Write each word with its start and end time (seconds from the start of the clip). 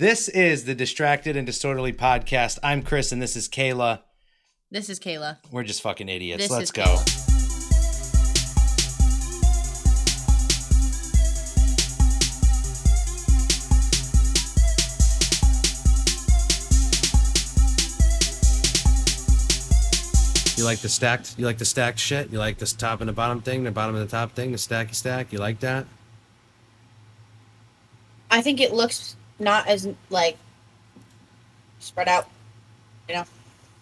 This 0.00 0.28
is 0.28 0.64
the 0.64 0.76
Distracted 0.76 1.36
and 1.36 1.44
Disorderly 1.44 1.92
podcast. 1.92 2.60
I'm 2.62 2.82
Chris 2.82 3.10
and 3.10 3.20
this 3.20 3.34
is 3.34 3.48
Kayla. 3.48 4.02
This 4.70 4.88
is 4.88 5.00
Kayla. 5.00 5.38
We're 5.50 5.64
just 5.64 5.82
fucking 5.82 6.08
idiots. 6.08 6.40
This 6.40 6.52
Let's 6.52 6.70
go. 6.70 6.84
Kayla. 6.84 7.24
You 20.56 20.64
like 20.64 20.78
the 20.78 20.88
stacked? 20.88 21.34
You 21.36 21.44
like 21.44 21.58
the 21.58 21.64
stacked 21.64 21.98
shit? 21.98 22.30
You 22.30 22.38
like 22.38 22.58
this 22.58 22.72
top 22.72 23.00
and 23.00 23.08
the 23.08 23.12
bottom 23.12 23.40
thing, 23.40 23.64
the 23.64 23.72
bottom 23.72 23.96
and 23.96 24.06
the 24.06 24.08
top 24.08 24.30
thing, 24.36 24.52
the 24.52 24.58
stacky 24.58 24.94
stack? 24.94 25.32
You 25.32 25.40
like 25.40 25.58
that? 25.58 25.86
I 28.30 28.42
think 28.42 28.60
it 28.60 28.72
looks 28.72 29.16
not 29.38 29.66
as 29.66 29.88
like 30.10 30.36
spread 31.80 32.08
out. 32.08 32.28
You 33.08 33.16
know. 33.16 33.24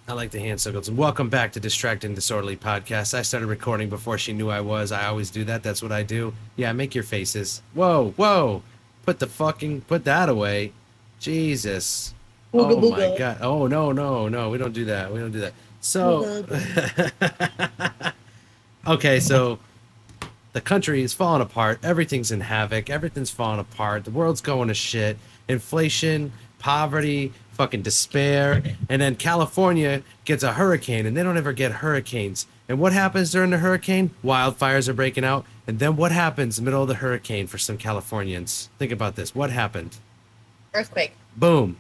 I 0.09 0.13
like 0.13 0.31
the 0.31 0.39
hand 0.39 0.61
signals. 0.61 0.89
And 0.89 0.97
welcome 0.97 1.29
back 1.29 1.53
to 1.53 1.61
Distracted 1.61 2.07
and 2.07 2.15
Disorderly 2.15 2.57
podcast. 2.57 3.13
I 3.13 3.23
started 3.23 3.47
recording 3.47 3.89
before 3.89 4.19
she 4.19 4.33
knew 4.33 4.49
I 4.49 4.61
was. 4.61 4.93
I 4.93 5.07
always 5.07 5.31
do 5.31 5.45
that. 5.45 5.65
That's 5.65 5.83
what 5.83 5.91
I 5.91 6.05
do. 6.05 6.33
Yeah, 6.55 6.73
make 6.73 6.95
your 6.95 7.03
faces. 7.03 7.61
Whoa, 7.75 8.13
whoa. 8.17 8.63
Put 9.05 9.19
the 9.19 9.27
fucking 9.27 9.83
put 9.83 10.05
that 10.05 10.29
away. 10.29 10.73
Jesus. 11.19 12.15
Booga 12.55 12.83
oh 12.83 12.91
my 12.91 13.19
god. 13.19 13.39
Oh 13.41 13.67
no, 13.67 13.91
no, 13.93 14.29
no. 14.29 14.51
We 14.51 14.59
don't 14.59 14.73
do 14.73 14.85
that. 14.85 15.13
We 15.13 15.19
don't 15.19 15.33
do 15.33 15.41
that. 15.41 15.55
So 15.81 16.45
Okay, 18.87 19.19
so 19.19 19.59
the 20.53 20.61
country 20.61 21.03
is 21.03 21.13
falling 21.13 21.43
apart. 21.43 21.81
Everything's 21.83 22.31
in 22.31 22.41
havoc. 22.41 22.89
Everything's 22.89 23.31
falling 23.31 23.59
apart. 23.59 24.05
The 24.05 24.13
world's 24.13 24.41
going 24.41 24.69
to 24.69 24.75
shit. 24.75 25.19
Inflation, 25.49 26.33
poverty, 26.59 27.33
fucking 27.53 27.83
despair. 27.83 28.63
And 28.89 29.01
then 29.01 29.17
California 29.17 30.03
gets 30.25 30.43
a 30.43 30.53
hurricane 30.53 31.07
and 31.07 31.17
they 31.17 31.23
don't 31.23 31.37
ever 31.37 31.53
get 31.53 31.73
hurricanes. 31.73 32.47
And 32.69 32.79
what 32.79 32.93
happens 32.93 33.33
during 33.33 33.51
the 33.51 33.59
hurricane? 33.59 34.11
Wildfires 34.25 34.89
are 34.89 34.95
breaking 34.95 35.25
out. 35.25 35.47
And 35.67 35.79
then 35.79 35.97
what 35.97 36.13
happens 36.13 36.59
in 36.59 36.65
the 36.65 36.71
middle 36.71 36.83
of 36.83 36.89
the 36.89 36.95
hurricane 36.95 37.47
for 37.47 37.59
some 37.59 37.77
Californians? 37.79 38.69
Think 38.79 38.93
about 38.93 39.17
this. 39.17 39.35
What 39.35 39.51
happened? 39.51 39.97
Earthquake. 40.75 41.13
Boom. 41.37 41.77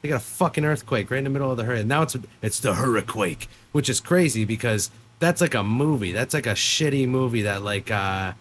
They 0.00 0.08
got 0.08 0.16
a 0.16 0.20
fucking 0.20 0.64
earthquake 0.64 1.10
right 1.10 1.18
in 1.18 1.24
the 1.24 1.30
middle 1.30 1.50
of 1.50 1.56
the 1.56 1.64
hurricane. 1.64 1.88
Now 1.88 2.02
it's 2.02 2.16
it's 2.40 2.58
the 2.58 2.74
hurricane, 2.74 3.36
which 3.70 3.88
is 3.88 4.00
crazy 4.00 4.44
because 4.44 4.90
that's 5.20 5.40
like 5.40 5.54
a 5.54 5.62
movie. 5.62 6.10
That's 6.10 6.34
like 6.34 6.46
a 6.46 6.54
shitty 6.54 7.06
movie 7.08 7.42
that 7.42 7.62
like 7.62 7.90
uh 7.90 8.32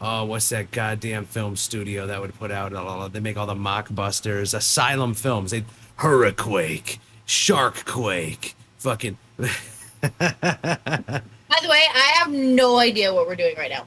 oh 0.00 0.24
what's 0.24 0.48
that 0.50 0.70
goddamn 0.70 1.24
film 1.24 1.56
studio 1.56 2.06
that 2.06 2.20
would 2.20 2.34
put 2.38 2.50
out 2.50 2.72
all 2.74 3.08
they 3.08 3.20
make 3.20 3.36
all 3.36 3.46
the 3.46 3.54
mockbusters, 3.54 4.54
Asylum 4.54 5.14
Films. 5.14 5.50
They 5.50 5.64
hurricane, 5.96 6.82
Sharkquake, 7.26 8.54
fucking 8.78 9.18
By 9.38 9.48
the 11.62 11.68
way, 11.68 11.84
I 11.94 12.14
have 12.18 12.32
no 12.32 12.78
idea 12.78 13.12
what 13.14 13.26
we're 13.26 13.36
doing 13.36 13.54
right 13.56 13.70
now. 13.70 13.86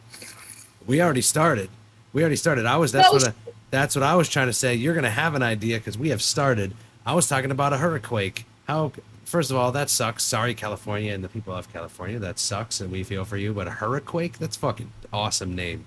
We 0.86 1.02
already 1.02 1.22
started. 1.22 1.70
We 2.14 2.22
already 2.22 2.36
started. 2.36 2.66
I 2.66 2.78
was 2.78 2.92
that's 2.92 3.08
No, 3.08 3.14
what 3.14 3.28
I, 3.28 3.34
that's 3.72 3.96
what 3.96 4.04
I 4.04 4.16
was 4.16 4.30
trying 4.30 4.48
to 4.48 4.54
say. 4.54 4.76
You're 4.76 4.96
gonna 4.96 5.10
have 5.10 5.36
an 5.36 5.44
idea 5.44 5.78
because 5.78 5.98
we 5.98 6.10
have 6.10 6.22
started. 6.22 6.74
I 7.06 7.14
was 7.14 7.28
talking 7.28 7.52
about 7.52 7.74
a 7.74 7.78
hurricane. 7.78 8.34
How? 8.68 8.92
First 9.26 9.52
of 9.52 9.58
all, 9.58 9.72
that 9.74 9.92
sucks. 9.92 10.24
Sorry, 10.24 10.56
California 10.56 11.14
and 11.14 11.24
the 11.24 11.30
people 11.30 11.54
of 11.54 11.72
California. 11.72 12.18
That 12.18 12.40
sucks, 12.40 12.82
and 12.82 12.92
we 12.92 13.04
feel 13.04 13.26
for 13.26 13.38
you. 13.38 13.54
But 13.54 13.68
a 13.68 13.72
hurricane? 13.72 14.32
That's 14.40 14.58
fucking 14.58 14.92
awesome 15.14 15.56
name. 15.56 15.86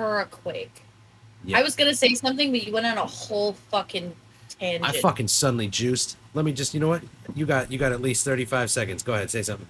Hurricane. 0.00 0.70
Yeah. 1.44 1.58
I 1.58 1.62
was 1.62 1.76
gonna 1.76 1.94
say 1.94 2.14
something, 2.14 2.50
but 2.50 2.66
you 2.66 2.72
went 2.72 2.86
on 2.86 2.98
a 2.98 3.06
whole 3.06 3.52
fucking 3.70 4.14
tangent. 4.58 4.84
I 4.84 5.00
fucking 5.00 5.28
suddenly 5.28 5.68
juiced. 5.68 6.16
Let 6.34 6.44
me 6.44 6.52
just. 6.52 6.74
You 6.74 6.80
know 6.80 6.88
what? 6.88 7.02
You 7.34 7.46
got 7.46 7.70
you 7.70 7.78
got 7.78 7.92
at 7.92 8.00
least 8.00 8.24
35 8.24 8.70
seconds. 8.70 9.02
Go 9.02 9.14
ahead, 9.14 9.30
say 9.30 9.42
something. 9.42 9.66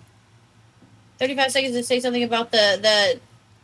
35 1.18 1.52
seconds 1.52 1.74
to 1.74 1.82
say 1.82 2.00
something 2.00 2.22
about 2.22 2.50
the 2.50 2.78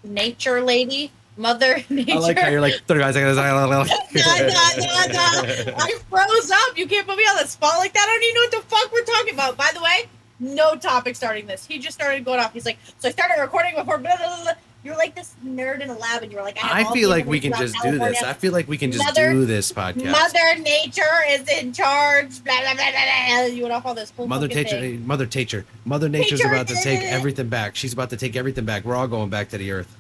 the 0.05 0.09
nature 0.09 0.61
lady, 0.63 1.11
mother 1.37 1.83
nature. 1.89 2.13
I 2.15 2.19
like 2.19 2.39
how 2.39 2.49
you're 2.49 2.61
like 2.61 2.83
35 2.87 3.15
seconds. 3.15 3.37
Nah, 3.37 3.45
nah, 3.45 3.67
nah, 3.67 5.07
nah. 5.07 5.85
I 5.85 5.99
froze 6.11 6.51
up. 6.51 6.77
You 6.77 6.87
can't 6.87 7.07
put 7.07 7.17
me 7.17 7.25
on 7.25 7.43
the 7.43 7.49
spot 7.49 7.79
like 7.79 7.93
that. 7.95 8.03
I 8.03 8.07
don't 8.07 8.23
even 8.23 8.35
know 8.35 8.41
what 8.41 8.51
the 8.51 8.77
fuck 8.77 8.93
we're 8.93 9.05
talking 9.05 9.35
about. 9.35 9.57
By 9.57 9.71
the 9.75 9.83
way, 9.83 10.09
no 10.39 10.77
topic 10.77 11.17
starting 11.17 11.47
this. 11.47 11.65
He 11.65 11.79
just 11.79 11.95
started 11.95 12.25
going 12.25 12.41
off. 12.41 12.53
He's 12.53 12.67
like, 12.67 12.79
so 12.99 13.09
I 13.09 13.13
started 13.13 13.41
recording 13.41 13.75
before. 13.75 13.99
Blah, 13.99 14.17
blah, 14.17 14.43
blah. 14.43 14.53
You're 14.87 14.97
like 14.97 15.17
this 15.17 15.35
nerd 15.45 15.81
in 15.81 15.91
a 15.91 15.99
lab, 15.99 16.23
and 16.23 16.31
you're 16.31 16.45
like, 16.45 16.63
I, 16.63 16.83
I 16.83 16.93
feel 16.93 17.11
like 17.11 17.27
we 17.27 17.41
can 17.41 17.53
just 17.55 17.75
about 17.75 17.91
do 17.91 17.99
this. 17.99 18.23
I 18.23 18.35
feel 18.35 18.53
like 18.53 18.69
we 18.69 18.79
can 18.79 18.93
just 18.93 19.05
Mother- 19.05 19.33
do 19.33 19.45
this 19.45 19.73
podcast. 19.73 20.13
Mother 20.13 20.63
Nature 20.63 21.03
is 21.29 21.49
in 21.49 21.73
charge. 21.73 22.45
Blah 22.45 22.61
blah 22.61 22.75
blah 22.75 22.93
blah. 22.93 22.93
blah. 22.93 23.45
You 23.47 23.63
went 23.63 23.75
off 23.75 23.85
all 23.85 23.95
this 23.95 24.13
whole 24.13 24.29
Mother 24.29 24.47
Nature, 24.47 24.79
thing. 24.79 25.05
Mother 25.05 25.27
Nature, 25.27 25.67
Mother 25.85 26.09
Nature's 26.09 26.39
Nature 26.39 26.53
about 26.53 26.69
to 26.69 26.77
take 26.77 27.01
everything 27.01 27.49
back. 27.49 27.75
She's 27.75 27.93
about 27.93 28.11
to 28.11 28.17
take 28.17 28.37
everything 28.37 28.65
back. 28.65 28.85
We're 28.85 28.95
all 28.95 29.09
going 29.09 29.29
back 29.29 29.49
to 29.49 29.59
the 29.59 29.73
earth. 29.73 29.93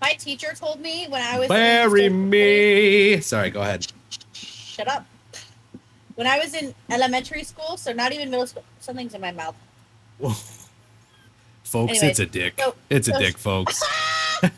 My 0.00 0.14
teacher 0.14 0.54
told 0.56 0.80
me 0.80 1.06
when 1.08 1.22
I 1.22 1.38
was 1.38 1.46
Bury 1.46 2.08
me. 2.08 3.20
Sorry, 3.20 3.50
go 3.50 3.62
ahead. 3.62 3.86
Shut 4.32 4.88
up. 4.88 5.06
When 6.16 6.26
I 6.26 6.40
was 6.40 6.52
in 6.52 6.74
elementary 6.90 7.44
school, 7.44 7.76
so 7.76 7.92
not 7.92 8.12
even 8.12 8.28
middle 8.28 8.48
school, 8.48 8.64
something's 8.80 9.14
in 9.14 9.20
my 9.20 9.30
mouth. 9.30 9.54
folks, 11.72 11.92
Anyways, 11.98 12.10
it's 12.10 12.18
a 12.20 12.26
dick. 12.26 12.54
so- 12.60 12.74
it's 12.90 13.08
a 13.08 13.12
so- 13.12 13.18
dick, 13.18 13.38
folks. 13.38 13.82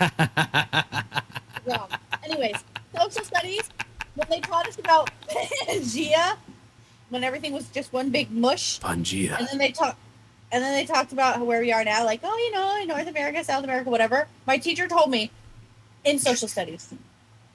Anyways, 2.24 2.56
social 2.98 3.24
studies, 3.24 3.70
when 4.16 4.26
they 4.30 4.40
taught 4.40 4.66
us 4.66 4.78
about 4.78 5.10
Pangea, 5.28 6.36
when 7.10 7.22
everything 7.22 7.52
was 7.52 7.68
just 7.68 7.92
one 7.92 8.10
big 8.10 8.30
mush, 8.30 8.80
and 8.82 9.04
then 9.06 9.58
they 9.58 9.70
talked, 9.70 9.98
and 10.50 10.62
then 10.62 10.74
they 10.74 10.84
talked 10.84 11.12
about 11.12 11.40
where 11.46 11.60
we 11.60 11.72
are 11.72 11.84
now, 11.84 12.04
like, 12.04 12.20
oh, 12.24 12.36
you 12.36 12.50
know, 12.52 12.80
in 12.80 12.88
North 12.88 13.06
America, 13.06 13.44
South 13.44 13.62
America, 13.64 13.90
whatever. 13.90 14.26
My 14.46 14.58
teacher 14.58 14.88
told 14.88 15.10
me 15.10 15.30
in 16.04 16.18
social 16.18 16.48
studies 16.48 16.92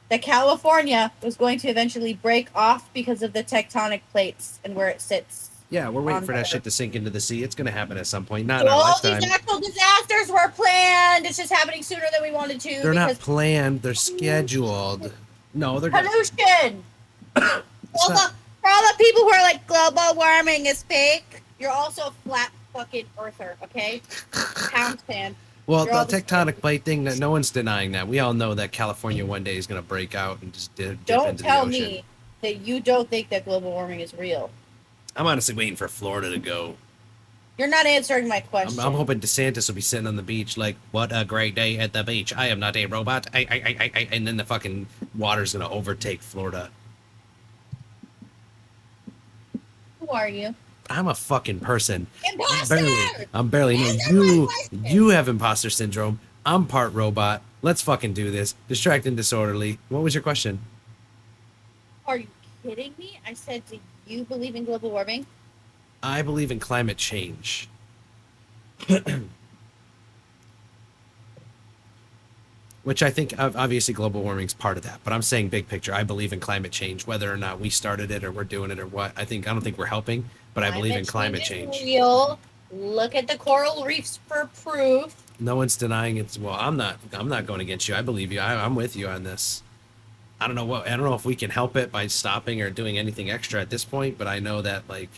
that 0.10 0.22
California 0.22 1.12
was 1.22 1.36
going 1.36 1.60
to 1.60 1.68
eventually 1.68 2.14
break 2.14 2.48
off 2.56 2.92
because 2.94 3.22
of 3.22 3.34
the 3.34 3.44
tectonic 3.44 4.02
plates 4.12 4.60
and 4.64 4.76
where 4.76 4.88
it 4.88 5.02
sits. 5.02 5.49
Yeah, 5.72 5.90
we're 5.90 6.02
waiting 6.02 6.24
for 6.24 6.34
that 6.34 6.48
shit 6.48 6.64
to 6.64 6.72
sink 6.72 6.96
into 6.96 7.10
the 7.12 7.20
sea. 7.20 7.44
It's 7.44 7.54
gonna 7.54 7.70
happen 7.72 7.98
at 7.98 8.08
some 8.08 8.26
point. 8.26 8.48
Not 8.48 8.62
So 8.62 8.66
in 8.66 8.72
our 8.72 8.74
all 8.76 8.82
lifetime. 8.92 9.20
these 9.22 9.30
natural 9.30 9.60
disasters 9.60 10.30
were 10.32 10.50
planned. 10.50 11.26
It's 11.28 11.38
just 11.38 11.52
happening 11.54 11.84
sooner 11.84 12.06
than 12.12 12.24
we 12.28 12.32
wanted 12.36 12.60
to. 12.62 12.82
They're 12.82 12.94
not 12.94 13.20
planned. 13.20 13.82
They're 13.84 13.94
scheduled. 13.94 15.14
No, 15.54 15.80
they're. 15.80 15.92
gonna- 15.92 16.10
pollution. 16.10 16.84
all 17.36 17.44
not- 17.44 18.32
the, 18.32 18.34
for 18.62 18.70
all 18.70 18.82
the 18.82 18.96
people 18.98 19.22
who 19.24 19.30
are 19.30 19.44
like 19.44 19.66
global 19.68 20.16
warming 20.16 20.66
is 20.66 20.82
fake, 20.84 21.42
you're 21.60 21.72
also 21.72 22.08
a 22.08 22.12
flat 22.28 22.52
fucking 22.74 23.06
earther, 23.20 23.56
okay? 23.64 24.02
Pound 24.72 25.00
sand. 25.08 25.36
Well, 25.68 25.86
You're 25.86 26.04
the 26.06 26.18
the 26.18 26.22
tectonic 26.24 26.60
plate 26.62 26.84
thing. 26.84 27.04
That 27.04 27.20
no 27.20 27.30
one's 27.30 27.52
denying 27.52 27.92
that. 27.92 28.08
We 28.08 28.18
all 28.20 28.34
know 28.34 28.56
that 28.56 28.72
California 28.72 29.24
one 29.24 29.44
day 29.44 29.56
is 29.56 29.68
gonna 29.68 29.84
break 29.84 30.16
out 30.16 30.42
and 30.42 30.52
just 30.52 30.74
dip, 30.74 30.98
dip 31.06 31.06
Don't 31.06 31.30
into 31.30 31.44
tell 31.44 31.68
the 31.68 31.78
ocean. 31.80 31.88
me 31.94 32.04
that 32.42 32.56
you 32.62 32.80
don't 32.80 33.08
think 33.08 33.30
that 33.30 33.46
global 33.46 33.70
warming 33.70 34.00
is 34.00 34.16
real. 34.16 34.50
I'm 35.16 35.28
honestly 35.28 35.56
waiting 35.56 35.76
for 35.76 35.88
Florida 35.88 36.32
to 36.32 36.40
go. 36.40 36.76
You're 37.58 37.68
not 37.68 37.86
answering 37.86 38.28
my 38.28 38.38
I'm, 38.38 38.44
question. 38.44 38.80
I'm 38.80 38.94
hoping 38.94 39.20
DeSantis 39.20 39.68
will 39.68 39.76
be 39.76 39.82
sitting 39.82 40.08
on 40.08 40.16
the 40.16 40.24
beach 40.24 40.58
like, 40.58 40.78
"What 40.92 41.12
a 41.14 41.26
great 41.26 41.56
day 41.56 41.78
at 41.78 41.92
the 41.92 42.04
beach! 42.04 42.34
I 42.34 42.48
am 42.48 42.60
not 42.60 42.78
a 42.78 42.86
robot." 42.86 43.28
I, 43.34 43.40
I, 43.40 43.56
I, 43.56 43.92
I, 43.94 44.08
and 44.14 44.26
then 44.26 44.38
the 44.38 44.46
fucking 44.46 44.88
water's 45.14 45.52
gonna 45.54 45.70
overtake 45.70 46.22
Florida. 46.22 46.70
Who 50.00 50.08
are 50.08 50.30
you? 50.30 50.56
I'm 50.90 51.08
a 51.08 51.14
fucking 51.14 51.60
person. 51.60 52.08
I'm 52.26 52.34
Imposter! 52.36 52.76
barely, 52.76 53.26
I'm 53.34 53.50
barely. 53.50 53.78
No, 53.78 53.90
you, 54.10 54.50
you 54.72 55.10
have 55.10 55.28
imposter 55.28 55.70
syndrome. 55.70 56.20
I'm 56.46 56.66
part 56.66 56.94
robot. 56.94 57.42
Let's 57.62 57.82
fucking 57.82 58.14
do 58.14 58.32
this. 58.32 58.56
Distracted 58.68 59.10
and 59.10 59.18
disorderly. 59.18 59.80
What 59.90 60.02
was 60.02 60.16
your 60.16 60.24
question? 60.24 60.60
Are 62.08 62.18
you 62.18 62.28
kidding 62.64 62.94
me? 62.98 63.20
I 63.28 63.34
said, 63.34 63.64
do 63.70 63.80
you 64.10 64.24
believe 64.24 64.56
in 64.56 64.66
global 64.66 64.90
warming? 64.92 65.26
I 66.02 66.22
believe 66.22 66.52
in 66.52 66.60
climate 66.60 66.98
change. 66.98 67.70
Which 72.84 73.04
I 73.04 73.10
think 73.12 73.34
obviously 73.38 73.94
global 73.94 74.24
warming 74.24 74.46
is 74.46 74.54
part 74.54 74.78
of 74.78 74.84
that, 74.84 75.02
but 75.04 75.12
I'm 75.14 75.22
saying 75.22 75.50
big 75.50 75.68
picture. 75.68 75.94
I 75.94 76.04
believe 76.04 76.32
in 76.34 76.40
climate 76.40 76.72
change, 76.72 77.06
whether 77.06 77.32
or 77.32 77.38
not 77.38 77.60
we 77.60 77.70
started 77.70 78.10
it 78.10 78.24
or 78.24 78.32
we're 78.32 78.46
doing 78.46 78.72
it 78.72 78.80
or 78.80 78.88
what. 78.88 79.12
I 79.18 79.26
think 79.26 79.48
I 79.48 79.54
don't 79.54 79.62
think 79.62 79.78
we're 79.78 79.86
helping, 79.86 80.30
but 80.54 80.64
I 80.64 80.72
believe 80.72 80.96
in 80.96 81.06
climate 81.06 81.44
change. 81.44 81.82
Real. 81.84 82.40
Look 82.72 83.16
at 83.16 83.28
the 83.28 83.38
coral 83.38 83.84
reefs 83.84 84.20
for 84.28 84.50
proof. 84.64 85.16
No 85.40 85.56
one's 85.56 85.76
denying 85.76 86.18
it. 86.18 86.38
Well, 86.40 86.56
I'm 86.56 86.78
not. 86.78 86.98
I'm 87.14 87.28
not 87.28 87.46
going 87.46 87.62
against 87.62 87.88
you. 87.90 87.96
I 87.96 88.02
believe 88.02 88.32
you. 88.32 88.40
I, 88.40 88.64
I'm 88.64 88.76
with 88.76 88.96
you 88.96 89.08
on 89.08 89.24
this. 89.24 89.62
I 90.42 90.48
don't 90.48 90.56
know 90.56 90.66
what. 90.66 90.88
I 90.88 90.92
don't 90.92 91.06
know 91.06 91.16
if 91.16 91.26
we 91.26 91.36
can 91.36 91.50
help 91.50 91.76
it 91.76 91.92
by 91.92 92.08
stopping 92.08 92.62
or 92.62 92.70
doing 92.70 92.98
anything 92.98 93.30
extra 93.30 93.62
at 93.62 93.70
this 93.70 93.84
point, 93.84 94.18
but 94.18 94.28
I 94.28 94.40
know 94.40 94.62
that 94.62 94.84
like 94.88 95.10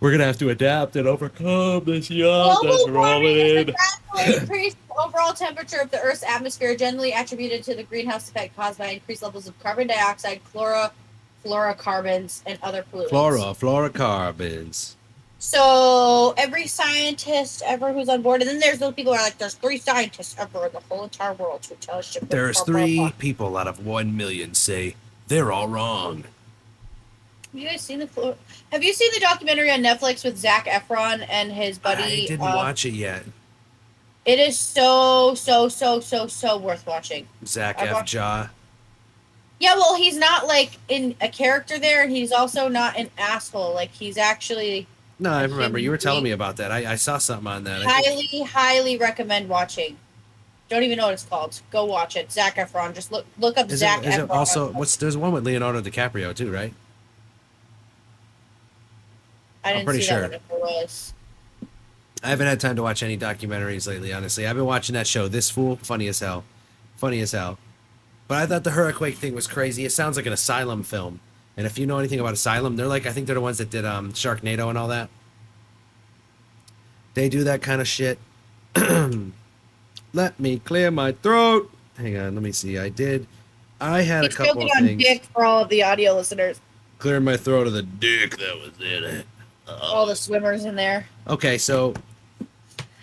we're 0.00 0.10
gonna 0.10 0.24
have 0.24 0.38
to 0.38 0.50
adapt 0.50 0.96
and 0.96 1.06
overcome 1.06 1.84
this. 1.84 2.10
Yeah, 2.10 2.56
that's 2.62 2.84
Global 2.84 2.92
warming 2.92 3.36
is 3.36 3.54
rolling. 3.54 3.66
the 4.14 4.46
gradual 4.46 4.78
overall 4.98 5.32
temperature 5.32 5.80
of 5.80 5.90
the 5.90 6.00
Earth's 6.00 6.22
atmosphere 6.24 6.76
generally 6.76 7.12
attributed 7.12 7.62
to 7.64 7.74
the 7.74 7.84
greenhouse 7.84 8.28
effect 8.28 8.56
caused 8.56 8.78
by 8.78 8.86
increased 8.86 9.22
levels 9.22 9.46
of 9.46 9.58
carbon 9.60 9.86
dioxide, 9.86 10.40
chloro, 10.52 10.90
fluorocarbons, 11.44 12.42
and 12.46 12.58
other 12.62 12.84
pollutants. 12.92 13.08
Flora, 13.10 13.38
fluorocarbons. 13.54 14.94
So 15.44 16.32
every 16.38 16.66
scientist 16.66 17.62
ever 17.66 17.92
who's 17.92 18.08
on 18.08 18.22
board, 18.22 18.40
and 18.40 18.48
then 18.48 18.60
there's 18.60 18.78
those 18.78 18.94
people 18.94 19.12
who 19.12 19.18
are 19.18 19.22
like, 19.22 19.36
there's 19.36 19.52
three 19.52 19.76
scientists 19.76 20.34
ever 20.38 20.66
in 20.66 20.72
the 20.72 20.80
whole 20.88 21.04
entire 21.04 21.34
world 21.34 21.66
who 21.66 21.74
tell 21.74 21.98
us 21.98 22.12
shit. 22.12 22.30
There's 22.30 22.56
blah, 22.56 22.64
blah, 22.64 22.74
three 22.82 22.96
blah. 22.96 23.10
people 23.18 23.58
out 23.58 23.68
of 23.68 23.84
one 23.84 24.16
million 24.16 24.54
say 24.54 24.96
they're 25.28 25.52
all 25.52 25.68
wrong. 25.68 26.24
Have 27.52 27.60
you 27.60 27.68
guys 27.68 27.82
seen 27.82 27.98
the? 27.98 28.36
Have 28.72 28.82
you 28.82 28.94
seen 28.94 29.10
the 29.12 29.20
documentary 29.20 29.70
on 29.70 29.82
Netflix 29.82 30.24
with 30.24 30.38
Zac 30.38 30.64
Efron 30.64 31.26
and 31.28 31.52
his 31.52 31.78
buddy? 31.78 32.02
I 32.02 32.26
didn't 32.26 32.40
uh, 32.40 32.56
watch 32.56 32.86
it 32.86 32.94
yet. 32.94 33.24
It 34.24 34.38
is 34.38 34.58
so 34.58 35.34
so 35.34 35.68
so 35.68 36.00
so 36.00 36.26
so 36.26 36.56
worth 36.56 36.86
watching. 36.86 37.28
Zac 37.44 37.80
I 37.80 37.88
F. 37.88 38.06
Jaw. 38.06 38.48
Yeah, 39.60 39.74
well, 39.74 39.94
he's 39.96 40.16
not 40.16 40.46
like 40.46 40.78
in 40.88 41.14
a 41.20 41.28
character 41.28 41.78
there, 41.78 42.02
and 42.02 42.10
he's 42.10 42.32
also 42.32 42.66
not 42.68 42.98
an 42.98 43.10
asshole. 43.18 43.74
Like 43.74 43.90
he's 43.90 44.16
actually 44.16 44.86
No, 45.18 45.30
I 45.30 45.44
remember 45.44 45.78
you 45.78 45.90
were 45.90 45.96
telling 45.98 46.24
me 46.24 46.32
about 46.32 46.56
that. 46.56 46.72
I, 46.72 46.92
I 46.92 46.94
saw 46.96 47.18
something 47.18 47.46
on 47.46 47.64
that. 47.64 47.82
I 47.86 48.00
think- 48.02 48.30
highly 48.30 48.42
highly 48.42 48.96
recommend 48.98 49.48
watching. 49.48 49.96
Don't 50.68 50.82
even 50.82 50.96
know 50.98 51.04
what 51.06 51.14
it's 51.14 51.24
called. 51.24 51.60
Go 51.70 51.84
watch 51.84 52.16
it. 52.16 52.32
Zac 52.32 52.56
Efron. 52.56 52.94
Just 52.94 53.12
look 53.12 53.26
look 53.38 53.56
up 53.58 53.70
Is 53.70 53.80
Zac 53.80 54.02
it, 54.02 54.08
is 54.08 54.14
Efron. 54.14 54.24
it 54.24 54.30
also 54.30 54.72
what's 54.72 54.96
there's 54.96 55.16
one 55.16 55.30
with 55.32 55.44
Leonardo 55.44 55.80
DiCaprio 55.82 56.34
too, 56.34 56.50
right? 56.50 56.72
I 59.64 59.74
I'm 59.74 59.84
pretty 59.84 60.00
see 60.00 60.08
sure. 60.08 60.20
that 60.22 60.30
one 60.30 60.34
if 60.34 60.48
there 60.48 60.58
was. 60.58 61.14
I 62.22 62.28
haven't 62.28 62.46
had 62.46 62.60
time 62.60 62.76
to 62.76 62.82
watch 62.82 63.02
any 63.02 63.18
documentaries 63.18 63.86
lately, 63.86 64.12
honestly. 64.12 64.46
I've 64.46 64.56
been 64.56 64.64
watching 64.64 64.94
that 64.94 65.06
show, 65.06 65.28
This 65.28 65.50
Fool, 65.50 65.76
funny 65.76 66.08
as 66.08 66.20
hell. 66.20 66.44
Funny 66.96 67.20
as 67.20 67.32
hell. 67.32 67.58
But 68.28 68.38
I 68.38 68.46
thought 68.46 68.64
the 68.64 68.70
Hurricane 68.70 69.12
thing 69.12 69.34
was 69.34 69.46
crazy. 69.46 69.84
It 69.84 69.90
sounds 69.92 70.16
like 70.16 70.24
an 70.24 70.32
Asylum 70.32 70.82
film. 70.82 71.20
And 71.56 71.66
if 71.66 71.78
you 71.78 71.86
know 71.86 71.98
anything 71.98 72.20
about 72.20 72.32
Asylum, 72.32 72.76
they're 72.76 72.86
like 72.86 73.06
I 73.06 73.12
think 73.12 73.26
they're 73.26 73.34
the 73.34 73.40
ones 73.40 73.58
that 73.58 73.70
did 73.70 73.84
um 73.84 74.12
Sharknado 74.12 74.68
and 74.68 74.78
all 74.78 74.88
that. 74.88 75.08
They 77.14 77.28
do 77.28 77.44
that 77.44 77.62
kind 77.62 77.80
of 77.80 77.86
shit. 77.86 78.18
let 80.12 80.38
me 80.40 80.58
clear 80.58 80.90
my 80.90 81.12
throat. 81.12 81.70
Hang 81.96 82.16
on, 82.16 82.34
let 82.34 82.42
me 82.42 82.52
see. 82.52 82.78
I 82.78 82.88
did. 82.88 83.26
I 83.80 84.02
had 84.02 84.24
a 84.24 84.28
couple 84.28 84.62
of 84.62 84.70
on 84.76 84.84
things. 84.84 85.02
dick 85.02 85.24
for 85.32 85.44
all 85.44 85.62
of 85.62 85.68
the 85.68 85.82
audio 85.82 86.14
listeners. 86.14 86.60
Clear 86.98 87.20
my 87.20 87.36
throat 87.36 87.66
of 87.66 87.72
the 87.72 87.82
dick 87.82 88.38
that 88.38 88.56
was 88.56 88.72
in 88.80 89.04
it. 89.04 89.26
All 89.68 90.06
the 90.06 90.16
swimmers 90.16 90.64
in 90.64 90.74
there. 90.74 91.06
Okay, 91.28 91.58
so 91.58 91.94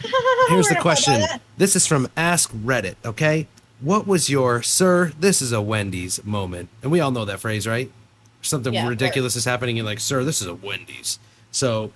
Here's 0.50 0.68
the 0.68 0.76
question. 0.76 1.22
This 1.58 1.76
is 1.76 1.86
from 1.86 2.08
Ask 2.18 2.52
Reddit, 2.52 2.96
okay? 3.06 3.48
What 3.80 4.08
was 4.08 4.30
your 4.30 4.62
sir, 4.62 5.12
this 5.20 5.42
is 5.42 5.52
a 5.52 5.62
Wendy's 5.62 6.24
moment? 6.24 6.70
And 6.82 6.92
we 6.92 7.00
all 7.00 7.12
know 7.12 7.26
that 7.26 7.40
phrase, 7.40 7.68
right? 7.68 7.92
Something 8.42 8.74
Yeah, 8.74 8.88
ridiculous 8.88 9.36
is 9.36 9.46
happening 9.46 9.78
and 9.80 9.86
like, 9.86 10.00
sir, 10.00 10.24
this 10.24 10.42
is 10.42 10.48
a 10.48 10.56
Wendy's. 10.56 11.20
So 11.52 11.92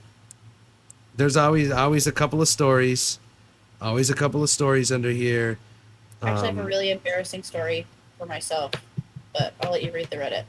there's 1.15 1.37
always 1.37 1.71
always 1.71 2.07
a 2.07 2.11
couple 2.11 2.41
of 2.41 2.47
stories. 2.47 3.19
Always 3.81 4.09
a 4.09 4.15
couple 4.15 4.41
of 4.43 4.49
stories 4.49 4.91
under 4.91 5.09
here. 5.09 5.57
Actually, 6.21 6.31
I 6.31 6.45
have 6.47 6.57
a 6.57 6.61
Um, 6.61 6.67
really 6.67 6.91
embarrassing 6.91 7.43
story 7.43 7.85
for 8.17 8.25
myself, 8.25 8.71
but 9.33 9.53
I'll 9.61 9.71
let 9.71 9.83
you 9.83 9.91
read 9.91 10.09
the 10.09 10.17
Reddit. 10.17 10.45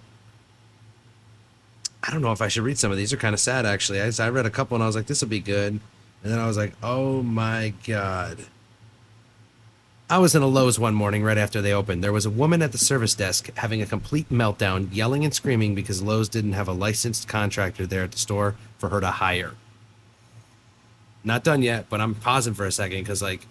I 2.03 2.13
don't 2.13 2.23
know 2.23 2.33
if 2.33 2.41
I 2.41 2.49
should 2.49 2.63
read 2.63 2.79
some 2.79 2.93
of 2.93 2.97
these. 2.97 3.11
They're 3.11 3.19
kind 3.19 3.35
of 3.35 3.41
sad, 3.41 3.67
actually. 3.67 4.01
I, 4.01 4.11
I 4.21 4.29
read 4.29 4.47
a 4.47 4.51
couple 4.51 4.77
and 4.77 4.83
I 4.83 4.87
was 4.87 4.95
like, 4.95 5.07
this 5.07 5.21
will 5.23 5.29
be 5.29 5.41
good. 5.41 5.73
And 6.23 6.33
then 6.33 6.39
I 6.39 6.47
was 6.47 6.57
like, 6.57 6.73
oh 6.83 7.23
my 7.23 7.75
God. 7.87 8.39
I 10.09 10.19
was 10.19 10.37
in 10.37 10.43
a 10.43 10.47
Lowe's 10.47 10.79
one 10.79 10.95
morning 10.95 11.25
right 11.25 11.37
after 11.37 11.61
they 11.61 11.73
opened. 11.73 12.05
There 12.05 12.13
was 12.13 12.25
a 12.27 12.31
woman 12.31 12.63
at 12.63 12.71
the 12.71 12.79
service 12.79 13.15
desk 13.15 13.51
having 13.57 13.83
a 13.83 13.87
complete 13.87 14.29
meltdown, 14.29 14.89
yelling 14.93 15.25
and 15.25 15.35
screaming 15.35 15.75
because 15.75 16.01
Lowe's 16.01 16.29
didn't 16.29 16.53
have 16.53 16.69
a 16.69 16.73
licensed 16.73 17.27
contractor 17.27 17.87
there 17.87 18.05
at 18.05 18.13
the 18.13 18.19
store 18.19 18.55
for 18.79 18.89
her 18.91 19.01
to 19.01 19.11
hire. 19.11 19.55
Not 21.25 21.43
done 21.43 21.61
yet, 21.61 21.87
but 21.91 22.01
I'm 22.01 22.15
pausing 22.15 22.55
for 22.55 22.65
a 22.67 22.71
second 22.71 22.99
because, 22.99 23.21
like, 23.21 23.47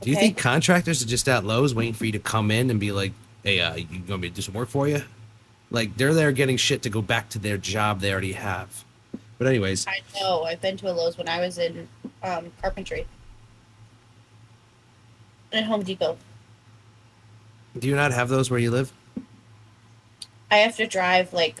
do 0.00 0.08
you 0.08 0.16
Okay. 0.16 0.28
think 0.28 0.38
contractors 0.38 1.02
are 1.02 1.06
just 1.06 1.28
at 1.28 1.44
Lowe's 1.44 1.74
waiting 1.74 1.92
for 1.92 2.06
you 2.06 2.12
to 2.12 2.18
come 2.18 2.50
in 2.50 2.70
and 2.70 2.80
be 2.80 2.90
like, 2.90 3.12
hey, 3.42 3.60
uh, 3.60 3.74
you 3.74 3.86
want 4.08 4.22
me 4.22 4.30
to 4.30 4.34
do 4.34 4.40
some 4.40 4.54
work 4.54 4.70
for 4.70 4.88
you? 4.88 5.02
Like, 5.70 5.98
they're 5.98 6.14
there 6.14 6.32
getting 6.32 6.56
shit 6.56 6.80
to 6.82 6.88
go 6.90 7.02
back 7.02 7.28
to 7.30 7.38
their 7.38 7.58
job 7.58 8.00
they 8.00 8.10
already 8.10 8.32
have. 8.32 8.84
But, 9.36 9.48
anyways, 9.48 9.86
I 9.86 10.00
know. 10.18 10.44
I've 10.44 10.62
been 10.62 10.78
to 10.78 10.90
a 10.90 10.92
Lowe's 10.94 11.18
when 11.18 11.28
I 11.28 11.40
was 11.40 11.58
in 11.58 11.86
um, 12.22 12.50
carpentry. 12.62 13.06
And 15.54 15.64
at 15.64 15.68
Home 15.70 15.84
Depot. 15.84 16.16
do 17.78 17.86
you 17.86 17.94
not 17.94 18.10
have 18.12 18.28
those 18.28 18.50
where 18.50 18.58
you 18.58 18.72
live? 18.72 18.92
I 20.50 20.56
have 20.58 20.74
to 20.76 20.86
drive 20.86 21.32
like 21.32 21.56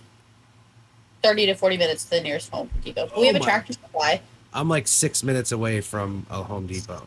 30 1.22 1.46
to 1.46 1.54
40 1.54 1.76
minutes 1.78 2.02
to 2.04 2.10
the 2.10 2.20
nearest 2.20 2.50
Home 2.50 2.68
Depot. 2.84 3.04
we 3.16 3.22
Oh 3.22 3.32
have 3.32 3.36
a 3.36 3.40
tractor 3.40 3.72
supply. 3.72 4.20
I'm 4.52 4.68
like 4.68 4.88
six 4.88 5.22
minutes 5.22 5.52
away 5.52 5.80
from 5.80 6.26
a 6.28 6.42
Home 6.42 6.66
Depot. 6.66 7.06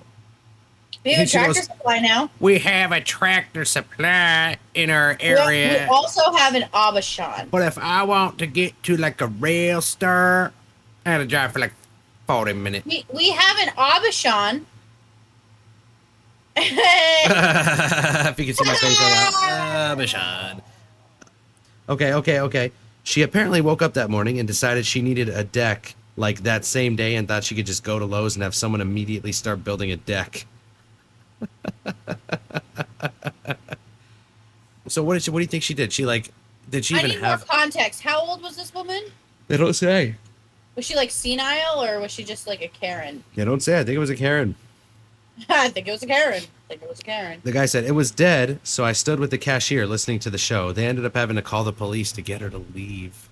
We 1.04 1.12
have 1.12 1.19
a 1.19 1.22
And 1.24 1.30
she 1.30 1.38
goes- 1.38 1.56
tractor 1.57 1.74
supply 1.74 2.00
now. 2.00 2.30
We 2.39 2.60
have 2.60 2.94
a 2.94 3.01
tractor 3.01 3.66
supply 3.66 4.56
in 4.74 4.90
our 4.90 5.18
We, 5.22 5.36
we 5.36 5.80
also 5.90 6.31
have 6.38 6.56
an 6.56 6.69
Aubuchon. 6.74 7.50
But 7.51 7.63
if 7.63 7.78
I 7.78 8.04
want 8.04 8.38
to 8.40 8.48
get 8.48 8.81
to 8.83 8.95
like 8.95 9.19
a 9.19 9.28
rail 9.28 9.81
star, 9.81 10.54
I 11.06 11.12
had 11.12 11.18
to 11.18 11.25
drive 11.25 11.51
for 11.51 11.60
like 11.60 11.74
40 12.28 12.54
minutes. 12.54 12.86
We, 12.86 13.06
we 13.13 13.31
have 13.31 13.57
an 13.60 13.74
Aubuchon. 13.75 14.63
if 18.30 18.39
you 18.39 18.45
can 18.45 18.54
see 18.54 18.65
my 18.65 18.75
face 18.75 19.00
right 19.00 19.31
now. 19.33 19.92
Uh, 19.92 19.95
Michonne. 19.95 20.62
Okay, 21.89 22.13
okay, 22.13 22.39
okay. 22.42 22.71
She 23.04 23.21
apparently 23.21 23.62
woke 23.62 23.81
up 23.81 23.94
that 23.94 24.09
morning 24.09 24.39
and 24.39 24.48
decided 24.48 24.86
she 24.86 25.01
needed 25.01 25.30
a 25.30 25.44
deck 25.44 25.95
like 26.18 26.44
that 26.44 26.65
same 26.65 26.95
day 26.95 27.15
and 27.15 27.27
thought 27.27 27.44
she 27.44 27.56
could 27.56 27.65
just 27.65 27.83
go 27.83 28.00
to 28.00 28.06
Lowe's 28.06 28.36
and 28.36 28.44
have 28.44 28.56
someone 28.56 28.81
immediately 28.81 29.31
start 29.31 29.63
building 29.63 29.92
a 29.92 29.98
deck. 29.98 30.45
so 34.88 35.04
what 35.04 35.13
did 35.13 35.24
she, 35.24 35.31
what 35.31 35.39
do 35.39 35.44
you 35.44 35.48
think 35.48 35.63
she 35.63 35.74
did? 35.74 35.94
She 35.94 36.06
like 36.06 36.31
did 36.69 36.83
she 36.83 36.95
I 36.95 37.00
even 37.00 37.12
need 37.12 37.19
have 37.21 37.48
more 37.48 37.57
context. 37.59 38.01
How 38.01 38.19
old 38.19 38.42
was 38.42 38.57
this 38.57 38.74
woman? 38.74 39.04
They 39.48 39.57
don't 39.57 39.74
say. 39.74 40.15
Was 40.75 40.86
she 40.86 40.95
like 40.95 41.12
senile 41.12 41.83
or 41.83 42.00
was 42.00 42.12
she 42.12 42.24
just 42.24 42.48
like 42.48 42.62
a 42.62 42.68
Karen? 42.68 43.24
They 43.36 43.45
don't 43.45 43.62
say. 43.62 43.80
I 43.80 43.83
think 43.83 43.95
it 43.95 44.00
was 44.00 44.09
a 44.09 44.15
Karen. 44.15 44.56
I 45.50 45.69
think 45.69 45.88
it 45.88 45.92
was 45.92 46.04
a 46.04 46.07
Karen. 46.07 46.42
I 46.44 46.68
think 46.68 46.81
it 46.81 46.89
was 46.89 47.00
a 47.00 47.04
Karen. 47.04 47.42
The 47.44 47.51
guy 47.51 47.66
said 47.66 47.84
it 47.84 47.92
was 47.92 48.12
dead, 48.12 48.60
so 48.63 48.84
I 48.84 48.92
stood 48.92 49.19
with 49.19 49.31
the 49.31 49.38
cashier 49.38 49.86
listening 49.86 50.19
to 50.19 50.30
the 50.30 50.38
show. 50.38 50.72
They 50.72 50.86
ended 50.86 51.06
up 51.06 51.16
having 51.16 51.35
to 51.35 51.42
call 51.42 51.64
the 51.64 51.73
police 51.73 52.12
to 52.14 52.21
get 52.21 52.42
her 52.42 52.50
to 52.50 52.64
leave. 52.73 53.30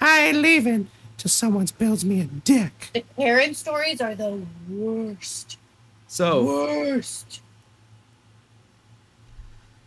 I 0.00 0.20
ain't 0.28 0.38
leaving 0.38 0.88
till 1.16 1.30
someone 1.30 1.66
builds 1.78 2.04
me 2.04 2.20
a 2.20 2.24
dick. 2.24 2.90
The 2.92 3.04
Karen 3.16 3.54
stories 3.54 4.00
are 4.00 4.14
the 4.14 4.42
worst. 4.68 5.56
So 6.08 6.44
Worst. 6.44 7.40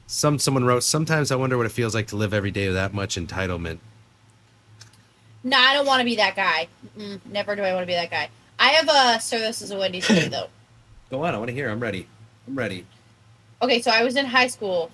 some 0.07 0.39
someone 0.39 0.65
wrote, 0.65 0.83
sometimes 0.83 1.31
I 1.31 1.35
wonder 1.35 1.55
what 1.57 1.65
it 1.65 1.71
feels 1.71 1.93
like 1.95 2.07
to 2.07 2.15
live 2.15 2.33
every 2.33 2.51
day 2.51 2.67
with 2.67 2.75
that 2.75 2.93
much 2.93 3.15
entitlement. 3.15 3.77
No, 5.43 5.57
I 5.57 5.73
don't 5.73 5.85
want 5.85 6.01
to 6.01 6.05
be 6.05 6.17
that 6.17 6.35
guy. 6.35 6.67
Mm-mm, 6.97 7.19
never 7.31 7.55
do 7.55 7.61
I 7.61 7.73
want 7.73 7.83
to 7.83 7.87
be 7.87 7.93
that 7.93 8.11
guy. 8.11 8.29
I 8.59 8.69
have 8.69 8.89
a 8.89 9.21
sir. 9.21 9.39
This 9.39 9.61
is 9.61 9.71
a 9.71 9.77
Wendy's 9.77 10.03
story 10.03 10.27
though. 10.27 10.47
Go 11.09 11.23
on, 11.23 11.33
I 11.33 11.37
want 11.37 11.49
to 11.49 11.53
hear. 11.53 11.69
I'm 11.69 11.79
ready. 11.79 12.07
I'm 12.47 12.55
ready. 12.55 12.85
Okay, 13.61 13.81
so 13.81 13.91
I 13.91 14.03
was 14.03 14.15
in 14.15 14.25
high 14.25 14.47
school, 14.47 14.91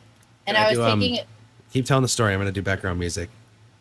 and 0.48 0.58
I 0.58 0.66
I 0.66 0.70
was 0.70 0.78
do, 0.78 0.84
um, 0.84 1.00
taking. 1.00 1.26
Keep 1.72 1.86
telling 1.86 2.02
the 2.04 2.08
story. 2.08 2.34
I'm 2.34 2.40
gonna 2.40 2.52
do 2.52 2.62
background 2.62 3.00
music. 3.00 3.30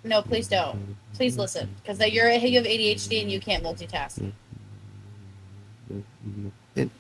No, 0.03 0.21
please 0.21 0.49
don't. 0.49 0.97
Please 1.15 1.39
listen, 1.39 1.71
because 1.83 1.99
you're 2.11 2.31
you 2.31 2.59
have 2.59 2.67
ADHD 2.67 3.23
and 3.23 3.31
you 3.31 3.41
can't 3.41 3.65
multitask. 3.65 4.33
You're 6.75 6.91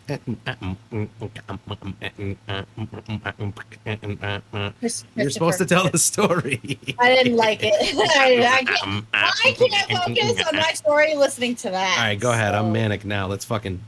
supposed 5.31 5.59
to 5.59 5.67
tell 5.67 5.91
the 5.91 5.99
story. 5.99 6.79
I 6.99 7.15
didn't 7.15 7.37
like 7.37 7.61
it. 7.63 7.75
I, 8.17 8.65
I 9.13 9.53
can't, 9.53 9.53
I 9.53 9.53
can't 9.53 10.39
focus 10.39 10.47
on 10.47 10.57
my 10.57 10.73
story 10.75 11.15
listening 11.17 11.57
to 11.57 11.71
that. 11.71 11.99
All 11.99 12.05
right, 12.05 12.19
go 12.19 12.31
ahead. 12.31 12.55
I'm 12.55 12.73
manic 12.73 13.05
now. 13.05 13.27
Let's 13.27 13.45
fucking. 13.45 13.81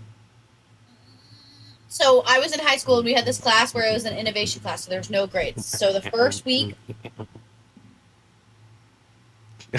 So 1.97 2.23
I 2.27 2.39
was 2.39 2.53
in 2.53 2.61
high 2.61 2.77
school 2.77 2.99
and 2.99 3.07
we 3.07 3.15
had 3.15 3.25
this 3.25 3.39
class 3.39 3.73
where 3.73 3.89
it 3.89 3.95
was 3.95 4.05
an 4.05 4.15
innovation 4.19 4.61
class, 4.61 4.85
so 4.85 4.91
there's 4.91 5.09
no 5.09 5.27
grades. 5.27 5.65
So 5.65 5.95
the 5.95 6.03
first 6.03 6.45
week, 6.45 6.75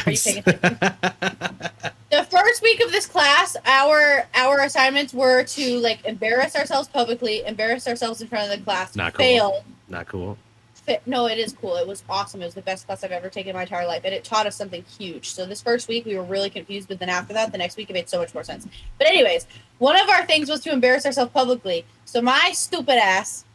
Are 0.03 0.11
you 0.11 0.17
paying 0.17 0.41
the 0.43 2.27
first 2.27 2.63
week 2.63 2.79
of 2.83 2.91
this 2.91 3.05
class, 3.05 3.55
our 3.65 4.27
our 4.33 4.61
assignments 4.61 5.13
were 5.13 5.43
to 5.43 5.77
like 5.79 6.03
embarrass 6.05 6.55
ourselves 6.55 6.87
publicly, 6.87 7.45
embarrass 7.45 7.87
ourselves 7.87 8.19
in 8.19 8.27
front 8.27 8.51
of 8.51 8.57
the 8.57 8.63
class, 8.65 8.95
Not 8.95 9.13
cool. 9.13 9.23
fail, 9.23 9.63
Not 9.87 10.07
cool. 10.07 10.39
Fa- 10.87 11.01
no, 11.05 11.27
it 11.27 11.37
is 11.37 11.53
cool. 11.53 11.75
It 11.75 11.87
was 11.87 12.03
awesome. 12.09 12.41
It 12.41 12.45
was 12.45 12.55
the 12.55 12.61
best 12.61 12.87
class 12.87 13.03
I've 13.03 13.11
ever 13.11 13.29
taken 13.29 13.51
in 13.51 13.55
my 13.55 13.63
entire 13.63 13.85
life, 13.85 14.01
and 14.05 14.13
it 14.13 14.23
taught 14.23 14.47
us 14.47 14.55
something 14.55 14.83
huge. 14.97 15.29
So 15.29 15.45
this 15.45 15.61
first 15.61 15.87
week 15.87 16.05
we 16.05 16.15
were 16.15 16.23
really 16.23 16.49
confused, 16.49 16.87
but 16.87 16.97
then 16.97 17.09
after 17.09 17.33
that, 17.33 17.51
the 17.51 17.57
next 17.57 17.77
week 17.77 17.89
it 17.89 17.93
made 17.93 18.09
so 18.09 18.19
much 18.19 18.33
more 18.33 18.43
sense. 18.43 18.67
But 18.97 19.07
anyways, 19.07 19.45
one 19.77 19.99
of 19.99 20.09
our 20.09 20.25
things 20.25 20.49
was 20.49 20.61
to 20.61 20.71
embarrass 20.71 21.05
ourselves 21.05 21.31
publicly. 21.31 21.85
So 22.05 22.21
my 22.21 22.51
stupid 22.53 22.97
ass, 22.97 23.45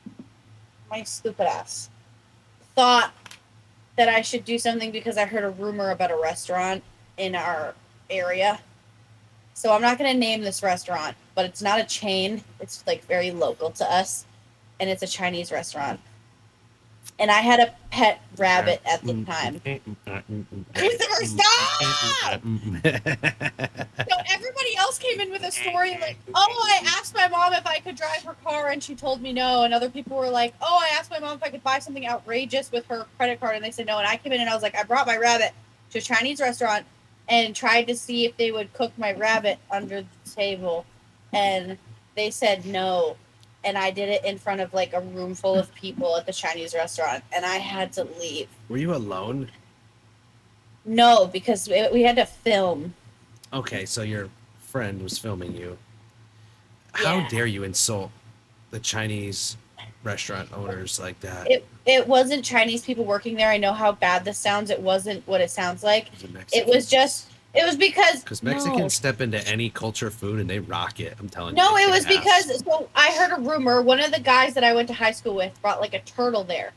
my 0.91 1.03
stupid 1.03 1.47
ass, 1.47 1.91
thought 2.77 3.13
that 3.97 4.09
I 4.09 4.21
should 4.21 4.45
do 4.45 4.59
something 4.59 4.91
because 4.91 5.17
I 5.17 5.25
heard 5.25 5.45
a 5.45 5.51
rumor 5.51 5.91
about 5.91 6.11
a 6.11 6.17
restaurant 6.17 6.83
in 7.17 7.35
our 7.35 7.75
area. 8.09 8.61
So 9.55 9.73
I'm 9.73 9.83
not 9.83 9.99
going 9.99 10.13
to 10.13 10.19
name 10.19 10.41
this 10.43 10.63
restaurant, 10.63 11.17
but 11.35 11.45
it's 11.45 11.63
not 11.63 11.79
a 11.79 11.85
chain. 11.85 12.43
It's 12.61 12.85
like 12.87 13.05
very 13.05 13.31
local 13.31 13.71
to 13.73 13.91
us, 13.91 14.25
and 14.81 14.89
it's 14.89 15.03
a 15.03 15.07
Chinese 15.07 15.53
restaurant. 15.53 16.01
And 17.23 17.31
I 17.31 17.41
had 17.41 17.61
a 17.61 17.73
pet 17.93 18.21
rabbit 18.37 18.83
at 18.85 19.01
the 19.05 19.23
time. 19.23 19.61
Christopher, 20.75 21.25
stop! 21.25 22.43
So 22.83 24.17
everybody 24.29 24.77
else 24.77 24.99
came 24.99 25.21
in 25.21 25.31
with 25.31 25.45
a 25.45 25.53
story 25.53 25.97
like, 26.01 26.17
"Oh, 26.35 26.63
I 26.65 26.85
asked 26.99 27.15
my 27.15 27.29
mom 27.29 27.53
if 27.53 27.65
I 27.65 27.79
could 27.79 27.95
drive 27.95 28.25
her 28.25 28.35
car, 28.45 28.71
and 28.71 28.83
she 28.83 28.97
told 28.97 29.23
me 29.23 29.33
no." 29.33 29.63
And 29.63 29.73
other 29.73 29.89
people 29.89 30.17
were 30.17 30.29
like, 30.29 30.53
"Oh, 30.61 30.79
I 30.83 30.99
asked 30.99 31.13
my 31.13 31.21
mom 31.21 31.37
if 31.37 31.43
I 31.45 31.51
could 31.51 31.63
buy 31.63 31.79
something 31.79 32.07
outrageous 32.09 32.73
with 32.73 32.85
her 32.87 33.07
credit 33.17 33.39
card, 33.39 33.55
and 33.55 33.65
they 33.65 33.71
said 33.71 33.87
no." 33.87 33.99
And 33.99 34.07
I 34.07 34.17
came 34.17 34.33
in 34.33 34.41
and 34.41 34.51
I 34.51 34.55
was 34.55 34.63
like, 34.63 34.75
"I 34.75 34.83
brought 34.83 35.07
my 35.07 35.17
rabbit 35.17 35.53
to 35.91 35.99
a 35.99 36.01
Chinese 36.01 36.41
restaurant 36.41 36.85
and 37.29 37.55
tried 37.55 37.87
to 37.87 37.95
see 37.95 38.25
if 38.27 38.37
they 38.37 38.51
would 38.51 38.73
cook 38.73 38.93
my 38.99 39.13
rabbit 39.13 39.59
under 39.71 40.03
the 40.03 40.31
table, 40.35 40.85
and 41.33 41.79
they 42.17 42.31
said 42.31 42.67
no." 42.67 43.17
And 43.65 43.79
I 43.79 43.91
did 43.91 44.09
it 44.09 44.25
in 44.25 44.39
front 44.39 44.61
of 44.61 44.75
like 44.75 44.93
a 44.93 45.01
room 45.01 45.35
full 45.35 45.55
of 45.55 45.73
people 45.75 46.17
at 46.17 46.27
the 46.27 46.33
Chinese 46.33 46.75
restaurant, 46.75 47.23
and 47.35 47.45
I 47.45 47.57
had 47.57 47.93
to 47.95 48.05
leave. 48.19 48.49
Were 48.69 48.77
you 48.77 48.95
alone? 48.95 49.51
No, 50.85 51.27
because 51.27 51.69
we 51.69 51.87
we 51.93 52.03
had 52.03 52.17
to 52.17 52.27
film. 52.27 52.95
Okay, 53.53 53.87
so 53.87 54.03
your 54.03 54.29
friend 54.61 55.03
was 55.03 55.19
filming 55.19 55.55
you. 55.55 55.79
How 56.93 57.19
Yeah. 57.19 57.29
dare 57.29 57.47
you 57.47 57.63
insult 57.63 58.11
the 58.71 58.81
Chinese 58.81 59.57
restaurant 60.03 60.53
owners 60.53 60.99
like 60.99 61.21
that? 61.21 61.49
It 61.51 61.65
it 61.87 62.09
wasn't 62.09 62.45
Chinese 62.45 62.83
people 62.85 63.05
working 63.05 63.37
there. 63.37 63.49
I 63.49 63.59
know 63.59 63.73
how 63.73 63.93
bad 63.93 64.25
this 64.25 64.39
sounds. 64.39 64.71
It 64.71 64.81
wasn't 64.81 65.27
what 65.29 65.41
it 65.41 65.51
sounds 65.51 65.85
like. 65.85 66.09
It 66.23 66.31
It 66.53 66.67
was 66.67 66.91
just 66.91 67.29
it 67.55 67.65
was 67.67 67.77
because 67.77 68.23
because 68.23 68.43
no. 68.43 68.53
Mexicans 68.53 68.95
step 68.95 69.21
into 69.21 69.47
any 69.47 69.69
culture 69.69 70.11
food 70.11 70.41
and 70.41 70.49
they 70.49 70.59
rock 70.59 71.01
it. 71.01 71.15
I'm 71.21 71.29
telling 71.29 71.55
No, 71.55 71.77
you. 71.77 71.87
No, 71.87 71.89
it 71.89 71.91
was 71.91 72.07
because 72.07 72.61
so 72.65 72.89
I 72.95 73.11
heard 73.13 73.37
a 73.37 73.41
rumor. 73.41 73.83
One 73.83 74.01
of 74.01 74.11
the 74.11 74.21
guys 74.21 74.55
that 74.55 74.65
I 74.65 74.73
went 74.73 74.89
to 74.89 74.95
high 74.95 75.11
school 75.11 75.35
with 75.35 75.61
brought 75.61 75.81
like 75.81 75.95
a 75.95 76.01
turtle 76.01 76.45
there. 76.45 76.73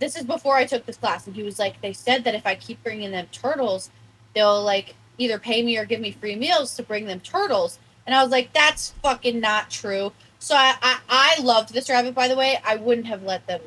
This 0.00 0.16
is 0.16 0.24
before 0.24 0.56
I 0.56 0.64
took 0.64 0.84
this 0.84 0.96
class, 0.96 1.26
and 1.26 1.34
he 1.34 1.42
was 1.42 1.58
like, 1.58 1.80
"They 1.80 1.92
said 1.92 2.24
that 2.24 2.34
if 2.34 2.46
I 2.46 2.56
keep 2.56 2.82
bringing 2.82 3.12
them 3.12 3.28
turtles, 3.32 3.90
they'll 4.34 4.62
like 4.62 4.94
either 5.16 5.38
pay 5.38 5.62
me 5.62 5.78
or 5.78 5.84
give 5.84 6.00
me 6.00 6.10
free 6.10 6.34
meals 6.36 6.74
to 6.76 6.82
bring 6.82 7.06
them 7.06 7.20
turtles." 7.20 7.78
And 8.06 8.14
I 8.14 8.22
was 8.22 8.32
like, 8.32 8.52
"That's 8.52 8.90
fucking 9.02 9.40
not 9.40 9.70
true." 9.70 10.12
So 10.38 10.56
I 10.56 10.74
I, 10.82 10.98
I 11.08 11.40
loved 11.42 11.72
this 11.72 11.88
rabbit. 11.88 12.14
By 12.14 12.28
the 12.28 12.36
way, 12.36 12.58
I 12.64 12.76
wouldn't 12.76 13.06
have 13.06 13.22
let 13.22 13.46
them 13.46 13.60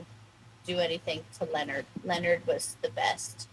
do 0.68 0.80
anything 0.80 1.24
to 1.40 1.46
Leonard. 1.46 1.86
Leonard 2.04 2.46
was 2.46 2.76
the 2.82 2.90
best. 2.90 3.48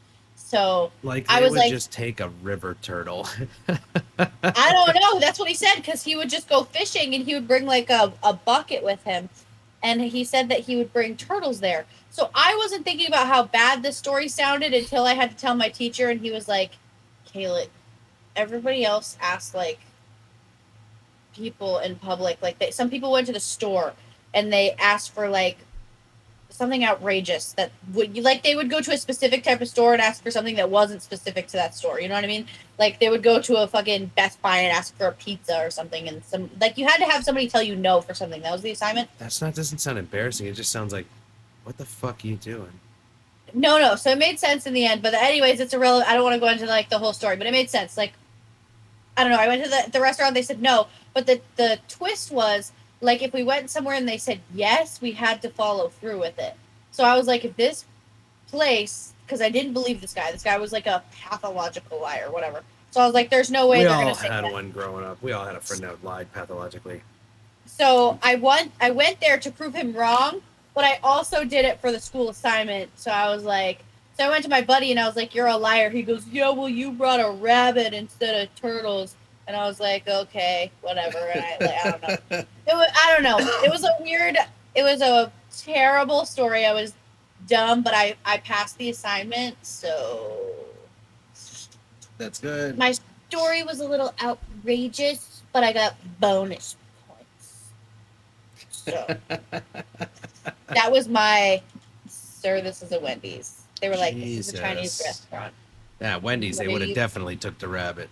So 0.53 0.93
like 1.03 1.25
I 1.31 1.41
was 1.41 1.53
would 1.53 1.61
like- 1.61 1.71
just 1.71 1.91
take 1.91 2.21
a 2.21 2.29
river 2.43 2.77
turtle. 2.83 3.27
I 3.67 4.29
don't 4.71 4.95
know. 5.01 5.19
That's 5.19 5.39
what 5.39 5.49
he 5.49 5.55
said 5.55 5.77
because 5.77 6.05
he 6.05 6.15
would 6.15 6.29
just 6.29 6.47
go 6.47 6.63
fishing 6.63 7.15
and 7.15 7.25
he 7.25 7.33
would 7.33 7.49
bring 7.49 7.65
like 7.65 7.89
a, 7.89 8.13
a 8.23 8.35
bucket 8.35 8.85
with 8.85 9.03
him. 9.05 9.31
And 9.83 10.03
he 10.03 10.25
said 10.25 10.51
that 10.51 10.61
he 10.61 10.77
would 10.77 10.93
bring 10.93 11.17
turtles 11.17 11.61
there. 11.61 11.87
So 12.11 12.29
I 12.35 12.55
wasn't 12.59 12.85
thinking 12.85 13.07
about 13.09 13.29
how 13.29 13.45
bad 13.45 13.83
this 13.83 13.97
story 13.97 14.29
sounded 14.29 14.75
until 14.75 15.07
I 15.07 15.15
had 15.15 15.31
to 15.31 15.37
tell 15.37 15.55
my 15.55 15.71
teacher, 15.71 16.11
and 16.11 16.21
he 16.21 16.31
was 16.31 16.47
like, 16.47 16.73
Kayla, 17.27 17.69
everybody 18.37 18.85
else 18.85 19.17
asked 19.23 19.55
like 19.55 19.81
people 21.35 21.79
in 21.79 21.97
public. 21.97 22.43
Like 22.43 22.59
they, 22.59 22.71
some 22.71 22.91
people 22.91 23.11
went 23.11 23.27
to 23.29 23.33
the 23.33 23.41
store 23.41 23.95
and 24.35 24.53
they 24.53 24.73
asked 24.73 25.15
for 25.15 25.31
like 25.31 25.57
something 26.55 26.85
outrageous 26.85 27.53
that 27.53 27.73
would 27.93 28.17
like 28.19 28.43
they 28.43 28.55
would 28.55 28.71
go 28.71 28.81
to 28.81 28.93
a 28.93 28.99
specific 28.99 29.43
type 29.43 29.61
of 29.61 29.69
store 29.69 29.93
and 29.93 30.03
ask 30.03 30.23
for 30.23 30.31
something 30.31 30.57
that 30.57 30.71
wasn't 30.71 31.03
specific 31.03 31.47
to 31.49 31.53
that 31.55 31.75
store. 31.75 32.01
You 32.01 32.09
know 32.09 32.15
what 32.15 32.25
I 32.25 32.29
mean? 32.29 32.47
Like 32.79 33.01
they 33.01 33.09
would 33.09 33.23
go 33.23 33.41
to 33.41 33.57
a 33.63 33.67
fucking 33.67 34.13
Best 34.17 34.41
Buy 34.43 34.59
and 34.59 34.77
ask 34.77 34.97
for 34.97 35.07
a 35.07 35.13
pizza 35.13 35.65
or 35.65 35.71
something, 35.71 36.09
and 36.09 36.25
some 36.25 36.51
like 36.61 36.79
you 36.79 36.87
had 36.87 36.99
to 36.99 37.05
have 37.05 37.25
somebody 37.25 37.49
tell 37.49 37.63
you 37.63 37.77
no 37.77 38.01
for 38.01 38.15
something. 38.15 38.43
That 38.43 38.53
was 38.53 38.63
the 38.63 38.71
assignment. 38.71 39.09
That's 39.19 39.41
not 39.41 39.55
doesn't 39.55 39.79
sound 39.79 39.99
embarrassing. 39.99 40.47
It 40.47 40.55
just 40.55 40.73
sounds 40.73 40.93
like, 40.93 41.07
what 41.65 41.79
the 41.79 41.85
fuck 41.85 42.25
are 42.25 42.27
you 42.27 42.37
doing? 42.37 42.73
No, 43.55 43.79
no. 43.79 43.97
So 43.97 44.11
it 44.11 44.19
made 44.19 44.39
sense 44.39 44.67
in 44.67 44.75
the 44.75 44.87
end. 44.87 45.03
But 45.03 45.15
anyways, 45.15 45.61
it's 45.61 45.75
irrelevant. 45.75 46.11
I 46.11 46.15
don't 46.15 46.25
want 46.25 46.35
to 46.35 46.41
go 46.41 46.49
into 46.49 46.67
like 46.67 46.89
the 46.89 46.99
whole 46.99 47.13
story, 47.13 47.37
but 47.37 47.47
it 47.47 47.53
made 47.53 47.71
sense. 47.71 47.97
Like, 47.97 48.13
I 49.17 49.25
don't 49.25 49.33
know. 49.33 49.39
I 49.39 49.47
went 49.47 49.65
to 49.65 49.71
the, 49.71 49.91
the 49.91 50.01
restaurant. 50.01 50.35
They 50.35 50.43
said 50.43 50.63
no, 50.63 50.87
but 51.15 51.27
the 51.27 51.41
the 51.57 51.79
twist 51.89 52.31
was 52.31 52.73
like 53.03 53.21
if 53.21 53.35
we 53.35 53.43
went 53.43 53.69
somewhere 53.69 53.97
and 53.97 54.09
they 54.09 54.17
said 54.17 54.41
yes, 54.55 55.03
we 55.03 55.13
had 55.13 55.43
to 55.43 55.51
follow 55.51 55.89
through 55.89 56.21
with 56.21 56.39
it. 56.39 56.55
So 56.93 57.05
I 57.05 57.17
was 57.17 57.27
like, 57.27 57.45
if 57.45 57.57
this 57.57 57.85
place, 58.47 59.13
because 59.27 59.43
I 59.43 59.51
didn't 59.51 59.73
believe 59.73 60.01
this 60.01 60.15
guy. 60.15 60.31
This 60.31 60.43
guy 60.43 60.57
was 60.57 60.73
like 60.73 60.87
a 60.87 61.03
pathological 61.13 62.01
liar, 62.01 62.31
whatever. 62.31 62.63
So 62.91 63.01
I 63.01 63.07
was 63.07 63.15
like, 63.15 63.29
there's 63.31 63.51
no 63.51 63.67
way 63.67 63.79
we 63.79 63.85
they're 63.85 63.95
all 63.95 64.03
gonna 64.03 64.15
say 64.15 64.29
had 64.29 64.45
that. 64.45 64.53
one 64.53 64.71
growing 64.71 65.05
up. 65.05 65.21
We 65.23 65.33
all 65.33 65.45
had 65.45 65.57
a 65.57 65.61
friend 65.61 65.83
that 65.83 66.03
lied 66.05 66.33
pathologically. 66.33 67.03
So 67.67 68.19
I 68.23 68.37
went 68.37 68.73
I 68.81 68.91
went 68.91 69.21
there 69.21 69.39
to 69.39 69.51
prove 69.51 69.75
him 69.75 69.95
wrong, 69.95 70.41
but 70.75 70.85
I 70.85 71.01
also 71.03 71.45
did 71.45 71.65
it 71.65 71.81
for 71.81 71.91
the 71.91 72.01
school 72.01 72.29
assignment. 72.29 72.91
So 72.99 73.11
I 73.11 73.35
was 73.35 73.43
like, 73.43 73.81
so 74.17 74.27
I 74.27 74.29
went 74.29 74.45
to 74.45 74.51
my 74.51 74.61
buddy 74.61 74.91
and 74.91 75.01
I 75.01 75.07
was 75.07 75.17
like, 75.17 75.35
"You're 75.35 75.47
a 75.47 75.57
liar." 75.57 75.89
He 75.89 76.03
goes, 76.03 76.27
"Yeah, 76.29 76.51
well, 76.51 76.69
you 76.69 76.93
brought 76.93 77.19
a 77.19 77.31
rabbit 77.31 77.95
instead 77.95 78.43
of 78.43 78.55
turtles." 78.55 79.17
And 79.53 79.61
I 79.61 79.67
was 79.67 79.81
like, 79.81 80.09
"Okay, 80.09 80.71
whatever." 80.81 81.19
And 81.19 81.45
I, 81.45 81.57
like, 81.61 81.73
I 81.85 81.91
don't 81.91 82.03
know. 82.31 82.45
It 82.67 82.75
was, 82.75 82.89
I 82.95 83.13
don't 83.13 83.23
know. 83.23 83.37
It 83.63 83.71
was 83.71 83.85
a 83.85 83.91
weird. 84.01 84.37
It 84.75 84.83
was 84.83 85.03
a 85.03 85.31
terrible 85.59 86.25
story. 86.25 86.65
I 86.65 86.73
was 86.73 86.95
dumb, 87.47 87.83
but 87.83 87.93
I 87.93 88.15
I 88.25 88.39
passed 88.39 88.79
the 88.79 88.89
assignment. 88.89 89.57
So 89.61 90.41
That's 92.17 92.39
good. 92.39 92.79
my 92.79 92.95
story 93.29 93.63
was 93.63 93.81
a 93.81 93.87
little 93.87 94.15
outrageous, 94.23 95.43
but 95.53 95.65
I 95.65 95.75
got 95.75 95.97
bonus 96.19 96.77
points. 97.07 97.69
So 98.71 99.17
that 100.69 100.91
was 100.91 101.09
my 101.09 101.61
sir. 102.09 102.63
This 102.63 102.83
is 102.83 102.93
a 102.93 103.01
Wendy's. 103.01 103.65
They 103.83 103.91
were 103.91 103.97
like, 103.97 104.15
"This 104.15 104.49
is 104.49 104.55
a 104.55 104.59
Chinese 104.63 105.03
restaurant." 105.05 105.53
Yeah, 106.01 106.17
Wendy's. 106.17 106.57
They 106.57 106.69
would 106.69 106.81
have 106.81 106.95
definitely 106.95 107.37
took 107.37 107.59
the 107.59 107.69
rabbit. 107.69 108.09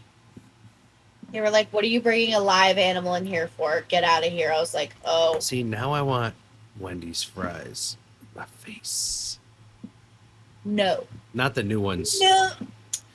They 1.33 1.41
were 1.41 1.51
like, 1.51 1.69
"What 1.73 1.85
are 1.85 1.89
you 1.89 2.01
bringing 2.01 2.35
a 2.35 2.41
live 2.41 2.77
animal 2.79 3.15
in 3.15 3.25
here 3.27 3.49
for? 3.57 3.85
Get 3.89 4.05
out 4.05 4.27
of 4.27 4.33
here!" 4.33 4.53
I 4.53 4.59
was 4.61 4.75
like, 4.75 4.95
"Oh, 5.05 5.39
See, 5.39 5.63
now 5.63 5.93
I 5.93 6.03
want 6.03 6.35
Wendy's 6.79 7.23
fries. 7.23 7.97
My 8.35 8.45
face. 8.47 9.39
no, 10.65 11.07
Not 11.35 11.55
the 11.55 11.63
new 11.63 11.81
ones. 11.81 12.21
no, 12.21 12.51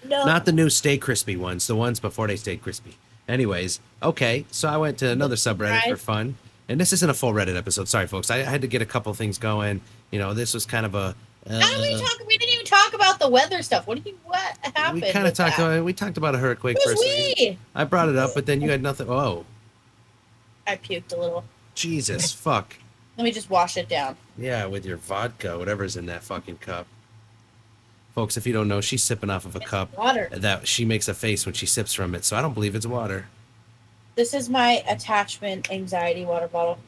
no." 0.04 0.26
Not 0.26 0.46
the 0.46 0.52
new 0.52 0.70
Stay 0.70 0.98
Crispy 0.98 1.36
ones. 1.36 1.68
The 1.68 1.76
ones 1.76 2.00
before 2.00 2.28
they 2.28 2.36
stayed 2.38 2.62
crispy. 2.62 2.96
Anyways, 3.28 3.80
okay. 4.04 4.46
So 4.52 4.68
I 4.70 4.78
went 4.78 4.98
to 5.00 5.10
another 5.10 5.36
subreddit 5.36 5.90
for 5.90 5.98
fun, 5.98 6.36
and 6.70 6.80
this 6.80 6.94
isn't 6.94 7.10
a 7.10 7.14
full 7.14 7.34
Reddit 7.34 7.58
episode. 7.58 7.88
Sorry, 7.88 8.08
folks. 8.08 8.30
I 8.30 8.38
had 8.38 8.62
to 8.62 8.68
get 8.68 8.82
a 8.82 8.86
couple 8.86 9.14
things 9.14 9.38
going. 9.38 9.82
You 10.12 10.20
know, 10.20 10.34
this 10.34 10.54
was 10.54 10.66
kind 10.66 10.86
of 10.86 10.96
a. 10.96 11.16
Uh, 11.48 11.60
How 11.60 11.70
did 11.70 11.82
we 11.82 12.02
talk? 12.02 12.28
We 12.28 12.38
didn't 12.38 12.54
even 12.54 12.66
talk 12.66 12.94
about 12.94 13.20
the 13.20 13.30
weather 13.30 13.62
stuff. 13.62 13.86
What 13.86 13.96
did 13.96 14.08
you? 14.08 14.18
What 14.26 14.58
happened? 14.76 15.04
we 15.04 15.12
kind 15.12 15.28
of 15.28 15.34
talked. 15.34 15.58
that? 15.58 15.72
About, 15.72 15.86
we 15.86 15.94
talked 15.94 16.18
about 16.18 16.34
a 16.34 16.40
earthquake 16.40 16.78
a 16.78 16.90
Who's 16.90 17.00
we? 17.00 17.58
I 17.76 17.84
brought 17.84 18.10
it 18.10 18.16
up, 18.16 18.32
but 18.34 18.46
then 18.46 18.62
you 18.62 18.72
had 18.72 18.82
nothing. 18.82 19.08
Oh, 19.10 19.46
I 20.66 20.76
puked 20.78 21.14
a 21.14 21.20
little. 21.20 21.46
Jesus, 21.76 22.32
fuck. 22.32 22.76
Let 23.18 23.24
me 23.24 23.32
just 23.32 23.50
wash 23.50 23.78
it 23.78 23.88
down. 23.88 24.18
Yeah, 24.38 24.66
with 24.66 24.86
your 24.86 24.98
vodka, 24.98 25.58
whatever's 25.58 25.96
in 25.96 26.08
that 26.08 26.24
fucking 26.24 26.58
cup. 26.58 26.88
Folks, 28.14 28.38
if 28.38 28.48
you 28.48 28.54
don't 28.54 28.68
know, 28.68 28.82
she's 28.82 29.04
sipping 29.04 29.30
off 29.30 29.46
of 29.46 29.56
a 29.56 29.60
cup 29.60 29.96
Water. 29.98 30.30
that 30.32 30.68
she 30.68 30.86
makes 30.86 31.08
a 31.08 31.14
face 31.14 31.46
when 31.46 31.54
she 31.54 31.66
sips 31.66 31.94
from 31.94 32.16
it. 32.16 32.24
So 32.24 32.38
I 32.38 32.42
don't 32.42 32.54
believe 32.54 32.74
it's 32.74 32.86
water. 32.86 33.28
This 34.16 34.34
is 34.34 34.50
my 34.50 34.84
attachment 34.88 35.70
anxiety 35.70 36.24
water 36.24 36.48
bottle. 36.48 36.80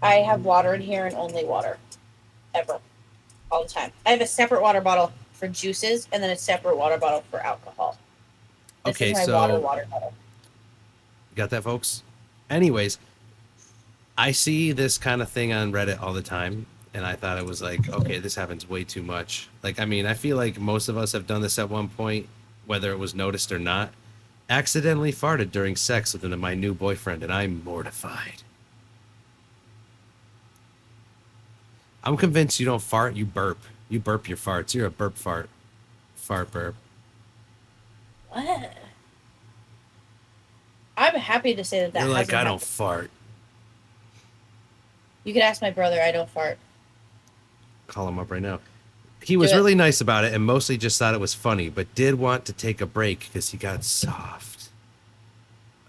I 0.00 0.16
have 0.16 0.44
water 0.44 0.72
in 0.74 0.80
here 0.80 1.06
and 1.06 1.16
only 1.16 1.44
water. 1.44 1.78
Ever. 2.54 2.78
All 3.50 3.62
the 3.62 3.68
time. 3.68 3.92
I 4.04 4.10
have 4.10 4.20
a 4.20 4.26
separate 4.26 4.62
water 4.62 4.80
bottle 4.80 5.12
for 5.32 5.48
juices 5.48 6.08
and 6.12 6.22
then 6.22 6.30
a 6.30 6.36
separate 6.36 6.76
water 6.76 6.98
bottle 6.98 7.24
for 7.30 7.40
alcohol. 7.40 7.98
This 8.84 8.96
Okay, 8.96 9.14
so 9.14 9.34
water 9.34 9.60
water 9.60 9.86
bottle. 9.90 10.12
Got 11.34 11.50
that, 11.50 11.64
folks? 11.64 12.02
Anyways, 12.48 12.98
I 14.16 14.30
see 14.30 14.72
this 14.72 14.98
kind 14.98 15.20
of 15.20 15.28
thing 15.28 15.52
on 15.52 15.72
Reddit 15.72 16.00
all 16.00 16.12
the 16.12 16.22
time, 16.22 16.66
and 16.92 17.04
I 17.04 17.14
thought 17.16 17.38
it 17.38 17.46
was 17.46 17.60
like, 17.60 17.88
okay, 17.88 18.18
this 18.20 18.36
happens 18.36 18.68
way 18.68 18.84
too 18.84 19.02
much. 19.02 19.48
Like, 19.62 19.80
I 19.80 19.84
mean, 19.84 20.06
I 20.06 20.14
feel 20.14 20.36
like 20.36 20.60
most 20.60 20.88
of 20.88 20.96
us 20.96 21.12
have 21.12 21.26
done 21.26 21.42
this 21.42 21.58
at 21.58 21.68
one 21.68 21.88
point, 21.88 22.28
whether 22.66 22.92
it 22.92 22.98
was 22.98 23.14
noticed 23.14 23.50
or 23.50 23.58
not. 23.58 23.90
Accidentally 24.48 25.12
farted 25.12 25.50
during 25.50 25.74
sex 25.74 26.12
with 26.12 26.24
my 26.24 26.54
new 26.54 26.74
boyfriend, 26.74 27.24
and 27.24 27.32
I'm 27.32 27.64
mortified. 27.64 28.43
I'm 32.04 32.16
convinced 32.16 32.60
you 32.60 32.66
don't 32.66 32.82
fart, 32.82 33.16
you 33.16 33.24
burp. 33.24 33.58
You 33.88 33.98
burp 33.98 34.28
your 34.28 34.36
farts. 34.36 34.74
You're 34.74 34.86
a 34.86 34.90
burp 34.90 35.16
fart. 35.16 35.48
Fart 36.14 36.52
burp. 36.52 36.74
What? 38.30 38.72
I'm 40.96 41.14
happy 41.14 41.54
to 41.54 41.64
say 41.64 41.80
that 41.80 41.92
that 41.94 42.04
You're 42.04 42.10
like, 42.10 42.32
I 42.32 42.44
don't 42.44 42.62
fart. 42.62 43.10
You 45.24 45.32
could 45.32 45.42
ask 45.42 45.62
my 45.62 45.70
brother. 45.70 46.00
I 46.00 46.12
don't 46.12 46.28
fart. 46.28 46.58
Call 47.86 48.06
him 48.06 48.18
up 48.18 48.30
right 48.30 48.42
now. 48.42 48.60
He 49.22 49.36
was 49.38 49.52
it. 49.52 49.56
really 49.56 49.74
nice 49.74 50.02
about 50.02 50.24
it 50.24 50.34
and 50.34 50.44
mostly 50.44 50.76
just 50.76 50.98
thought 50.98 51.14
it 51.14 51.20
was 51.20 51.32
funny, 51.32 51.70
but 51.70 51.94
did 51.94 52.16
want 52.16 52.44
to 52.44 52.52
take 52.52 52.82
a 52.82 52.86
break 52.86 53.20
because 53.20 53.50
he 53.50 53.56
got 53.56 53.82
soft. 53.82 54.68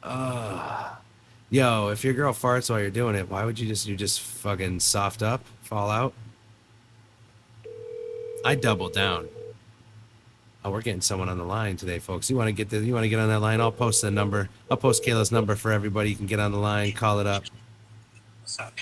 Ugh. 0.02 0.96
Yo, 1.50 1.90
if 1.90 2.04
your 2.04 2.14
girl 2.14 2.34
farts 2.34 2.70
while 2.70 2.80
you're 2.80 2.90
doing 2.90 3.16
it, 3.16 3.30
why 3.30 3.46
would 3.46 3.60
you 3.60 3.68
just 3.68 3.88
you 3.88 3.96
just 3.96 4.22
fucking 4.22 4.80
soft 4.80 5.22
up, 5.22 5.44
fall 5.66 5.90
out? 5.90 6.14
I 8.46 8.56
double 8.56 8.90
down. 8.90 9.28
Oh, 10.64 10.72
we're 10.72 10.82
getting 10.82 11.02
someone 11.02 11.30
on 11.30 11.38
the 11.38 11.44
line 11.44 11.78
today, 11.78 12.00
folks. 12.00 12.30
You 12.30 12.36
want 12.36 12.48
to 12.48 12.52
get 12.52 12.70
the 12.70 12.80
you 12.80 12.94
want 12.94 13.04
to 13.04 13.10
get 13.10 13.20
on 13.20 13.30
that 13.30 13.40
line? 13.40 13.60
I'll 13.62 13.72
post 13.72 14.02
the 14.02 14.10
number. 14.12 14.50
I'll 14.70 14.78
post 14.78 15.04
Kayla's 15.04 15.32
number 15.32 15.56
for 15.56 15.72
everybody. 15.72 16.10
You 16.12 16.16
can 16.16 16.26
get 16.26 16.40
on 16.40 16.52
the 16.52 16.58
line, 16.58 16.92
call 16.92 17.20
it 17.20 17.28
up. 17.28 17.44
What's 18.42 18.60
up? 18.60 18.74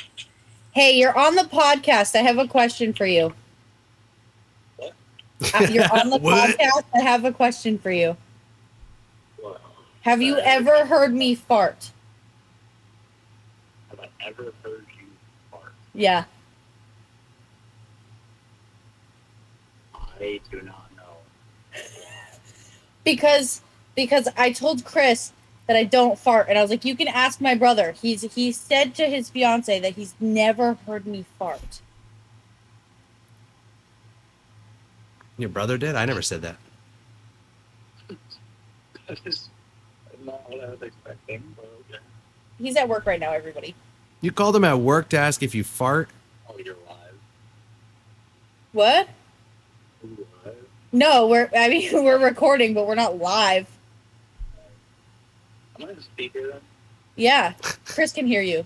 Hey, 0.72 0.98
you're 0.98 1.18
on 1.18 1.36
the 1.36 1.44
podcast. 1.44 2.16
I 2.16 2.20
have 2.20 2.38
a 2.38 2.48
question 2.48 2.94
for 2.94 3.06
you. 3.06 3.34
What? 4.78 4.94
Uh, 5.54 5.68
you're 5.70 5.92
on 6.00 6.10
the 6.10 6.20
podcast. 6.20 6.84
I 6.96 7.02
have 7.02 7.26
a 7.26 7.32
question 7.32 7.78
for 7.78 7.92
you. 7.92 8.16
What? 9.40 9.62
Have 10.02 10.22
you 10.22 10.36
Uh, 10.36 10.42
ever 10.46 10.86
heard 10.86 11.14
me 11.14 11.36
fart? 11.36 11.92
Have 13.90 14.00
I 14.00 14.08
ever 14.26 14.54
heard 14.64 14.86
you 15.00 15.08
fart? 15.52 15.74
Yeah. 15.94 16.24
I 20.20 20.40
do 20.52 20.62
not 20.62 20.90
know. 20.96 21.82
because 23.04 23.62
because 23.96 24.28
I 24.38 24.52
told 24.52 24.86
Chris 24.86 25.34
that 25.68 25.76
I 25.78 25.84
don't 25.84 26.18
fart, 26.20 26.48
and 26.50 26.58
I 26.58 26.62
was 26.62 26.72
like, 26.72 26.84
"You 26.86 26.96
can 26.96 27.08
ask 27.08 27.40
my 27.42 27.56
brother." 27.56 27.94
He's 28.02 28.22
he 28.34 28.52
said 28.52 28.96
to 28.96 29.06
his 29.06 29.30
fiance 29.30 29.80
that 29.80 29.94
he's 29.94 30.14
never 30.20 30.78
heard 30.86 31.06
me 31.06 31.26
fart. 31.40 31.82
Your 35.38 35.50
brother 35.50 35.78
did? 35.78 35.96
I 35.96 36.06
never 36.06 36.22
said 36.22 36.42
that. 36.44 36.58
That 39.08 39.20
is 39.26 39.50
not 40.24 40.50
what 40.50 40.64
I 40.64 40.70
was 40.70 40.82
expecting, 40.82 41.44
but 41.58 41.66
okay. 41.90 42.02
He's 42.58 42.78
at 42.78 42.88
work 42.88 43.06
right 43.06 43.20
now. 43.20 43.34
Everybody, 43.34 43.76
You 44.22 44.32
called 44.32 44.56
him 44.56 44.64
at 44.64 44.80
work 44.80 45.10
to 45.10 45.18
ask 45.18 45.44
if 45.44 45.54
you 45.54 45.64
fart? 45.66 46.10
Oh, 46.50 46.58
you're 46.58 46.76
live. 46.88 47.18
what? 48.72 49.10
No, 50.94 51.28
we're 51.28 51.50
I 51.58 51.68
mean 51.68 51.90
we're 52.06 52.24
recording, 52.24 52.74
but 52.74 52.88
we're 52.88 52.96
not 52.96 53.18
live. 53.18 53.68
I'm 55.76 55.90
on 55.90 55.96
the 55.96 56.02
speaker 56.02 56.48
then. 56.48 56.62
Yeah, 57.16 57.54
Chris 57.86 58.14
can 58.14 58.26
hear 58.28 58.42
you. 58.42 58.66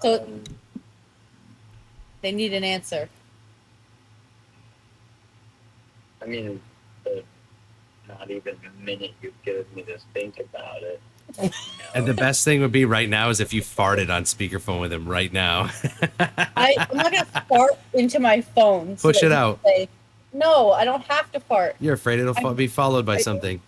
So 0.00 0.26
they 2.22 2.32
need 2.32 2.52
an 2.54 2.64
answer. 2.64 3.08
I 6.20 6.26
mean, 6.26 6.60
not 8.08 8.28
even 8.30 8.56
a 8.66 8.84
minute 8.84 9.12
you've 9.22 9.40
given 9.44 9.64
me 9.74 9.82
to 9.82 9.98
think 10.12 10.40
about 10.40 10.82
it. 10.82 11.00
And 11.94 12.06
the 12.06 12.14
best 12.14 12.42
thing 12.42 12.62
would 12.62 12.72
be 12.72 12.86
right 12.86 13.06
now 13.06 13.28
is 13.28 13.38
if 13.38 13.52
you 13.52 13.60
farted 13.60 14.08
on 14.08 14.24
speakerphone 14.24 14.80
with 14.80 14.90
him 14.94 15.06
right 15.06 15.30
now. 15.30 15.68
I, 16.56 16.74
I'm 16.90 16.96
not 16.96 17.12
gonna 17.12 17.26
fart 17.46 17.72
into 17.92 18.18
my 18.18 18.40
phone. 18.40 18.96
so 18.96 19.10
Push 19.10 19.22
it 19.22 19.30
out. 19.30 19.60
say, 19.62 19.90
no, 20.32 20.72
I 20.72 20.86
don't 20.86 21.02
have 21.04 21.30
to 21.32 21.40
fart. 21.40 21.76
You're 21.80 21.92
afraid 21.92 22.18
it'll 22.18 22.54
be 22.54 22.66
followed 22.66 23.04
by 23.04 23.18
something. 23.18 23.60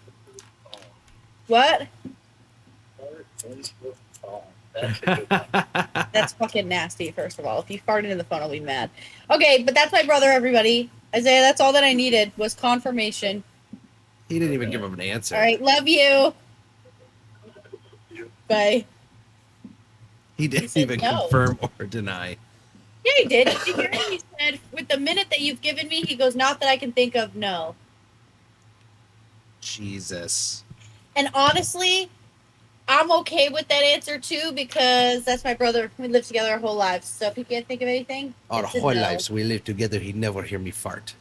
Oh, 0.72 0.78
What? 1.48 1.86
fart 2.98 3.26
into 3.46 3.72
the 3.82 3.94
phone. 4.22 4.40
That's 4.72 5.00
a 5.02 5.16
good 5.16 5.30
one. 5.30 6.06
That's 6.14 6.32
fucking 6.32 6.66
nasty. 6.66 7.10
First 7.10 7.38
of 7.38 7.44
all, 7.44 7.60
if 7.60 7.70
you 7.70 7.78
fart 7.80 8.04
into 8.04 8.16
the 8.16 8.24
phone, 8.24 8.40
I'll 8.40 8.50
be 8.50 8.58
mad. 8.58 8.88
Okay, 9.30 9.62
but 9.64 9.74
that's 9.74 9.92
my 9.92 10.02
brother. 10.02 10.30
Everybody, 10.30 10.88
Isaiah. 11.14 11.42
That's 11.42 11.60
all 11.60 11.74
that 11.74 11.84
I 11.84 11.92
needed 11.92 12.32
was 12.38 12.54
confirmation. 12.54 13.44
he 14.30 14.38
didn't 14.38 14.54
even 14.54 14.70
give 14.70 14.82
him 14.82 14.94
an 14.94 15.00
answer. 15.02 15.34
All 15.34 15.42
right, 15.42 15.60
love 15.60 15.86
you. 15.86 16.32
Bye. 18.48 18.84
He 20.36 20.48
didn't 20.48 20.68
said 20.70 20.80
even 20.82 21.00
no. 21.00 21.22
confirm 21.22 21.58
or 21.78 21.86
deny. 21.86 22.36
Yeah, 23.04 23.12
he 23.18 23.24
did. 23.26 23.46
Did 23.48 23.66
you 23.66 23.74
hear 23.74 23.88
him? 23.90 24.02
He 24.10 24.20
said, 24.38 24.60
"With 24.72 24.88
the 24.88 24.98
minute 24.98 25.28
that 25.30 25.40
you've 25.40 25.60
given 25.60 25.88
me," 25.88 26.02
he 26.02 26.16
goes, 26.16 26.34
"Not 26.34 26.60
that 26.60 26.68
I 26.68 26.76
can 26.76 26.92
think 26.92 27.14
of." 27.14 27.36
No. 27.36 27.74
Jesus. 29.60 30.64
And 31.16 31.28
honestly, 31.34 32.10
I'm 32.88 33.10
okay 33.12 33.48
with 33.48 33.68
that 33.68 33.82
answer 33.82 34.18
too 34.18 34.52
because 34.52 35.24
that's 35.24 35.44
my 35.44 35.54
brother. 35.54 35.90
We 35.98 36.08
lived 36.08 36.26
together 36.26 36.50
our 36.52 36.58
whole 36.58 36.74
lives. 36.76 37.08
So 37.08 37.26
if 37.28 37.36
he 37.36 37.44
can't 37.44 37.66
think 37.66 37.80
of 37.80 37.88
anything, 37.88 38.34
Our 38.50 38.64
whole 38.64 38.92
no. 38.94 39.00
lives 39.00 39.30
we 39.30 39.44
lived 39.44 39.64
together. 39.64 39.98
He'd 39.98 40.16
never 40.16 40.42
hear 40.42 40.58
me 40.58 40.70
fart. 40.70 41.14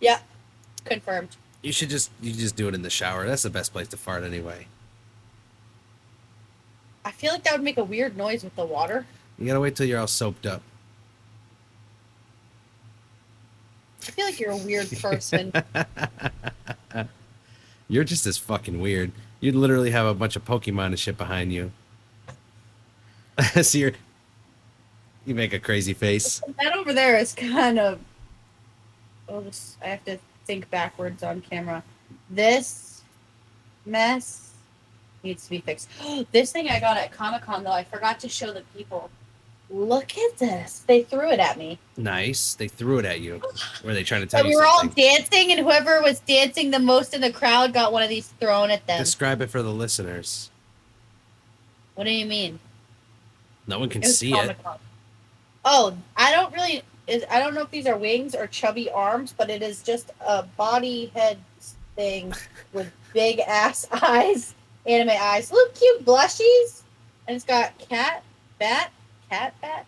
Yeah, 0.00 0.20
confirmed. 0.84 1.36
You 1.62 1.72
should 1.72 1.90
just 1.90 2.10
you 2.20 2.32
just 2.32 2.56
do 2.56 2.68
it 2.68 2.74
in 2.74 2.82
the 2.82 2.90
shower. 2.90 3.26
That's 3.26 3.42
the 3.42 3.50
best 3.50 3.72
place 3.72 3.88
to 3.88 3.96
fart 3.96 4.24
anyway. 4.24 4.66
I 7.08 7.10
feel 7.10 7.32
like 7.32 7.42
that 7.44 7.54
would 7.54 7.62
make 7.62 7.78
a 7.78 7.84
weird 7.84 8.18
noise 8.18 8.44
with 8.44 8.54
the 8.54 8.66
water. 8.66 9.06
You 9.38 9.46
gotta 9.46 9.60
wait 9.60 9.74
till 9.74 9.86
you're 9.86 9.98
all 9.98 10.06
soaped 10.06 10.44
up. 10.44 10.60
I 14.06 14.10
feel 14.10 14.26
like 14.26 14.38
you're 14.38 14.50
a 14.50 14.56
weird 14.58 14.90
person. 15.00 15.50
You're 17.90 18.04
just 18.04 18.26
as 18.26 18.36
fucking 18.36 18.78
weird. 18.82 19.12
You'd 19.40 19.54
literally 19.54 19.90
have 19.92 20.04
a 20.04 20.12
bunch 20.12 20.36
of 20.36 20.44
Pokemon 20.44 20.88
and 20.88 20.98
shit 20.98 21.16
behind 21.16 21.54
you. 21.54 21.72
so 23.62 23.78
you're 23.78 23.92
you 25.24 25.34
make 25.34 25.54
a 25.54 25.58
crazy 25.58 25.94
face. 25.94 26.42
that 26.60 26.76
over 26.76 26.92
there 26.92 27.16
is 27.16 27.32
kind 27.32 27.78
of. 27.78 27.98
Oh, 29.30 29.42
I 29.82 29.86
have 29.86 30.04
to 30.04 30.18
think 30.44 30.68
backwards 30.68 31.22
on 31.22 31.40
camera. 31.40 31.82
This 32.28 33.00
mess 33.86 34.47
needs 35.28 35.44
to 35.44 35.50
be 35.50 35.60
fixed. 35.60 35.88
this 36.32 36.52
thing 36.52 36.68
I 36.68 36.80
got 36.80 36.96
at 36.96 37.12
Comic 37.12 37.42
Con 37.42 37.64
though, 37.64 37.72
I 37.72 37.84
forgot 37.84 38.20
to 38.20 38.28
show 38.28 38.52
the 38.52 38.62
people. 38.76 39.10
Look 39.70 40.16
at 40.16 40.38
this! 40.38 40.82
They 40.86 41.02
threw 41.02 41.30
it 41.30 41.40
at 41.40 41.58
me. 41.58 41.78
Nice. 41.98 42.54
They 42.54 42.68
threw 42.68 42.98
it 42.98 43.04
at 43.04 43.20
you. 43.20 43.42
Were 43.84 43.92
they 43.92 44.02
trying 44.02 44.22
to 44.22 44.26
tell 44.26 44.42
we 44.42 44.50
you 44.50 44.56
were 44.56 44.64
all 44.64 44.86
dancing, 44.86 45.52
and 45.52 45.60
whoever 45.60 46.00
was 46.00 46.20
dancing 46.20 46.70
the 46.70 46.78
most 46.78 47.12
in 47.14 47.20
the 47.20 47.32
crowd 47.32 47.74
got 47.74 47.92
one 47.92 48.02
of 48.02 48.08
these 48.08 48.28
thrown 48.40 48.70
at 48.70 48.86
them. 48.86 48.98
Describe 48.98 49.42
it 49.42 49.50
for 49.50 49.62
the 49.62 49.72
listeners. 49.72 50.50
What 51.94 52.04
do 52.04 52.12
you 52.12 52.26
mean? 52.26 52.58
No 53.66 53.78
one 53.78 53.90
can 53.90 54.02
It 54.02 54.06
see 54.06 54.32
it. 54.32 54.36
Comic-Con. 54.36 54.78
Oh, 55.64 55.96
I 56.16 56.32
don't 56.32 56.52
really. 56.54 56.82
Is, 57.06 57.24
I 57.30 57.38
don't 57.38 57.54
know 57.54 57.62
if 57.62 57.70
these 57.70 57.86
are 57.86 57.96
wings 57.96 58.34
or 58.34 58.46
chubby 58.46 58.90
arms, 58.90 59.34
but 59.36 59.50
it 59.50 59.62
is 59.62 59.82
just 59.82 60.10
a 60.26 60.42
body 60.42 61.06
head 61.14 61.38
thing 61.96 62.32
with 62.72 62.90
big 63.12 63.40
ass 63.40 63.86
eyes, 64.02 64.54
anime 64.88 65.10
eyes. 65.20 65.52
Look 65.52 65.74
cute 65.74 66.04
blushies, 66.04 66.82
and 67.26 67.36
it's 67.36 67.44
got 67.44 67.76
cat, 67.78 68.22
bat, 68.58 68.90
cat, 69.30 69.54
bat. 69.60 69.86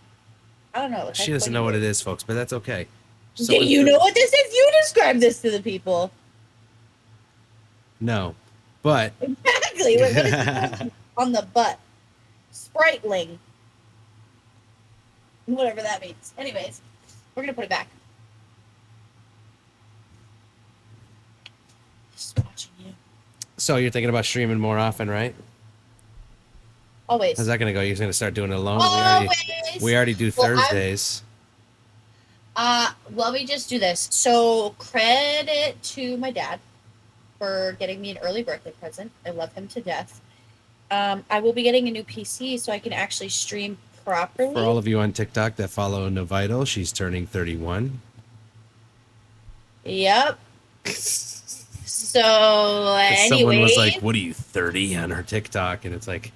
I 0.74 0.80
don't 0.82 0.90
know. 0.92 1.10
She 1.12 1.32
doesn't 1.32 1.52
know 1.52 1.64
what 1.64 1.74
it 1.74 1.82
is, 1.82 2.00
folks, 2.00 2.22
but 2.22 2.34
that's 2.34 2.52
okay. 2.52 2.86
Do 3.36 3.64
you 3.64 3.82
know 3.82 3.98
what 3.98 4.14
this 4.14 4.32
is? 4.32 4.54
You 4.54 4.70
describe 4.82 5.18
this 5.18 5.40
to 5.42 5.50
the 5.50 5.62
people. 5.62 6.10
No. 8.00 8.34
But 8.82 9.12
Exactly. 9.20 9.96
What 9.96 10.10
is 10.10 10.90
on 11.16 11.32
the 11.32 11.46
butt? 11.54 11.78
Spritling. 12.52 13.38
Whatever 15.46 15.82
that 15.82 16.00
means. 16.00 16.34
Anyways, 16.38 16.80
we're 17.34 17.42
gonna 17.42 17.54
put 17.54 17.64
it 17.64 17.70
back. 17.70 17.88
Just 22.12 22.38
watching 22.38 22.70
you. 22.84 22.92
So 23.60 23.76
you're 23.76 23.90
thinking 23.90 24.08
about 24.10 24.24
streaming 24.24 24.58
more 24.58 24.78
often, 24.78 25.08
right? 25.10 25.34
Always. 27.08 27.36
How's 27.36 27.46
that 27.46 27.58
gonna 27.58 27.72
go? 27.72 27.80
You're 27.80 27.96
gonna 27.96 28.12
start 28.12 28.34
doing 28.34 28.52
it 28.52 28.56
alone? 28.56 28.78
We 28.78 28.84
already, 28.84 29.28
Always. 29.28 29.82
we 29.82 29.96
already 29.96 30.14
do 30.14 30.32
Well, 30.36 30.46
I'm- 30.46 30.56
Thursdays. 30.58 31.22
Uh, 32.56 32.90
well, 33.12 33.32
we 33.32 33.44
just 33.44 33.68
do 33.68 33.78
this. 33.78 34.08
So 34.10 34.70
credit 34.78 35.80
to 35.82 36.16
my 36.16 36.30
dad 36.30 36.58
for 37.38 37.76
getting 37.78 38.00
me 38.00 38.10
an 38.10 38.18
early 38.18 38.42
birthday 38.42 38.72
present. 38.72 39.12
I 39.26 39.30
love 39.30 39.52
him 39.54 39.66
to 39.68 39.80
death. 39.80 40.20
Um, 40.90 41.24
I 41.30 41.40
will 41.40 41.52
be 41.52 41.62
getting 41.62 41.86
a 41.88 41.90
new 41.90 42.02
PC 42.04 42.58
so 42.58 42.72
I 42.72 42.78
can 42.78 42.92
actually 42.92 43.28
stream 43.28 43.78
properly. 44.04 44.52
For 44.52 44.60
all 44.60 44.76
of 44.78 44.86
you 44.88 44.98
on 45.00 45.12
TikTok 45.12 45.56
that 45.56 45.68
follow 45.70 46.08
No 46.08 46.24
Vital, 46.24 46.64
she's 46.64 46.92
turning 46.92 47.26
31. 47.26 48.00
Yep. 49.84 50.38
So 51.90 52.20
uh, 52.20 53.14
Someone 53.28 53.60
was 53.60 53.76
like, 53.76 54.00
"What 54.00 54.14
are 54.14 54.18
you 54.18 54.32
30?" 54.32 54.96
on 54.96 55.10
her 55.10 55.22
TikTok, 55.24 55.84
and 55.84 55.92
it's 55.92 56.06
like, 56.06 56.32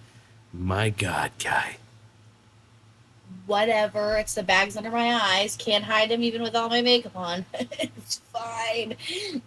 My 0.52 0.90
God, 0.90 1.30
guy. 1.42 1.76
Whatever. 3.46 4.16
It's 4.16 4.34
the 4.34 4.42
bags 4.42 4.76
under 4.76 4.90
my 4.90 5.14
eyes. 5.14 5.56
Can't 5.56 5.84
hide 5.84 6.08
them 6.08 6.22
even 6.22 6.42
with 6.42 6.56
all 6.56 6.68
my 6.68 6.82
makeup 6.82 7.14
on. 7.14 7.44
it's 7.54 8.16
fine. 8.32 8.96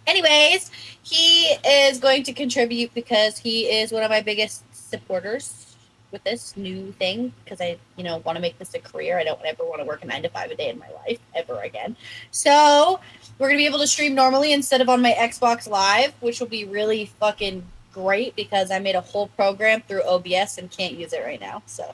Anyways, 0.06 0.70
he 1.02 1.48
is 1.66 1.98
going 1.98 2.22
to 2.22 2.32
contribute 2.32 2.94
because 2.94 3.38
he 3.38 3.66
is 3.66 3.92
one 3.92 4.02
of 4.02 4.10
my 4.10 4.22
biggest 4.22 4.62
supporters 4.74 5.76
with 6.10 6.24
this 6.24 6.56
new 6.56 6.92
thing 6.92 7.32
because 7.44 7.60
I, 7.60 7.76
you 7.96 8.04
know, 8.04 8.18
want 8.18 8.36
to 8.36 8.42
make 8.42 8.58
this 8.58 8.72
a 8.74 8.78
career. 8.78 9.18
I 9.18 9.24
don't 9.24 9.40
ever 9.44 9.64
want 9.64 9.80
to 9.80 9.84
work 9.84 10.02
a 10.04 10.06
nine 10.06 10.22
to 10.22 10.28
five 10.30 10.50
a 10.50 10.54
day 10.54 10.70
in 10.70 10.78
my 10.78 10.88
life 11.06 11.18
ever 11.34 11.60
again. 11.60 11.96
So 12.30 13.00
we're 13.38 13.48
gonna 13.48 13.58
be 13.58 13.66
able 13.66 13.78
to 13.78 13.86
stream 13.86 14.14
normally 14.14 14.52
instead 14.52 14.80
of 14.80 14.88
on 14.88 15.00
my 15.02 15.12
Xbox 15.12 15.68
Live, 15.68 16.12
which 16.20 16.40
will 16.40 16.48
be 16.48 16.64
really 16.64 17.06
fucking 17.20 17.64
great 17.92 18.36
because 18.36 18.70
I 18.70 18.78
made 18.78 18.94
a 18.94 19.00
whole 19.00 19.28
program 19.28 19.82
through 19.82 20.02
OBS 20.02 20.58
and 20.58 20.70
can't 20.70 20.94
use 20.94 21.12
it 21.12 21.24
right 21.24 21.40
now. 21.40 21.62
So 21.66 21.92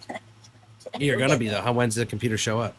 You're 0.99 1.19
gonna 1.19 1.39
be 1.39 1.49
though. 1.49 1.61
How 1.61 1.73
when's 1.73 1.95
the 1.95 2.07
computer 2.07 2.39
show 2.39 2.61
up? 2.61 2.77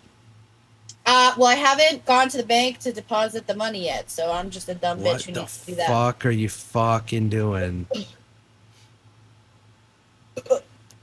Uh, 1.08 1.34
well, 1.38 1.48
I 1.48 1.56
haven't 1.56 2.04
gone 2.06 2.30
to 2.30 2.38
the 2.38 2.44
bank 2.44 2.80
to 2.80 2.92
deposit 2.92 3.46
the 3.46 3.56
money 3.56 3.86
yet, 3.86 4.10
so 4.10 4.32
I'm 4.32 4.50
just 4.50 4.68
a 4.70 4.74
dumb 4.74 5.02
What 5.02 5.20
bitch 5.20 5.26
who 5.26 5.34
the 5.34 5.42
needs 5.42 5.60
to 5.60 5.66
do 5.68 5.76
that. 5.76 5.88
fuck 5.88 6.26
are 6.26 6.32
you 6.32 6.50
fucking 6.50 7.30
doing? 7.30 7.88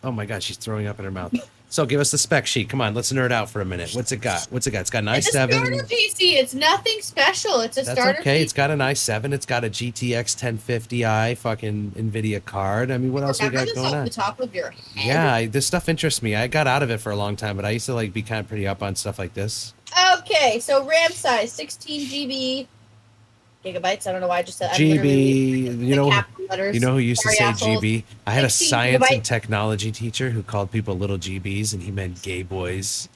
Oh 0.05 0.11
my 0.11 0.27
god, 0.27 0.43
she's 0.43 0.57
throwing 0.57 0.89
up 0.89 0.99
in 0.99 1.05
her 1.05 1.11
mouth. 1.13 1.33
So 1.73 1.87
give 1.87 2.01
us 2.01 2.11
the 2.11 2.19
spec 2.19 2.47
sheet. 2.47 2.69
Come 2.69 2.83
on, 2.83 2.93
let's 2.93 3.11
nerd 3.15 3.33
out 3.33 3.49
for 3.49 3.63
a 3.63 3.65
minute. 3.65 3.93
What's 3.95 4.13
it 4.13 4.19
got? 4.19 4.47
What's 4.51 4.67
it 4.67 4.73
got? 4.73 4.81
It's 4.83 4.91
got 4.91 5.05
an 5.05 5.07
i7. 5.07 5.17
It's 5.17 5.35
a 5.35 5.39
i7. 5.39 5.53
starter 5.53 5.85
PC. 5.85 6.35
It's 6.35 6.55
nothing 6.55 7.01
special. 7.01 7.61
It's 7.61 7.79
a 7.79 7.83
That's 7.83 7.99
starter 7.99 8.21
okay. 8.21 8.41
PC. 8.41 8.43
It's 8.43 8.53
got 8.53 8.71
an 8.71 8.81
i7. 8.81 9.33
It's 9.33 9.47
got 9.47 9.65
a 9.65 9.71
GTX 9.71 10.37
1050i 10.37 11.35
fucking 11.39 11.93
Nvidia 11.93 12.45
card. 12.45 12.91
I 12.91 12.99
mean, 12.99 13.15
what 13.15 13.23
else 13.23 13.41
we 13.41 13.47
Remember 13.47 13.65
got 13.65 13.75
this 13.75 13.83
going 13.83 13.95
off 13.95 14.01
on? 14.01 14.05
the 14.05 14.11
top 14.11 14.41
of 14.41 14.55
your 14.55 14.73
head? 14.73 15.07
Yeah, 15.07 15.33
I, 15.33 15.47
this 15.47 15.67
stuff 15.67 15.89
interests 15.89 16.23
me. 16.23 16.37
I 16.37 16.47
got 16.47 16.67
out 16.67 16.83
of 16.83 16.91
it 16.91 16.99
for 16.99 17.11
a 17.11 17.17
long 17.17 17.37
time, 17.37 17.57
but 17.57 17.65
I 17.65 17.71
used 17.71 17.87
to 17.87 17.95
like 17.95 18.13
be 18.13 18.21
kind 18.21 18.41
of 18.41 18.49
pretty 18.49 18.67
up 18.67 18.83
on 18.83 18.95
stuff 18.95 19.19
like 19.19 19.33
this. 19.33 19.73
Okay, 20.19 20.61
so 20.61 20.87
RAM 20.87 21.13
size 21.13 21.53
16 21.53 22.07
GB 22.07 22.67
gigabytes. 23.65 24.07
I 24.07 24.13
don't 24.13 24.21
know 24.21 24.29
why 24.29 24.39
I 24.39 24.43
just 24.43 24.59
said 24.59 24.71
I'm 24.73 24.81
literally 24.81 25.63
reading 25.63 25.79
GB. 25.79 25.87
You 25.87 25.97
know, 25.97 26.73
you 26.73 26.81
know 26.81 26.93
who 26.93 26.99
used 26.99 27.23
to 27.23 27.29
say 27.31 27.45
assholes. 27.45 27.83
GB? 27.83 28.05
I 28.27 28.31
had 28.33 28.45
a 28.45 28.51
16 28.51 28.69
science 28.69 29.11
and 29.11 29.25
technology 29.25 29.93
teacher 29.93 30.31
who 30.31 30.43
called 30.43 30.71
people 30.71 30.97
little 30.97 31.19
GBs, 31.19 31.73
and 31.73 31.83
he 31.83 31.91
meant 31.91 32.23
gay 32.23 32.43
boys. 32.43 33.09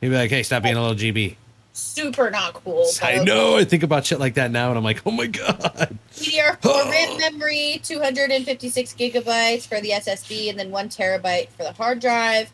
He'd 0.00 0.08
be 0.08 0.14
like, 0.14 0.30
"Hey, 0.30 0.42
stop 0.42 0.62
being 0.62 0.76
a 0.76 0.80
little 0.80 0.96
GB." 0.96 1.36
Super 1.72 2.28
not 2.28 2.54
cool. 2.54 2.86
I 3.02 3.22
know. 3.22 3.56
I 3.56 3.64
think 3.64 3.84
about 3.84 4.04
shit 4.04 4.18
like 4.18 4.34
that 4.34 4.50
now, 4.50 4.70
and 4.70 4.78
I'm 4.78 4.84
like, 4.84 5.02
"Oh 5.06 5.12
my 5.12 5.26
god." 5.26 5.96
DDR4 6.12 6.64
RAM 6.90 7.18
memory, 7.18 7.80
256 7.84 8.94
gigabytes 8.94 9.66
for 9.66 9.80
the 9.80 9.90
SSD, 9.90 10.50
and 10.50 10.58
then 10.58 10.70
one 10.70 10.88
terabyte 10.88 11.50
for 11.50 11.62
the 11.62 11.72
hard 11.72 12.00
drive. 12.00 12.50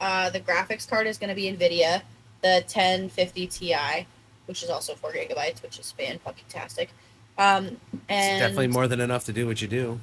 Uh, 0.00 0.28
the 0.30 0.40
graphics 0.40 0.88
card 0.88 1.06
is 1.06 1.18
going 1.18 1.28
to 1.28 1.36
be 1.36 1.44
NVIDIA, 1.44 2.02
the 2.42 2.64
1050 2.66 3.46
Ti, 3.46 4.06
which 4.46 4.62
is 4.62 4.70
also 4.70 4.94
four 4.94 5.12
gigabytes, 5.12 5.62
which 5.62 5.78
is 5.78 5.92
fan 5.92 6.18
fucking 6.24 6.44
tastic. 6.48 6.90
Um, 7.38 7.76
and 8.08 8.32
It's 8.32 8.40
definitely 8.40 8.68
more 8.68 8.86
than 8.88 9.00
enough 9.00 9.24
to 9.26 9.32
do 9.32 9.46
what 9.46 9.60
you 9.62 9.68
do. 9.68 10.00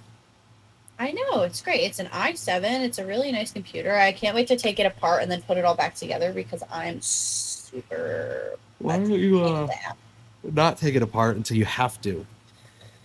I 1.00 1.12
know 1.12 1.42
it's 1.42 1.62
great. 1.62 1.82
It's 1.82 2.00
an 2.00 2.08
i7. 2.08 2.82
It's 2.84 3.00
a 3.00 3.06
really 3.06 3.32
nice 3.32 3.52
computer. 3.52 3.96
I 3.96 4.12
can't 4.12 4.36
wait 4.36 4.48
to 4.48 4.56
take 4.56 4.80
it 4.80 4.86
apart 4.86 5.24
and 5.24 5.32
then 5.32 5.42
put 5.42 5.58
it 5.58 5.66
all 5.66 5.74
back 5.76 5.96
together 5.96 6.32
because 6.32 6.62
I'm 6.72 7.02
super. 7.02 8.58
Why 8.80 8.98
don't 8.98 9.12
you 9.12 9.42
uh, 9.44 9.68
not 10.44 10.78
take 10.78 10.96
it 10.96 11.02
apart 11.02 11.38
until 11.38 11.58
you 11.58 11.66
have 11.66 12.00
to? 12.02 12.26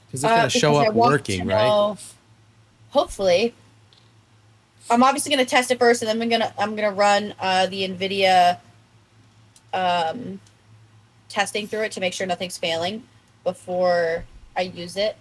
Because 0.06 0.24
it's 0.24 0.30
Uh, 0.32 0.36
gonna 0.36 0.50
show 0.50 0.76
up 0.76 0.92
working, 0.94 1.48
to 1.48 1.54
right? 1.54 1.96
Hopefully, 2.90 3.54
I'm 4.90 5.02
obviously 5.02 5.30
going 5.34 5.44
to 5.44 5.50
test 5.50 5.70
it 5.70 5.78
first, 5.78 6.02
and 6.02 6.08
then 6.08 6.20
I'm 6.20 6.28
gonna 6.28 6.52
I'm 6.58 6.76
gonna 6.76 6.92
run 6.92 7.34
uh, 7.40 7.66
the 7.66 7.88
Nvidia 7.88 8.58
um, 9.72 10.40
testing 11.28 11.66
through 11.66 11.82
it 11.82 11.92
to 11.92 12.00
make 12.00 12.12
sure 12.12 12.26
nothing's 12.26 12.58
failing 12.58 13.02
before 13.44 14.24
I 14.56 14.62
use 14.62 14.96
it 14.96 15.16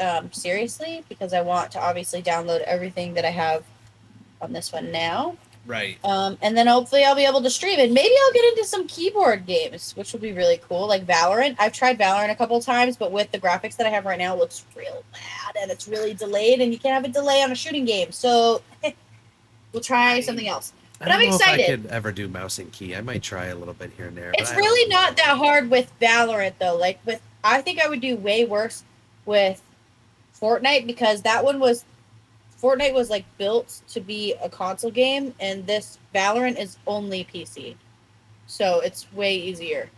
um, 0.00 0.32
seriously, 0.32 1.04
because 1.08 1.32
I 1.32 1.40
want 1.40 1.70
to 1.72 1.80
obviously 1.80 2.22
download 2.22 2.60
everything 2.62 3.14
that 3.14 3.24
I 3.24 3.30
have 3.30 3.64
on 4.40 4.52
this 4.52 4.72
one 4.72 4.90
now. 4.90 5.36
Right. 5.66 5.98
Um, 6.04 6.38
and 6.40 6.56
then 6.56 6.66
hopefully 6.66 7.04
I'll 7.04 7.14
be 7.14 7.26
able 7.26 7.42
to 7.42 7.50
stream 7.50 7.78
and 7.78 7.92
Maybe 7.92 8.14
I'll 8.24 8.32
get 8.32 8.44
into 8.44 8.64
some 8.64 8.86
keyboard 8.86 9.46
games, 9.46 9.94
which 9.96 10.12
will 10.12 10.20
be 10.20 10.32
really 10.32 10.58
cool, 10.66 10.88
like 10.88 11.06
Valorant. 11.06 11.56
I've 11.58 11.72
tried 11.72 11.98
Valorant 11.98 12.30
a 12.30 12.34
couple 12.34 12.56
of 12.56 12.64
times, 12.64 12.96
but 12.96 13.12
with 13.12 13.30
the 13.30 13.38
graphics 13.38 13.76
that 13.76 13.86
I 13.86 13.90
have 13.90 14.06
right 14.06 14.18
now, 14.18 14.34
it 14.34 14.38
looks 14.38 14.64
real 14.74 15.04
bad 15.12 15.60
and 15.60 15.70
it's 15.70 15.86
really 15.86 16.14
delayed, 16.14 16.60
and 16.60 16.72
you 16.72 16.78
can't 16.78 16.94
have 16.94 17.04
a 17.04 17.12
delay 17.12 17.42
on 17.42 17.52
a 17.52 17.54
shooting 17.54 17.84
game. 17.84 18.10
So 18.10 18.62
we'll 19.72 19.82
try 19.82 20.20
something 20.20 20.48
else. 20.48 20.72
I 21.00 21.04
But 21.04 21.12
don't 21.12 21.20
I'm 21.20 21.28
know 21.30 21.36
excited. 21.36 21.64
I 21.64 21.66
could 21.68 21.86
ever 21.86 22.12
do 22.12 22.28
mouse 22.28 22.58
and 22.58 22.70
key. 22.72 22.94
I 22.94 23.00
might 23.00 23.22
try 23.22 23.46
a 23.46 23.54
little 23.54 23.74
bit 23.74 23.92
here 23.96 24.06
and 24.06 24.16
there. 24.16 24.32
but 24.32 24.40
It's 24.40 24.54
really 24.54 24.88
not 24.90 25.16
that 25.16 25.36
hard 25.36 25.70
with 25.70 25.90
Valorant 26.00 26.54
though. 26.58 26.76
Like 26.76 27.00
with, 27.06 27.20
I 27.42 27.62
think 27.62 27.80
I 27.80 27.88
would 27.88 28.00
do 28.00 28.16
way 28.16 28.44
worse 28.44 28.84
with 29.24 29.62
Fortnite 30.38 30.86
because 30.86 31.22
that 31.22 31.44
one 31.44 31.58
was 31.58 31.84
Fortnite 32.60 32.92
was 32.92 33.08
like 33.08 33.24
built 33.38 33.80
to 33.88 34.00
be 34.00 34.34
a 34.42 34.48
console 34.48 34.90
game, 34.90 35.34
and 35.40 35.66
this 35.66 35.98
Valorant 36.14 36.58
is 36.58 36.76
only 36.86 37.24
PC, 37.24 37.76
so 38.46 38.80
it's 38.80 39.10
way 39.12 39.34
easier. 39.34 39.88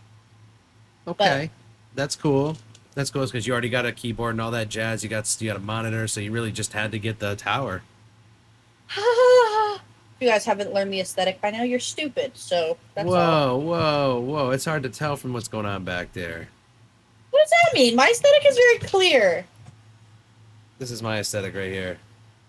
Okay, 1.05 1.49
that's 1.95 2.15
cool. 2.15 2.55
That's 2.95 3.09
cool 3.11 3.25
because 3.25 3.45
you 3.45 3.51
already 3.53 3.69
got 3.69 3.85
a 3.85 3.91
keyboard 3.91 4.35
and 4.35 4.41
all 4.41 4.51
that 4.51 4.69
jazz. 4.69 5.03
You 5.03 5.09
got 5.09 5.35
you 5.41 5.47
got 5.47 5.57
a 5.57 5.59
monitor, 5.59 6.07
so 6.07 6.21
you 6.21 6.31
really 6.31 6.51
just 6.53 6.71
had 6.71 6.91
to 6.93 6.99
get 6.99 7.19
the 7.19 7.35
tower. 7.35 7.81
you 10.23 10.29
guys 10.29 10.45
haven't 10.45 10.73
learned 10.73 10.93
the 10.93 11.01
aesthetic 11.01 11.41
by 11.41 11.51
now, 11.51 11.63
you're 11.63 11.79
stupid. 11.79 12.31
So 12.35 12.77
that's 12.95 13.07
all. 13.07 13.13
whoa, 13.13 13.57
whoa, 13.57 14.19
whoa! 14.19 14.49
It's 14.51 14.65
hard 14.65 14.83
to 14.83 14.89
tell 14.89 15.17
from 15.17 15.33
what's 15.33 15.49
going 15.49 15.65
on 15.65 15.83
back 15.83 16.13
there. 16.13 16.47
What 17.29 17.41
does 17.43 17.49
that 17.49 17.73
mean? 17.77 17.95
My 17.95 18.07
aesthetic 18.09 18.45
is 18.47 18.55
very 18.55 18.77
clear. 18.79 19.45
This 20.79 20.91
is 20.91 21.03
my 21.03 21.19
aesthetic 21.19 21.55
right 21.55 21.71
here. 21.71 21.97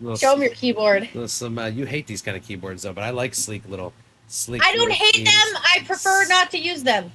Little, 0.01 0.17
Show 0.17 0.33
them 0.33 0.43
your 0.43 0.51
keyboard. 0.51 1.09
some. 1.27 1.59
Uh, 1.59 1.67
you 1.67 1.85
hate 1.87 2.07
these 2.07 2.23
kind 2.23 2.37
of 2.37 2.45
keyboards 2.45 2.83
though, 2.83 2.93
but 2.93 3.05
I 3.05 3.11
like 3.11 3.35
sleek 3.35 3.69
little 3.69 3.93
sleek. 4.29 4.63
I 4.65 4.75
don't 4.75 4.93
hate 4.93 5.15
keys. 5.15 5.25
them. 5.25 5.63
I 5.63 5.83
prefer 5.87 6.27
not 6.29 6.51
to 6.53 6.59
use 6.59 6.83
them. 6.83 7.11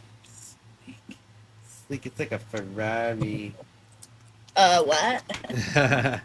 Sleek, 1.87 2.05
it's 2.05 2.19
like 2.19 2.31
a 2.31 2.39
Ferrari. 2.39 3.53
Uh, 4.55 4.83
what? 4.83 5.23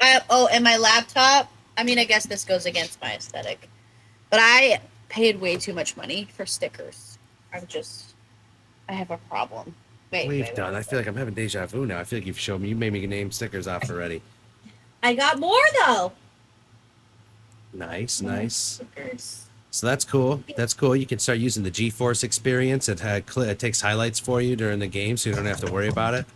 I, 0.00 0.20
oh, 0.28 0.48
and 0.52 0.62
my 0.62 0.76
laptop. 0.76 1.50
I 1.76 1.84
mean, 1.84 1.98
I 1.98 2.04
guess 2.04 2.26
this 2.26 2.44
goes 2.44 2.66
against 2.66 3.00
my 3.02 3.14
aesthetic, 3.14 3.68
but 4.30 4.40
I 4.42 4.80
paid 5.08 5.40
way 5.40 5.56
too 5.56 5.72
much 5.72 5.96
money 5.96 6.28
for 6.34 6.46
stickers. 6.46 7.18
I'm 7.52 7.66
just, 7.66 8.14
I 8.88 8.92
have 8.92 9.10
a 9.10 9.18
problem. 9.28 9.74
Wait, 10.10 10.28
We've 10.28 10.44
wait, 10.44 10.54
done. 10.54 10.72
wait. 10.72 10.78
I 10.78 10.82
feel 10.82 10.98
like 10.98 11.08
I'm 11.08 11.16
having 11.16 11.34
deja 11.34 11.66
vu 11.66 11.86
now. 11.86 11.98
I 11.98 12.04
feel 12.04 12.18
like 12.20 12.26
you've 12.26 12.38
shown 12.38 12.62
me. 12.62 12.68
You 12.68 12.76
made 12.76 12.92
me 12.92 13.04
name 13.06 13.30
stickers 13.32 13.66
off 13.66 13.90
already. 13.90 14.22
I 15.02 15.14
got 15.14 15.38
more 15.40 15.62
though. 15.84 16.12
Nice, 17.72 18.22
nice. 18.22 18.54
Stickers. 18.54 19.46
So 19.70 19.88
that's 19.88 20.04
cool. 20.04 20.42
That's 20.56 20.72
cool. 20.72 20.94
You 20.94 21.04
can 21.06 21.18
start 21.18 21.38
using 21.38 21.64
the 21.64 21.70
GeForce 21.70 22.22
experience. 22.22 22.88
It, 22.88 23.04
uh, 23.04 23.20
cl- 23.28 23.48
it 23.48 23.58
takes 23.58 23.80
highlights 23.80 24.20
for 24.20 24.40
you 24.40 24.54
during 24.54 24.78
the 24.78 24.86
game, 24.86 25.16
so 25.16 25.30
you 25.30 25.36
don't 25.36 25.46
have 25.46 25.60
to 25.64 25.72
worry 25.72 25.88
about 25.88 26.14
it. 26.14 26.26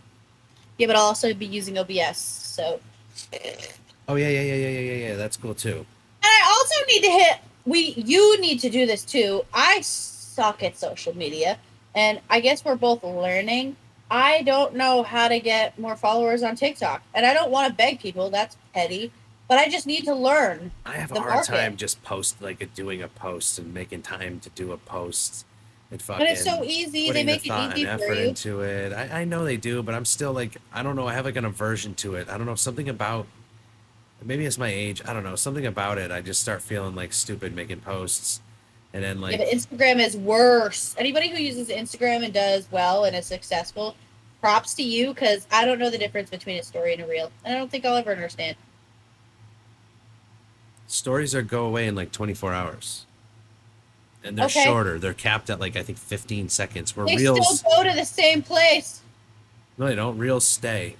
Yeah, 0.76 0.88
but 0.88 0.96
I'll 0.96 1.02
also 1.02 1.32
be 1.32 1.46
using 1.46 1.78
OBS. 1.78 2.18
So, 2.18 2.80
and 3.32 3.68
Oh 4.08 4.16
yeah, 4.16 4.28
yeah, 4.28 4.40
yeah, 4.40 4.54
yeah, 4.54 4.80
yeah, 4.80 5.08
yeah. 5.08 5.16
That's 5.16 5.36
cool 5.36 5.54
too. 5.54 5.76
And 5.76 5.86
I 6.24 6.46
also 6.48 6.74
need 6.88 7.02
to 7.02 7.10
hit. 7.10 7.38
We, 7.66 7.92
you 7.96 8.40
need 8.40 8.58
to 8.60 8.70
do 8.70 8.86
this 8.86 9.04
too. 9.04 9.44
I 9.52 9.82
suck 9.82 10.62
at 10.62 10.78
social 10.78 11.14
media, 11.14 11.58
and 11.94 12.18
I 12.30 12.40
guess 12.40 12.64
we're 12.64 12.76
both 12.76 13.04
learning. 13.04 13.76
I 14.10 14.40
don't 14.42 14.74
know 14.74 15.02
how 15.02 15.28
to 15.28 15.38
get 15.38 15.78
more 15.78 15.94
followers 15.94 16.42
on 16.42 16.56
TikTok, 16.56 17.02
and 17.12 17.26
I 17.26 17.34
don't 17.34 17.50
want 17.50 17.68
to 17.68 17.74
beg 17.74 18.00
people. 18.00 18.30
That's 18.30 18.56
petty, 18.72 19.12
but 19.46 19.58
I 19.58 19.68
just 19.68 19.86
need 19.86 20.06
to 20.06 20.14
learn. 20.14 20.70
I 20.86 20.92
have 20.92 21.12
a 21.12 21.20
hard 21.20 21.34
market. 21.34 21.52
time 21.52 21.76
just 21.76 22.02
post 22.02 22.40
like 22.40 22.74
doing 22.74 23.02
a 23.02 23.08
post 23.08 23.58
and 23.58 23.74
making 23.74 24.02
time 24.02 24.40
to 24.40 24.48
do 24.50 24.72
a 24.72 24.78
post 24.78 25.44
and 25.90 26.00
fucking. 26.00 26.24
But 26.24 26.32
it's 26.32 26.44
so 26.44 26.64
easy. 26.64 27.02
They 27.02 27.06
putting 27.08 27.26
the 27.26 27.32
make 27.32 27.46
it 27.46 27.76
easy 27.76 27.86
and 27.86 28.00
for 28.00 28.06
effort 28.06 28.18
you. 28.18 28.28
into 28.28 28.60
it. 28.62 28.92
I, 28.94 29.20
I 29.20 29.24
know 29.24 29.44
they 29.44 29.58
do, 29.58 29.82
but 29.82 29.94
I'm 29.94 30.06
still 30.06 30.32
like 30.32 30.56
I 30.72 30.82
don't 30.82 30.96
know. 30.96 31.06
I 31.06 31.12
have 31.12 31.26
like 31.26 31.36
an 31.36 31.44
aversion 31.44 31.94
to 31.96 32.14
it. 32.14 32.30
I 32.30 32.38
don't 32.38 32.46
know 32.46 32.54
something 32.54 32.88
about. 32.88 33.26
Maybe 34.22 34.44
it's 34.46 34.58
my 34.58 34.68
age. 34.68 35.00
I 35.06 35.12
don't 35.12 35.22
know 35.22 35.36
something 35.36 35.66
about 35.66 35.96
it. 35.98 36.10
I 36.10 36.20
just 36.20 36.40
start 36.40 36.60
feeling 36.60 36.94
like 36.94 37.12
stupid 37.12 37.54
making 37.54 37.80
posts, 37.80 38.40
and 38.92 39.02
then 39.04 39.20
like 39.20 39.38
yeah, 39.38 39.46
Instagram 39.52 40.04
is 40.04 40.16
worse. 40.16 40.94
Anybody 40.98 41.28
who 41.28 41.36
uses 41.40 41.68
Instagram 41.68 42.24
and 42.24 42.32
does 42.34 42.66
well 42.70 43.04
and 43.04 43.14
is 43.14 43.26
successful, 43.26 43.94
props 44.40 44.74
to 44.74 44.82
you 44.82 45.14
because 45.14 45.46
I 45.52 45.64
don't 45.64 45.78
know 45.78 45.88
the 45.90 45.98
difference 45.98 46.30
between 46.30 46.58
a 46.58 46.62
story 46.62 46.94
and 46.94 47.02
a 47.02 47.06
reel, 47.06 47.30
and 47.44 47.54
I 47.54 47.58
don't 47.58 47.70
think 47.70 47.84
I'll 47.86 47.96
ever 47.96 48.10
understand. 48.12 48.56
stories 50.90 51.34
are 51.34 51.42
go 51.42 51.66
away 51.66 51.86
in 51.86 51.94
like 51.94 52.10
24 52.12 52.52
hours 52.54 53.04
and 54.24 54.38
they're 54.38 54.46
Okay. 54.46 54.64
shorter 54.64 54.98
they're 54.98 55.12
capped 55.12 55.50
at 55.50 55.60
like 55.60 55.76
i 55.76 55.82
think 55.82 55.98
15 55.98 56.48
seconds 56.48 56.96
where 56.96 57.04
They 57.06 57.16
reels 57.16 57.60
still 57.60 57.70
go 57.84 57.90
to 57.90 57.94
the 57.94 58.06
same 58.06 58.40
place. 58.40 59.02
no 59.76 59.86
they 59.86 59.94
don't 59.94 60.16
reels 60.16 60.46
stay 60.46 60.96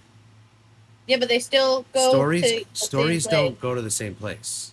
Yeah, 1.09 1.17
but 1.17 1.29
they 1.29 1.39
still 1.41 1.85
go. 1.93 2.11
stories 2.11 2.43
to 2.43 2.65
stories 2.75 3.27
don't 3.27 3.59
go 3.59 3.75
to 3.75 3.81
the 3.83 3.91
same 3.91 4.15
place 4.15 4.73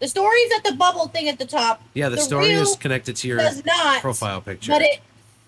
The 0.00 0.08
story's 0.08 0.50
at 0.56 0.64
the 0.64 0.72
bubble 0.74 1.08
thing 1.08 1.28
at 1.28 1.38
the 1.38 1.44
top. 1.44 1.82
Yeah, 1.94 2.08
the, 2.08 2.16
The 2.16 2.22
story 2.22 2.50
is 2.52 2.74
connected 2.74 3.14
to 3.16 3.28
your 3.28 3.36
not. 3.66 4.00
profile 4.00 4.40
picture. 4.40 4.72
But 4.72 4.82
it 4.82 5.00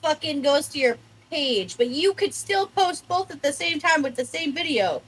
fucking 0.03 0.43
goes 0.43 0.69
to 0.69 0.79
your 0.79 0.99
page. 1.31 1.77
But 1.79 1.89
you 1.89 2.13
could 2.15 2.35
still 2.35 2.67
post 2.67 3.09
both 3.09 3.31
at 3.31 3.43
the 3.43 3.53
same 3.53 3.79
time 3.81 4.03
with 4.03 4.17
the 4.17 4.25
same 4.25 4.53
video. 4.55 5.03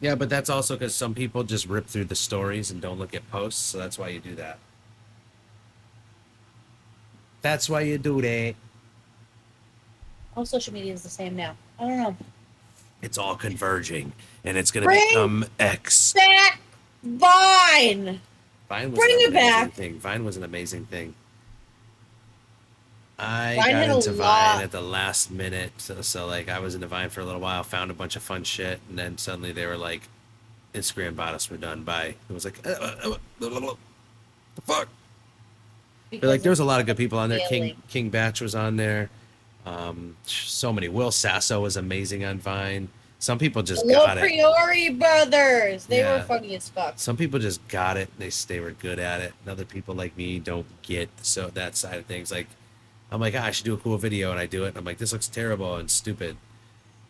yeah, 0.00 0.14
but 0.14 0.30
that's 0.30 0.48
also 0.48 0.74
because 0.76 0.94
some 0.94 1.12
people 1.14 1.42
just 1.44 1.66
rip 1.66 1.86
through 1.86 2.06
the 2.06 2.14
stories 2.14 2.70
and 2.70 2.80
don't 2.80 2.98
look 2.98 3.14
at 3.14 3.28
posts, 3.30 3.60
so 3.60 3.78
that's 3.78 3.98
why 3.98 4.08
you 4.08 4.20
do 4.20 4.34
that. 4.36 4.58
That's 7.42 7.68
why 7.68 7.80
you 7.82 7.98
do 7.98 8.22
that. 8.22 8.54
All 10.36 10.46
social 10.46 10.72
media 10.72 10.92
is 10.94 11.02
the 11.02 11.08
same 11.10 11.36
now. 11.36 11.56
I 11.78 11.88
don't 11.88 11.98
know. 11.98 12.16
It's 13.04 13.18
all 13.18 13.36
converging, 13.36 14.12
and 14.44 14.56
it's 14.56 14.70
gonna 14.70 14.88
become 14.88 15.44
X. 15.58 16.12
Back 16.14 16.60
Vine. 17.02 18.20
Vine 18.68 18.90
was 18.90 18.98
Bring 18.98 19.14
an 19.16 19.20
it 19.20 19.28
amazing 19.28 19.50
back. 19.50 19.72
thing. 19.74 19.98
Vine 19.98 20.24
was 20.24 20.36
an 20.36 20.42
amazing 20.42 20.86
thing. 20.86 21.14
I 23.18 23.56
Vine 23.56 23.74
had 23.74 23.86
got 23.86 23.92
a 23.92 23.96
into 23.96 24.12
lot. 24.12 24.54
Vine 24.54 24.64
at 24.64 24.72
the 24.72 24.80
last 24.80 25.30
minute, 25.30 25.72
so, 25.76 26.00
so 26.02 26.26
like 26.26 26.48
I 26.48 26.58
was 26.58 26.74
into 26.74 26.86
Vine 26.86 27.10
for 27.10 27.20
a 27.20 27.24
little 27.24 27.40
while, 27.40 27.62
found 27.62 27.90
a 27.90 27.94
bunch 27.94 28.16
of 28.16 28.22
fun 28.22 28.42
shit, 28.42 28.80
and 28.88 28.98
then 28.98 29.18
suddenly 29.18 29.52
they 29.52 29.66
were 29.66 29.76
like, 29.76 30.02
Instagram 30.74 31.14
bought 31.14 31.34
us, 31.34 31.50
we're 31.50 31.58
done. 31.58 31.84
Bye. 31.84 32.14
It 32.28 32.32
was 32.32 32.44
like, 32.44 32.66
uh, 32.66 32.70
uh, 32.70 32.96
uh, 33.04 33.16
blah, 33.38 33.48
blah, 33.50 33.60
blah. 33.60 33.74
the 34.56 34.62
fuck. 34.62 34.88
But 36.10 36.24
like, 36.24 36.42
there 36.42 36.50
was 36.50 36.60
a 36.60 36.64
lot 36.64 36.80
of 36.80 36.86
good 36.86 36.96
people 36.96 37.18
on 37.18 37.28
there. 37.28 37.40
King 37.48 37.76
King 37.88 38.08
Bach 38.08 38.40
was 38.40 38.54
on 38.54 38.76
there. 38.76 39.10
Um, 39.66 40.16
so 40.24 40.72
many. 40.72 40.88
Will 40.88 41.10
Sasso 41.10 41.60
was 41.62 41.76
amazing 41.76 42.24
on 42.24 42.38
Vine. 42.38 42.88
Some 43.18 43.38
people 43.38 43.62
just 43.62 43.86
Little 43.86 44.04
got 44.04 44.18
it. 44.18 44.20
Priori 44.20 44.90
brothers. 44.90 45.86
They 45.86 45.98
Yeah. 45.98 46.18
were 46.18 46.22
funny 46.24 46.54
as 46.54 46.68
fuck. 46.68 46.94
Some 46.96 47.16
people 47.16 47.38
just 47.38 47.66
got 47.68 47.96
it. 47.96 48.10
They 48.18 48.30
they 48.48 48.60
were 48.60 48.72
good 48.72 48.98
at 48.98 49.22
it. 49.22 49.32
And 49.40 49.50
other 49.52 49.64
people 49.64 49.94
like 49.94 50.14
me 50.16 50.38
don't 50.38 50.66
get 50.82 51.08
so 51.22 51.48
that 51.48 51.76
side 51.76 51.98
of 51.98 52.04
things. 52.04 52.30
Like, 52.30 52.48
I'm 53.10 53.20
like, 53.22 53.34
ah, 53.34 53.44
I 53.44 53.50
should 53.50 53.64
do 53.64 53.72
a 53.74 53.78
cool 53.78 53.96
video, 53.96 54.30
and 54.30 54.38
I 54.38 54.44
do 54.46 54.64
it. 54.64 54.68
And 54.68 54.76
I'm 54.76 54.84
like, 54.84 54.98
this 54.98 55.12
looks 55.12 55.28
terrible 55.28 55.76
and 55.76 55.90
stupid. 55.90 56.36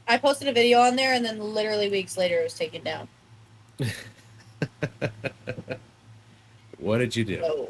I 0.07 0.19
posted 0.19 0.47
a 0.47 0.53
video 0.53 0.81
on 0.81 0.95
there, 0.97 1.15
and 1.15 1.25
then 1.25 1.41
literally 1.41 1.89
weeks 1.91 2.17
later, 2.17 2.39
it 2.39 2.45
was 2.45 2.55
taken 2.55 2.83
down. 2.85 3.09
What 6.79 6.99
did 6.99 7.17
you 7.17 7.25
do? 7.25 7.41
So, 7.41 7.69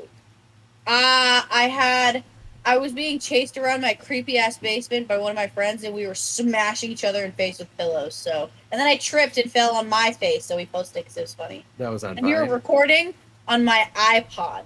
uh, 0.89 1.43
I 1.49 1.69
had, 1.73 2.25
I 2.67 2.79
was 2.79 2.93
being 2.93 3.19
chased 3.19 3.59
around 3.59 3.83
my 3.83 3.95
creepy 3.95 4.39
ass 4.39 4.59
basement 4.59 5.07
by 5.07 5.19
one 5.19 5.31
of 5.31 5.37
my 5.37 5.49
friends, 5.49 5.85
and 5.85 5.95
we 5.95 6.07
were 6.07 6.15
smashing 6.15 6.91
each 6.91 7.05
other 7.05 7.25
in 7.25 7.31
the 7.31 7.37
face 7.37 7.59
with 7.59 7.77
pillows. 7.77 8.15
So, 8.15 8.49
and 8.73 8.81
then 8.81 8.87
I 8.87 8.97
tripped 8.97 9.37
and 9.37 9.51
fell 9.51 9.75
on 9.75 9.89
my 9.89 10.13
face. 10.13 10.47
So 10.47 10.57
we 10.57 10.67
posted 10.67 11.05
because 11.05 11.17
it 11.17 11.23
was 11.23 11.35
funny. 11.35 11.65
That 11.79 11.91
was 11.91 12.05
on 12.05 12.17
And 12.17 12.29
you 12.29 12.37
were 12.37 12.47
recording 12.47 13.13
on 13.47 13.65
my 13.65 13.89
iPod. 13.95 14.65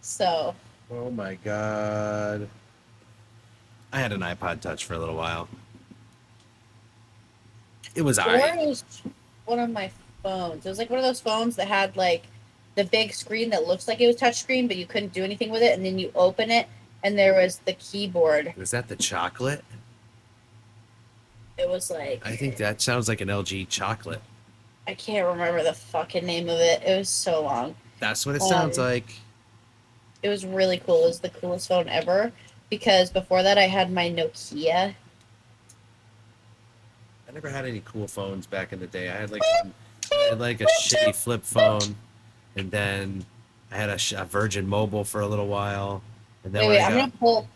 So 0.00 0.54
Oh 0.90 1.10
my 1.10 1.34
god. 1.36 2.48
I 3.92 4.00
had 4.00 4.12
an 4.12 4.20
iPod 4.20 4.60
Touch 4.60 4.84
for 4.84 4.94
a 4.94 4.98
little 4.98 5.16
while. 5.16 5.48
It 7.94 8.02
was 8.02 8.18
or 8.18 8.22
alright. 8.22 8.58
it 8.58 8.66
was 8.66 8.84
one 9.44 9.58
of 9.58 9.70
my 9.70 9.90
phones. 10.22 10.64
It 10.64 10.68
was 10.68 10.78
like 10.78 10.90
one 10.90 10.98
of 10.98 11.04
those 11.04 11.20
phones 11.20 11.56
that 11.56 11.68
had 11.68 11.96
like 11.96 12.24
the 12.74 12.84
big 12.84 13.12
screen 13.12 13.50
that 13.50 13.66
looks 13.66 13.88
like 13.88 14.00
it 14.00 14.06
was 14.06 14.16
touchscreen, 14.16 14.68
but 14.68 14.76
you 14.76 14.86
couldn't 14.86 15.12
do 15.12 15.24
anything 15.24 15.50
with 15.50 15.62
it. 15.62 15.74
And 15.76 15.84
then 15.84 15.98
you 15.98 16.12
open 16.14 16.50
it, 16.50 16.68
and 17.02 17.18
there 17.18 17.34
was 17.34 17.58
the 17.64 17.72
keyboard. 17.74 18.54
Was 18.56 18.70
that 18.72 18.88
the 18.88 18.96
chocolate? 18.96 19.64
It 21.58 21.68
was 21.68 21.90
like 21.90 22.24
I 22.24 22.36
think 22.36 22.56
that 22.58 22.80
sounds 22.80 23.08
like 23.08 23.20
an 23.20 23.28
LG 23.28 23.68
chocolate. 23.68 24.22
I 24.86 24.94
can't 24.94 25.26
remember 25.26 25.62
the 25.62 25.74
fucking 25.74 26.24
name 26.24 26.48
of 26.48 26.58
it. 26.58 26.82
It 26.82 26.96
was 26.96 27.08
so 27.08 27.42
long. 27.42 27.74
That's 28.00 28.24
what 28.24 28.36
it 28.36 28.42
sounds 28.42 28.78
Um, 28.78 28.84
like. 28.84 29.14
It 30.22 30.28
was 30.28 30.46
really 30.46 30.78
cool. 30.78 31.04
It 31.04 31.08
was 31.08 31.20
the 31.20 31.30
coolest 31.30 31.68
phone 31.68 31.88
ever 31.88 32.32
because 32.70 33.10
before 33.10 33.42
that 33.42 33.58
I 33.58 33.66
had 33.66 33.92
my 33.92 34.08
Nokia. 34.10 34.94
I 37.28 37.32
never 37.32 37.48
had 37.50 37.66
any 37.66 37.82
cool 37.84 38.08
phones 38.08 38.46
back 38.46 38.72
in 38.72 38.80
the 38.80 38.86
day. 38.86 39.10
I 39.10 39.16
had 39.16 39.30
like 39.30 39.42
I 40.12 40.28
had 40.30 40.40
like 40.40 40.60
a 40.60 40.66
shitty 40.80 41.14
flip 41.14 41.44
phone, 41.44 41.96
and 42.56 42.70
then 42.70 43.26
I 43.70 43.76
had 43.76 43.90
a, 43.90 43.98
a 44.16 44.24
Virgin 44.24 44.66
Mobile 44.66 45.04
for 45.04 45.20
a 45.20 45.26
little 45.26 45.46
while, 45.48 46.02
and 46.48 46.54
then 46.54 46.62
Wait, 46.62 46.76
wait, 46.76 46.80
I, 46.80 46.86
I'm 46.86 46.96
gonna 46.96 47.12
pull. 47.20 47.46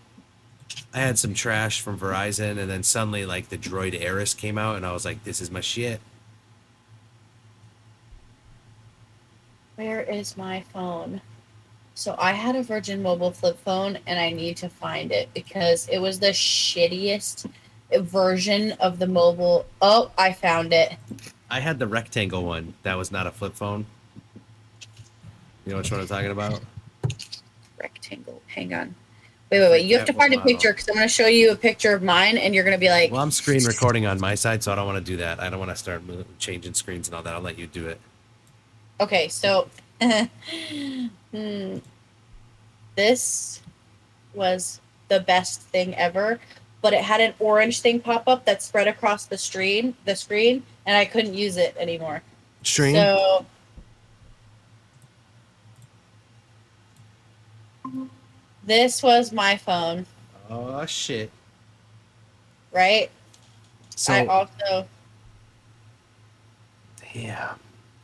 I 0.92 0.98
had 0.98 1.18
some 1.18 1.32
trash 1.32 1.80
from 1.80 1.98
Verizon, 1.98 2.58
and 2.58 2.68
then 2.68 2.82
suddenly 2.82 3.24
like 3.24 3.48
the 3.48 3.56
Droid 3.56 3.98
Eris 3.98 4.34
came 4.34 4.58
out, 4.58 4.76
and 4.76 4.84
I 4.84 4.92
was 4.92 5.06
like, 5.06 5.24
this 5.24 5.40
is 5.40 5.50
my 5.50 5.62
shit. 5.62 5.98
Where 9.76 10.02
is 10.02 10.36
my 10.36 10.60
phone? 10.74 11.22
So 11.94 12.14
I 12.18 12.32
had 12.32 12.54
a 12.54 12.62
Virgin 12.62 13.02
Mobile 13.02 13.30
flip 13.30 13.58
phone, 13.60 13.98
and 14.06 14.20
I 14.20 14.28
need 14.28 14.58
to 14.58 14.68
find 14.68 15.10
it 15.10 15.30
because 15.32 15.88
it 15.88 15.98
was 15.98 16.20
the 16.20 16.28
shittiest 16.28 17.50
version 17.98 18.72
of 18.72 18.98
the 18.98 19.06
mobile. 19.06 19.64
Oh, 19.80 20.10
I 20.18 20.34
found 20.34 20.74
it. 20.74 20.96
I 21.50 21.60
had 21.60 21.78
the 21.78 21.86
rectangle 21.86 22.44
one 22.44 22.74
that 22.82 22.98
was 22.98 23.10
not 23.10 23.26
a 23.26 23.30
flip 23.30 23.54
phone. 23.54 23.86
You 25.64 25.72
know 25.72 25.78
which 25.78 25.90
one 25.90 26.00
I'm 26.00 26.06
talking 26.06 26.30
about? 26.30 26.60
Rectangle. 27.82 28.40
Hang 28.46 28.72
on. 28.72 28.94
Wait, 29.50 29.60
wait, 29.60 29.70
wait. 29.70 29.84
You 29.84 29.98
have 29.98 30.06
to 30.06 30.14
find 30.14 30.32
a 30.32 30.40
picture 30.40 30.72
because 30.72 30.88
I'm 30.88 30.94
gonna 30.94 31.08
show 31.08 31.26
you 31.26 31.50
a 31.50 31.56
picture 31.56 31.92
of 31.92 32.02
mine, 32.02 32.38
and 32.38 32.54
you're 32.54 32.64
gonna 32.64 32.78
be 32.78 32.88
like, 32.88 33.12
Well, 33.12 33.20
I'm 33.20 33.30
screen 33.30 33.62
recording 33.64 34.06
on 34.06 34.18
my 34.18 34.34
side, 34.34 34.62
so 34.62 34.72
I 34.72 34.76
don't 34.76 34.86
want 34.86 35.04
to 35.04 35.04
do 35.04 35.18
that. 35.18 35.40
I 35.40 35.50
don't 35.50 35.58
want 35.58 35.70
to 35.70 35.76
start 35.76 36.06
mo- 36.06 36.24
changing 36.38 36.72
screens 36.72 37.08
and 37.08 37.14
all 37.14 37.22
that. 37.22 37.34
I'll 37.34 37.42
let 37.42 37.58
you 37.58 37.66
do 37.66 37.86
it. 37.86 38.00
Okay, 38.98 39.28
so 39.28 39.68
hmm, 40.00 41.78
this 42.94 43.60
was 44.32 44.80
the 45.08 45.20
best 45.20 45.60
thing 45.60 45.94
ever, 45.96 46.40
but 46.80 46.94
it 46.94 47.02
had 47.02 47.20
an 47.20 47.34
orange 47.38 47.80
thing 47.80 48.00
pop 48.00 48.26
up 48.28 48.46
that 48.46 48.62
spread 48.62 48.88
across 48.88 49.26
the 49.26 49.36
screen, 49.36 49.94
the 50.06 50.16
screen, 50.16 50.62
and 50.86 50.96
I 50.96 51.04
couldn't 51.04 51.34
use 51.34 51.58
it 51.58 51.76
anymore. 51.78 52.22
Stream. 52.62 52.94
So 52.94 53.44
this 58.64 59.02
was 59.02 59.32
my 59.32 59.56
phone, 59.56 60.06
oh 60.50 60.84
shit. 60.86 61.30
right? 62.72 63.10
So 63.96 64.12
I 64.12 64.26
also 64.26 64.86
yeah, 67.14 67.54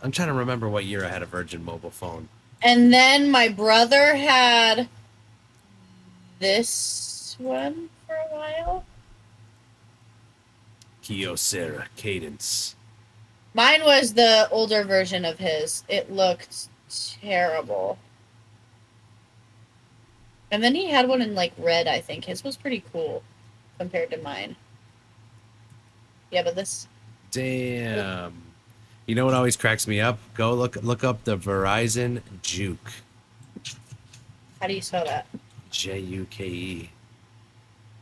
I'm 0.02 0.10
trying 0.12 0.28
to 0.28 0.34
remember 0.34 0.68
what 0.68 0.84
year 0.84 1.04
I 1.04 1.08
had 1.08 1.22
a 1.22 1.26
Virgin 1.26 1.64
mobile 1.64 1.90
phone. 1.90 2.28
and 2.62 2.92
then 2.92 3.30
my 3.30 3.48
brother 3.48 4.14
had 4.16 4.88
this 6.38 7.36
one 7.38 7.88
for 8.06 8.14
a 8.14 8.34
while. 8.34 8.84
Kyocera 11.02 11.86
Cadence. 11.96 12.76
Mine 13.54 13.82
was 13.82 14.12
the 14.14 14.46
older 14.50 14.84
version 14.84 15.24
of 15.24 15.38
his. 15.38 15.82
It 15.88 16.12
looked 16.12 16.68
terrible. 17.22 17.98
And 20.50 20.62
then 20.62 20.74
he 20.74 20.86
had 20.86 21.08
one 21.08 21.20
in 21.20 21.34
like 21.34 21.52
red, 21.58 21.86
I 21.86 22.00
think. 22.00 22.24
His 22.24 22.42
was 22.42 22.56
pretty 22.56 22.82
cool 22.92 23.22
compared 23.78 24.10
to 24.10 24.18
mine. 24.18 24.56
Yeah, 26.30 26.42
but 26.42 26.54
this 26.54 26.88
Damn. 27.30 28.42
You 29.06 29.14
know 29.14 29.24
what 29.24 29.34
always 29.34 29.56
cracks 29.56 29.86
me 29.86 30.00
up? 30.00 30.18
Go 30.34 30.54
look 30.54 30.76
look 30.76 31.04
up 31.04 31.24
the 31.24 31.36
Verizon 31.36 32.22
Juke. 32.42 32.92
how 34.60 34.66
do 34.66 34.74
you 34.74 34.82
spell 34.82 35.04
that? 35.04 35.26
J 35.70 35.98
U 35.98 36.26
K 36.30 36.46
E. 36.46 36.90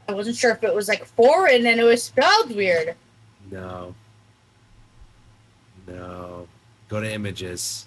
I 0.08 0.12
wasn't 0.12 0.36
sure 0.36 0.52
if 0.52 0.62
it 0.62 0.74
was 0.74 0.88
like 0.88 1.04
foreign 1.04 1.66
and 1.66 1.80
it 1.80 1.84
was 1.84 2.02
spelled 2.02 2.54
weird. 2.54 2.94
No. 3.50 3.94
No. 5.86 6.46
Go 6.88 7.00
to 7.00 7.12
images. 7.12 7.86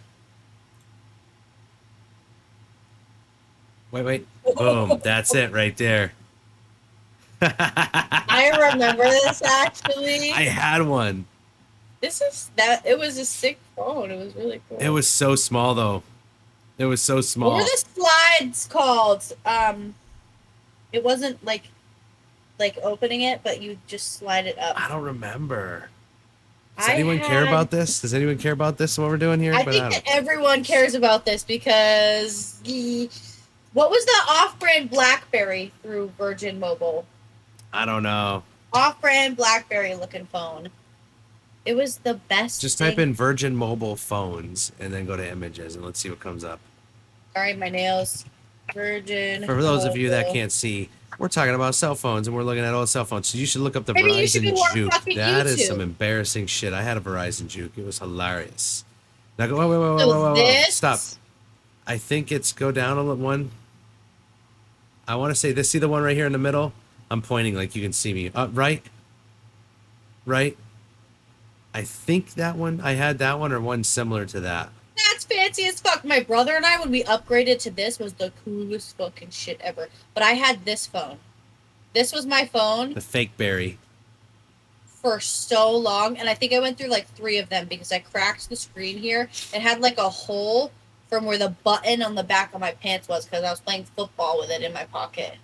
Wait, 3.92 4.04
wait. 4.06 4.28
Boom. 4.56 5.00
That's 5.04 5.34
it 5.36 5.52
right 5.52 5.76
there. 5.78 6.14
I 7.42 8.24
I 8.30 8.72
remember 8.72 9.04
this 9.04 9.42
actually. 9.42 10.32
I 10.32 10.44
had 10.44 10.82
one. 10.84 11.26
This 12.02 12.22
is 12.22 12.50
that 12.56 12.86
it 12.86 12.98
was 12.98 13.18
a 13.18 13.26
sick 13.26 13.58
phone. 13.76 14.12
It 14.12 14.18
was 14.18 14.36
really 14.36 14.62
cool. 14.70 14.78
It 14.78 14.90
was 14.90 15.08
so 15.08 15.36
small 15.36 15.74
though. 15.76 16.04
It 16.78 16.86
was 16.86 17.02
so 17.02 17.22
small. 17.22 17.52
What 17.52 17.58
were 17.58 17.64
the 17.64 17.84
slides 18.40 18.68
called? 18.68 19.24
Um 19.46 19.96
it 20.92 21.04
wasn't 21.04 21.44
like 21.46 21.64
like 22.58 22.78
opening 22.84 23.22
it, 23.22 23.42
but 23.44 23.62
you 23.62 23.78
just 23.88 24.14
slide 24.14 24.46
it 24.46 24.58
up. 24.60 24.80
I 24.82 24.90
don't 24.90 25.04
remember. 25.04 25.90
Does 26.78 26.88
I 26.90 26.94
anyone 26.94 27.20
care 27.20 27.46
about 27.46 27.72
this? 27.72 28.02
Does 28.02 28.14
anyone 28.14 28.38
care 28.38 28.54
about 28.54 28.78
this? 28.78 28.98
What 28.98 29.10
we're 29.10 29.18
doing 29.18 29.40
here? 29.42 29.54
I 29.54 29.64
But 29.64 29.72
think 29.74 29.82
don't- 29.84 29.92
that 29.92 30.04
everyone 30.08 30.64
cares 30.64 30.94
about 30.94 31.26
this 31.26 31.44
because 31.44 32.54
the- 32.64 33.10
what 33.74 33.90
was 33.90 34.06
the 34.06 34.22
off-brand 34.30 34.90
BlackBerry 34.90 35.72
through 35.82 36.12
Virgin 36.18 36.60
Mobile? 36.60 37.06
I 37.72 37.86
don't 37.86 38.04
know. 38.04 38.44
Off-brand 38.74 39.38
BlackBerry 39.38 39.96
looking 39.96 40.26
phone. 40.26 40.70
It 41.66 41.76
was 41.76 41.98
the 41.98 42.16
best. 42.16 42.62
Just 42.62 42.78
thing. 42.78 42.92
type 42.92 43.00
in 43.00 43.14
Virgin 43.14 43.56
Mobile 43.56 43.96
phones 43.96 44.72
and 44.80 44.94
then 44.94 45.06
go 45.06 45.16
to 45.16 45.30
images 45.30 45.76
and 45.76 45.86
let's 45.86 46.00
see 46.00 46.10
what 46.10 46.20
comes 46.20 46.44
up. 46.44 46.60
Sorry, 47.34 47.54
my 47.54 47.70
nails. 47.70 48.26
Virgin. 48.74 49.46
For 49.46 49.62
those 49.62 49.86
of 49.86 49.98
you 49.98 50.10
that 50.10 50.34
can't 50.34 50.52
see, 50.52 50.90
we're 51.18 51.28
talking 51.28 51.54
about 51.56 51.76
cell 51.76 51.96
phones 51.96 52.28
and 52.28 52.36
we're 52.36 52.44
looking 52.44 52.64
at 52.64 52.74
old 52.74 52.90
cell 52.90 53.06
phones. 53.06 53.28
So 53.28 53.38
you 53.38 53.46
should 53.46 53.62
look 53.62 53.76
up 53.76 53.86
the 53.86 53.94
Maybe 53.94 54.10
Verizon 54.12 54.58
Juke. 54.74 55.16
That 55.16 55.48
is 55.48 55.68
some 55.68 55.82
embarrassing 55.82 56.48
shit. 56.48 56.74
I 56.74 56.82
had 56.82 56.98
a 56.98 57.02
Verizon 57.02 57.48
Juke. 57.48 57.74
It 57.78 57.86
was 57.86 58.00
hilarious. 58.00 58.86
Now 59.38 59.48
go 59.48 59.58
wait, 59.58 59.68
wait, 59.68 59.78
wait, 59.78 59.96
wait, 59.96 60.00
So 60.02 60.34
wait, 60.34 60.44
wait, 60.44 60.66
Stop. 60.72 61.00
I 61.90 61.98
think 61.98 62.32
it's 62.32 62.54
go 62.54 62.72
down 62.72 62.98
a 62.98 63.02
little 63.02 63.16
one. 63.16 63.50
I 65.08 65.16
want 65.16 65.32
to 65.32 65.36
say 65.36 65.52
this. 65.52 65.72
See 65.72 65.80
the 65.80 65.90
one 65.90 66.04
right 66.04 66.16
here 66.16 66.28
in 66.28 66.32
the 66.32 66.38
middle? 66.38 66.72
I'm 67.10 67.24
pointing 67.24 67.56
like 67.56 67.76
you 67.76 67.82
can 67.82 67.94
see 67.94 68.14
me. 68.14 68.30
Uh, 68.34 68.48
right? 68.50 68.84
Right? 70.24 70.56
I 71.74 71.82
think 71.82 72.36
that 72.36 72.56
one. 72.56 72.80
I 72.80 72.92
had 72.94 73.18
that 73.18 73.40
one 73.40 73.52
or 73.52 73.60
one 73.60 73.84
similar 73.84 74.28
to 74.28 74.40
that. 74.42 74.70
That's 74.96 75.26
fancy 75.26 75.66
as 75.66 75.82
fuck. 75.82 76.06
My 76.06 76.20
brother 76.20 76.56
and 76.56 76.64
I, 76.64 76.80
when 76.80 76.92
we 76.92 77.04
upgraded 77.04 77.58
to 77.64 77.72
this, 77.72 77.98
was 77.98 78.14
the 78.14 78.32
coolest 78.46 78.96
fucking 78.96 79.32
shit 79.32 79.60
ever. 79.62 79.90
But 80.14 80.22
I 80.22 80.32
had 80.34 80.66
this 80.66 80.86
phone. 80.86 81.18
This 81.94 82.14
was 82.14 82.28
my 82.28 82.46
phone 82.46 82.94
The 82.94 83.02
fake 83.02 83.36
berry. 83.36 83.80
for 84.86 85.20
so 85.20 85.76
long, 85.76 86.18
and 86.18 86.30
I 86.30 86.36
think 86.36 86.54
I 86.54 86.60
went 86.60 86.78
through 86.78 86.90
like 86.90 87.08
three 87.16 87.40
of 87.40 87.50
them 87.50 87.66
because 87.68 87.92
I 87.92 87.98
cracked 88.00 88.48
the 88.50 88.56
screen 88.56 89.00
here. 89.00 89.30
It 89.54 89.62
had 89.62 89.82
like 89.82 89.98
a 89.98 90.10
hole 90.10 90.72
from 91.10 91.26
where 91.26 91.38
the 91.38 91.50
button 91.50 92.02
on 92.02 92.16
the 92.16 92.24
back 92.24 92.54
of 92.54 92.62
my 92.62 92.72
pants 92.72 93.08
was 93.08 93.26
because 93.26 93.44
I 93.44 93.50
was 93.50 93.60
playing 93.60 93.86
football 93.96 94.40
with 94.40 94.50
it 94.52 94.62
in 94.62 94.72
my 94.74 94.86
pocket. 94.86 95.36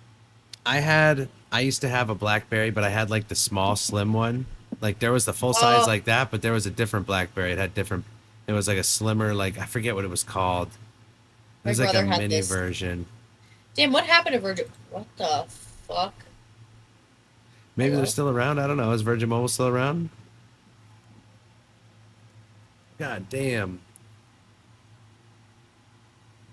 I 0.64 0.76
had 0.78 1.28
I 1.52 1.60
used 1.60 1.80
to 1.82 1.88
have 1.88 2.10
a 2.10 2.14
BlackBerry, 2.14 2.70
but 2.70 2.84
I 2.84 2.88
had 2.90 3.10
like 3.10 3.28
the 3.28 3.34
small 3.34 3.76
slim 3.76 4.12
one. 4.12 4.46
Like 4.80 4.98
there 4.98 5.12
was 5.12 5.24
the 5.24 5.32
full 5.32 5.54
size 5.54 5.84
Oh. 5.84 5.86
like 5.86 6.04
that, 6.04 6.30
but 6.30 6.42
there 6.42 6.52
was 6.52 6.66
a 6.66 6.70
different 6.70 7.06
BlackBerry. 7.06 7.52
It 7.52 7.58
had 7.58 7.74
different. 7.74 8.04
It 8.46 8.52
was 8.52 8.68
like 8.68 8.78
a 8.78 8.84
slimmer, 8.84 9.34
like 9.34 9.58
I 9.58 9.66
forget 9.66 9.94
what 9.94 10.04
it 10.04 10.10
was 10.10 10.22
called. 10.24 10.68
It 10.68 10.72
My 11.64 11.70
was 11.70 11.80
like 11.80 11.94
a 11.94 12.02
mini 12.02 12.28
this. 12.28 12.48
version. 12.48 13.06
Damn, 13.74 13.92
what 13.92 14.04
happened 14.04 14.34
to 14.34 14.40
Virgin? 14.40 14.66
What 14.90 15.06
the 15.16 15.44
fuck? 15.88 16.14
Maybe 17.76 17.90
Hello? 17.90 17.98
they're 18.02 18.06
still 18.06 18.28
around. 18.30 18.58
I 18.58 18.66
don't 18.66 18.76
know. 18.78 18.90
Is 18.92 19.02
Virgin 19.02 19.28
Mobile 19.28 19.48
still 19.48 19.68
around? 19.68 20.08
God 22.98 23.28
damn. 23.28 23.80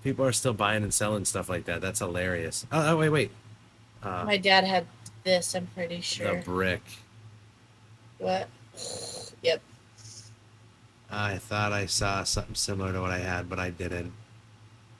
People 0.03 0.25
are 0.25 0.31
still 0.33 0.53
buying 0.53 0.83
and 0.83 0.93
selling 0.93 1.25
stuff 1.25 1.49
like 1.49 1.65
that. 1.65 1.81
That's 1.81 1.99
hilarious. 1.99 2.65
Oh, 2.71 2.91
oh 2.91 2.97
wait, 2.97 3.09
wait. 3.09 3.31
Uh, 4.01 4.23
My 4.25 4.37
dad 4.37 4.65
had 4.65 4.85
this. 5.23 5.55
I'm 5.55 5.67
pretty 5.67 6.01
sure. 6.01 6.35
the 6.35 6.41
brick. 6.41 6.81
What? 8.17 8.49
Yep. 9.41 9.61
I 11.09 11.37
thought 11.37 11.71
I 11.71 11.85
saw 11.85 12.23
something 12.23 12.55
similar 12.55 12.91
to 12.91 13.01
what 13.01 13.11
I 13.11 13.19
had, 13.19 13.49
but 13.49 13.59
I 13.59 13.69
didn't. 13.69 14.11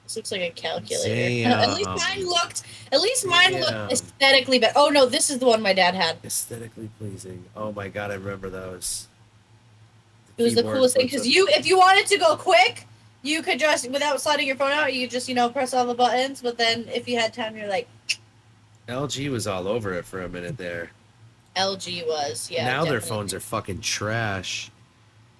This 0.04 0.16
looks 0.16 0.32
like 0.32 0.42
a 0.42 0.50
calculator. 0.50 1.48
at 1.56 1.74
least 1.74 1.88
mine 1.88 2.26
looked. 2.26 2.62
At 2.92 3.00
least 3.00 3.26
mine 3.26 3.52
Damn. 3.52 3.60
looked 3.60 3.92
aesthetically 3.92 4.58
better. 4.58 4.74
Oh 4.76 4.88
no, 4.88 5.06
this 5.06 5.28
is 5.28 5.38
the 5.38 5.46
one 5.46 5.60
my 5.60 5.72
dad 5.72 5.94
had. 5.94 6.18
Aesthetically 6.24 6.88
pleasing. 6.98 7.44
Oh 7.56 7.72
my 7.72 7.88
god, 7.88 8.10
I 8.10 8.14
remember 8.14 8.48
those. 8.48 9.08
It 10.36 10.42
was 10.42 10.54
the 10.54 10.62
coolest 10.62 10.96
thing 10.96 11.06
because 11.06 11.26
you, 11.26 11.46
if 11.50 11.66
you 11.66 11.78
wanted 11.78 12.06
to 12.08 12.18
go 12.18 12.36
quick, 12.36 12.86
you 13.24 13.42
could 13.42 13.58
just 13.58 13.90
without 13.90 14.20
sliding 14.20 14.46
your 14.46 14.54
phone 14.56 14.70
out, 14.70 14.94
you 14.94 15.08
just 15.08 15.28
you 15.28 15.34
know 15.34 15.48
press 15.48 15.74
all 15.74 15.86
the 15.86 15.94
buttons. 15.94 16.40
But 16.42 16.58
then 16.58 16.86
if 16.88 17.08
you 17.08 17.18
had 17.18 17.34
time, 17.34 17.56
you're 17.56 17.66
like 17.68 17.88
LG 18.86 19.30
was 19.30 19.46
all 19.46 19.66
over 19.66 19.94
it 19.94 20.04
for 20.04 20.22
a 20.22 20.28
minute 20.28 20.56
there. 20.58 20.90
LG 21.56 22.06
was. 22.06 22.50
Yeah. 22.50 22.64
now 22.66 22.84
their 22.84 23.00
phones 23.00 23.32
are 23.34 23.40
fucking 23.40 23.80
trash. 23.80 24.70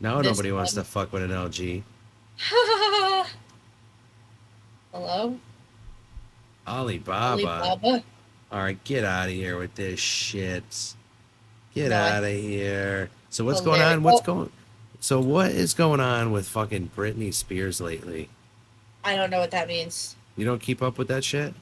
Now 0.00 0.18
This 0.22 0.26
nobody 0.32 0.50
wants 0.50 0.72
to 0.74 0.82
fuck 0.84 1.12
with 1.12 1.22
an 1.22 1.30
LG. 1.30 1.82
Hello, 4.92 5.38
Alibaba. 6.66 7.46
Alibaba. 7.46 8.04
All 8.52 8.60
right, 8.60 8.82
get 8.84 9.04
out 9.04 9.26
of 9.28 9.34
here 9.34 9.58
with 9.58 9.74
this 9.74 9.98
shit. 9.98 10.94
Get 11.74 11.90
No, 11.90 11.96
out 11.96 12.22
of 12.24 12.30
here. 12.30 13.10
So 13.30 13.44
what's 13.44 13.60
Hilarious. 13.60 13.82
going 13.84 13.92
on? 13.96 14.02
What's 14.04 14.20
going? 14.26 14.50
So 15.04 15.20
what 15.20 15.50
is 15.50 15.74
going 15.74 16.00
on 16.00 16.32
with 16.32 16.48
fucking 16.48 16.92
Britney 16.96 17.34
Spears 17.34 17.78
lately? 17.78 18.30
I 19.04 19.16
don't 19.16 19.28
know 19.28 19.38
what 19.38 19.50
that 19.50 19.68
means. 19.68 20.16
You 20.34 20.46
don't 20.46 20.62
keep 20.62 20.80
up 20.80 20.96
with 20.96 21.08
that 21.08 21.22
shit. 21.22 21.52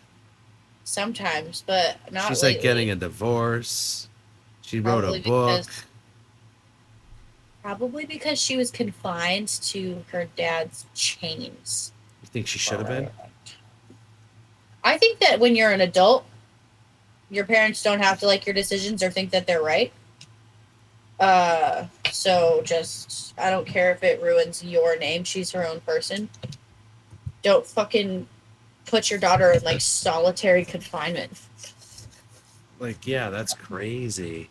Sometimes, 0.84 1.64
but 1.66 1.98
not. 2.12 2.28
She's 2.28 2.40
lately. 2.44 2.58
like 2.58 2.62
getting 2.62 2.90
a 2.90 2.94
divorce. 2.94 4.06
She 4.60 4.78
wrote 4.78 5.00
Probably 5.00 5.18
a 5.18 5.22
book. 5.24 5.58
because- 5.58 5.84
Probably 7.62 8.04
because 8.04 8.40
she 8.40 8.56
was 8.56 8.70
confined 8.70 9.48
to 9.48 10.04
her 10.12 10.28
dad's 10.36 10.86
chains. 10.94 11.90
You 12.22 12.28
think 12.28 12.46
she 12.46 12.60
should 12.60 12.78
have 12.78 12.86
been? 12.86 13.10
I 14.84 14.98
think 14.98 15.18
that 15.18 15.40
when 15.40 15.56
you're 15.56 15.72
an 15.72 15.80
adult, 15.80 16.24
your 17.28 17.44
parents 17.44 17.82
don't 17.82 18.02
have 18.04 18.20
to 18.20 18.26
like 18.28 18.46
your 18.46 18.54
decisions 18.54 19.02
or 19.02 19.10
think 19.10 19.32
that 19.32 19.48
they're 19.48 19.64
right. 19.64 19.92
Uh, 21.22 21.86
so 22.10 22.62
just 22.64 23.32
I 23.38 23.48
don't 23.48 23.64
care 23.64 23.92
if 23.92 24.02
it 24.02 24.20
ruins 24.20 24.64
your 24.64 24.98
name. 24.98 25.22
She's 25.22 25.52
her 25.52 25.64
own 25.64 25.80
person. 25.82 26.28
Don't 27.42 27.64
fucking 27.64 28.26
put 28.86 29.08
your 29.08 29.20
daughter 29.20 29.52
in 29.52 29.62
like 29.62 29.80
solitary 29.80 30.64
confinement. 30.64 31.40
Like, 32.80 33.06
yeah, 33.06 33.30
that's 33.30 33.54
crazy. 33.54 34.50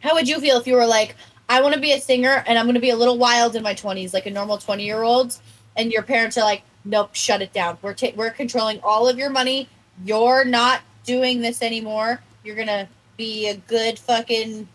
How 0.00 0.14
would 0.14 0.26
you 0.26 0.40
feel 0.40 0.56
if 0.56 0.66
you 0.66 0.76
were 0.76 0.86
like, 0.86 1.14
I 1.50 1.60
want 1.60 1.74
to 1.74 1.80
be 1.80 1.92
a 1.92 2.00
singer 2.00 2.42
and 2.46 2.58
I'm 2.58 2.64
going 2.64 2.74
to 2.74 2.80
be 2.80 2.88
a 2.88 2.96
little 2.96 3.18
wild 3.18 3.54
in 3.54 3.62
my 3.62 3.74
20s, 3.74 4.14
like 4.14 4.24
a 4.24 4.30
normal 4.30 4.56
20 4.56 4.82
year 4.86 5.02
old, 5.02 5.38
and 5.76 5.92
your 5.92 6.02
parents 6.02 6.38
are 6.38 6.44
like, 6.44 6.62
nope, 6.86 7.14
shut 7.14 7.42
it 7.42 7.52
down. 7.52 7.76
We're 7.82 7.92
ta- 7.92 8.12
we're 8.16 8.30
controlling 8.30 8.80
all 8.82 9.10
of 9.10 9.18
your 9.18 9.28
money. 9.28 9.68
You're 10.06 10.46
not 10.46 10.80
doing 11.04 11.42
this 11.42 11.60
anymore. 11.60 12.22
You're 12.44 12.56
gonna 12.56 12.88
be 13.18 13.48
a 13.48 13.56
good 13.56 13.98
fucking 13.98 14.66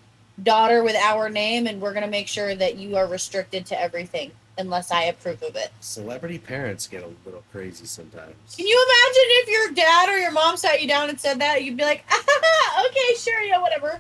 daughter 0.44 0.84
with 0.84 0.96
our 0.96 1.30
name, 1.30 1.68
and 1.68 1.82
we're 1.82 1.94
gonna 1.94 2.08
make 2.08 2.28
sure 2.28 2.56
that 2.56 2.78
you 2.78 2.96
are 2.96 3.08
restricted 3.08 3.66
to 3.68 3.80
everything 3.80 4.32
unless 4.58 4.92
I 4.92 5.04
approve 5.04 5.42
of 5.44 5.56
it. 5.56 5.72
Celebrity 5.82 6.40
parents 6.40 6.88
get 6.88 7.04
a 7.04 7.10
little 7.26 7.44
crazy 7.52 7.86
sometimes. 7.86 8.56
Can 8.56 8.68
you 8.68 8.86
imagine 8.86 9.24
if 9.30 9.50
your 9.50 9.74
dad 9.76 10.10
or 10.10 10.18
your 10.18 10.32
mom 10.32 10.58
sat 10.58 10.82
you 10.82 10.88
down 10.88 11.10
and 11.10 11.20
said 11.20 11.40
that? 11.40 11.64
You'd 11.64 11.78
be 11.78 11.84
like, 11.84 12.04
ah, 12.10 12.86
okay, 12.88 13.16
sure, 13.18 13.42
yeah, 13.42 13.62
whatever. 13.62 14.00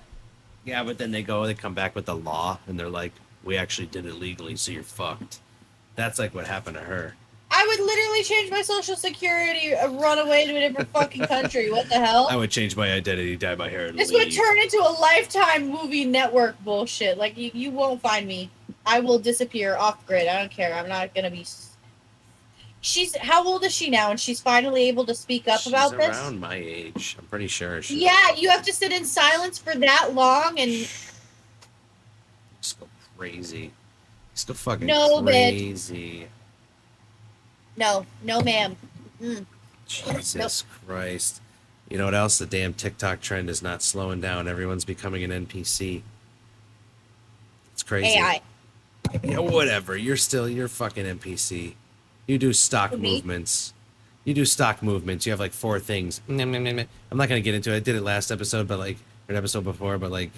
Yeah, 0.65 0.83
but 0.83 0.97
then 0.97 1.11
they 1.11 1.23
go, 1.23 1.45
they 1.45 1.53
come 1.53 1.73
back 1.73 1.95
with 1.95 2.05
the 2.05 2.15
law, 2.15 2.59
and 2.67 2.77
they're 2.77 2.89
like, 2.89 3.13
"We 3.43 3.55
actually 3.55 3.87
did 3.87 4.05
it 4.05 4.15
legally, 4.15 4.57
so 4.57 4.71
you're 4.71 4.83
fucked." 4.83 5.39
That's 5.95 6.19
like 6.19 6.35
what 6.35 6.45
happened 6.45 6.75
to 6.75 6.83
her. 6.83 7.15
I 7.49 7.65
would 7.65 7.79
literally 7.85 8.23
change 8.23 8.51
my 8.51 8.61
social 8.61 8.95
security, 8.97 9.73
run 9.73 10.19
away 10.19 10.45
to 10.47 10.55
a 10.55 10.59
different 10.67 10.89
fucking 10.89 11.25
country. 11.25 11.71
What 11.71 11.87
the 11.87 11.95
hell? 11.95 12.27
I 12.29 12.35
would 12.35 12.51
change 12.51 12.75
my 12.75 12.91
identity, 12.91 13.37
dye 13.37 13.55
my 13.55 13.69
hair, 13.69 13.87
and 13.87 13.97
This 13.97 14.09
leave. 14.11 14.25
would 14.25 14.33
turn 14.33 14.57
into 14.57 14.77
a 14.77 14.91
lifetime 14.99 15.69
movie 15.69 16.03
network 16.03 16.61
bullshit. 16.65 17.17
Like 17.17 17.37
you, 17.37 17.49
you 17.53 17.71
won't 17.71 18.01
find 18.01 18.27
me. 18.27 18.49
I 18.85 18.99
will 18.99 19.17
disappear 19.17 19.77
off 19.77 20.05
grid. 20.05 20.27
I 20.27 20.39
don't 20.39 20.51
care. 20.51 20.73
I'm 20.73 20.89
not 20.89 21.15
gonna 21.15 21.31
be. 21.31 21.45
She's 22.81 23.15
how 23.17 23.45
old 23.45 23.63
is 23.63 23.73
she 23.73 23.89
now? 23.89 24.11
And 24.11 24.19
she's 24.19 24.39
finally 24.41 24.87
able 24.87 25.05
to 25.05 25.15
speak 25.15 25.47
up 25.47 25.61
She's 25.61 25.71
about 25.71 25.91
this. 25.97 26.17
around 26.17 26.39
my 26.39 26.55
age. 26.55 27.15
I'm 27.17 27.25
pretty 27.25 27.47
sure. 27.47 27.81
She 27.81 28.03
Yeah, 28.03 28.35
you 28.35 28.49
have 28.49 28.61
to 28.63 28.73
sit 28.73 28.91
in 28.91 29.03
silence 29.05 29.57
for 29.57 29.73
that 29.73 30.13
long, 30.13 30.59
and 30.59 30.71
Just 32.61 32.79
go 32.79 32.87
crazy. 33.17 33.71
Just 34.35 34.47
go 34.47 34.53
fucking 34.53 34.85
No, 34.85 35.21
bitch. 35.21 36.27
No, 37.77 38.05
no, 38.23 38.41
ma'am. 38.41 38.75
Mm. 39.21 39.45
Jesus 39.87 40.63
Christ. 40.85 41.41
You 41.89 41.97
know 41.97 42.05
what 42.05 42.13
else? 42.15 42.37
The 42.37 42.45
damn 42.45 42.73
TikTok 42.73 43.21
trend 43.21 43.49
is 43.49 43.61
not 43.61 43.81
slowing 43.81 44.19
down. 44.19 44.47
Everyone's 44.47 44.83
becoming 44.83 45.23
an 45.23 45.45
NPC. 45.45 46.01
It's 47.73 47.83
crazy. 47.83 48.19
AI. 48.19 48.41
Yeah, 49.23 49.39
whatever. 49.39 49.95
You're 49.95 50.17
still 50.17 50.49
you're 50.49 50.67
fucking 50.67 51.05
NPC. 51.05 51.75
You 52.25 52.37
do 52.37 52.51
stock 52.51 52.97
Me? 52.97 53.13
movements. 53.15 53.73
You 54.25 54.33
do 54.33 54.43
stock 54.43 54.83
movements. 54.83 55.25
You 55.25 55.31
have 55.31 55.39
like 55.39 55.53
four 55.53 55.79
things. 55.79 56.19
I'm 56.27 56.35
not 56.35 57.29
gonna 57.29 57.39
get 57.39 57.55
into 57.55 57.71
it. 57.71 57.77
I 57.77 57.79
did 57.79 57.95
it 57.95 58.01
last 58.01 58.31
episode, 58.31 58.67
but 58.67 58.79
like 58.79 58.97
or 59.27 59.31
an 59.31 59.37
episode 59.37 59.63
before, 59.63 59.97
but 59.97 60.11
like 60.11 60.31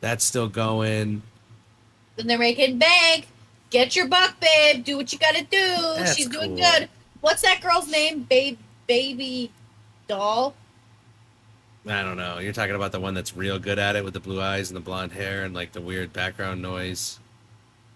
that's 0.00 0.24
still 0.24 0.48
going. 0.48 1.22
Then 2.16 2.26
they're 2.26 2.38
making 2.38 2.78
bank. 2.78 3.28
Get 3.70 3.94
your 3.94 4.08
buck, 4.08 4.34
babe. 4.40 4.84
Do 4.84 4.96
what 4.96 5.12
you 5.12 5.18
gotta 5.18 5.44
do. 5.44 5.76
That's 5.96 6.16
She's 6.16 6.28
doing 6.28 6.56
cool. 6.56 6.64
good. 6.64 6.88
What's 7.20 7.42
that 7.42 7.60
girl's 7.60 7.88
name? 7.88 8.24
Babe, 8.24 8.58
baby, 8.86 9.52
doll. 10.08 10.54
I 11.86 12.02
don't 12.02 12.16
know. 12.16 12.38
You're 12.38 12.52
talking 12.52 12.74
about 12.74 12.92
the 12.92 13.00
one 13.00 13.14
that's 13.14 13.36
real 13.36 13.58
good 13.58 13.78
at 13.78 13.96
it 13.96 14.04
with 14.04 14.12
the 14.12 14.20
blue 14.20 14.40
eyes 14.40 14.70
and 14.70 14.76
the 14.76 14.80
blonde 14.80 15.12
hair 15.12 15.44
and 15.44 15.54
like 15.54 15.72
the 15.72 15.80
weird 15.80 16.12
background 16.12 16.60
noise. 16.60 17.18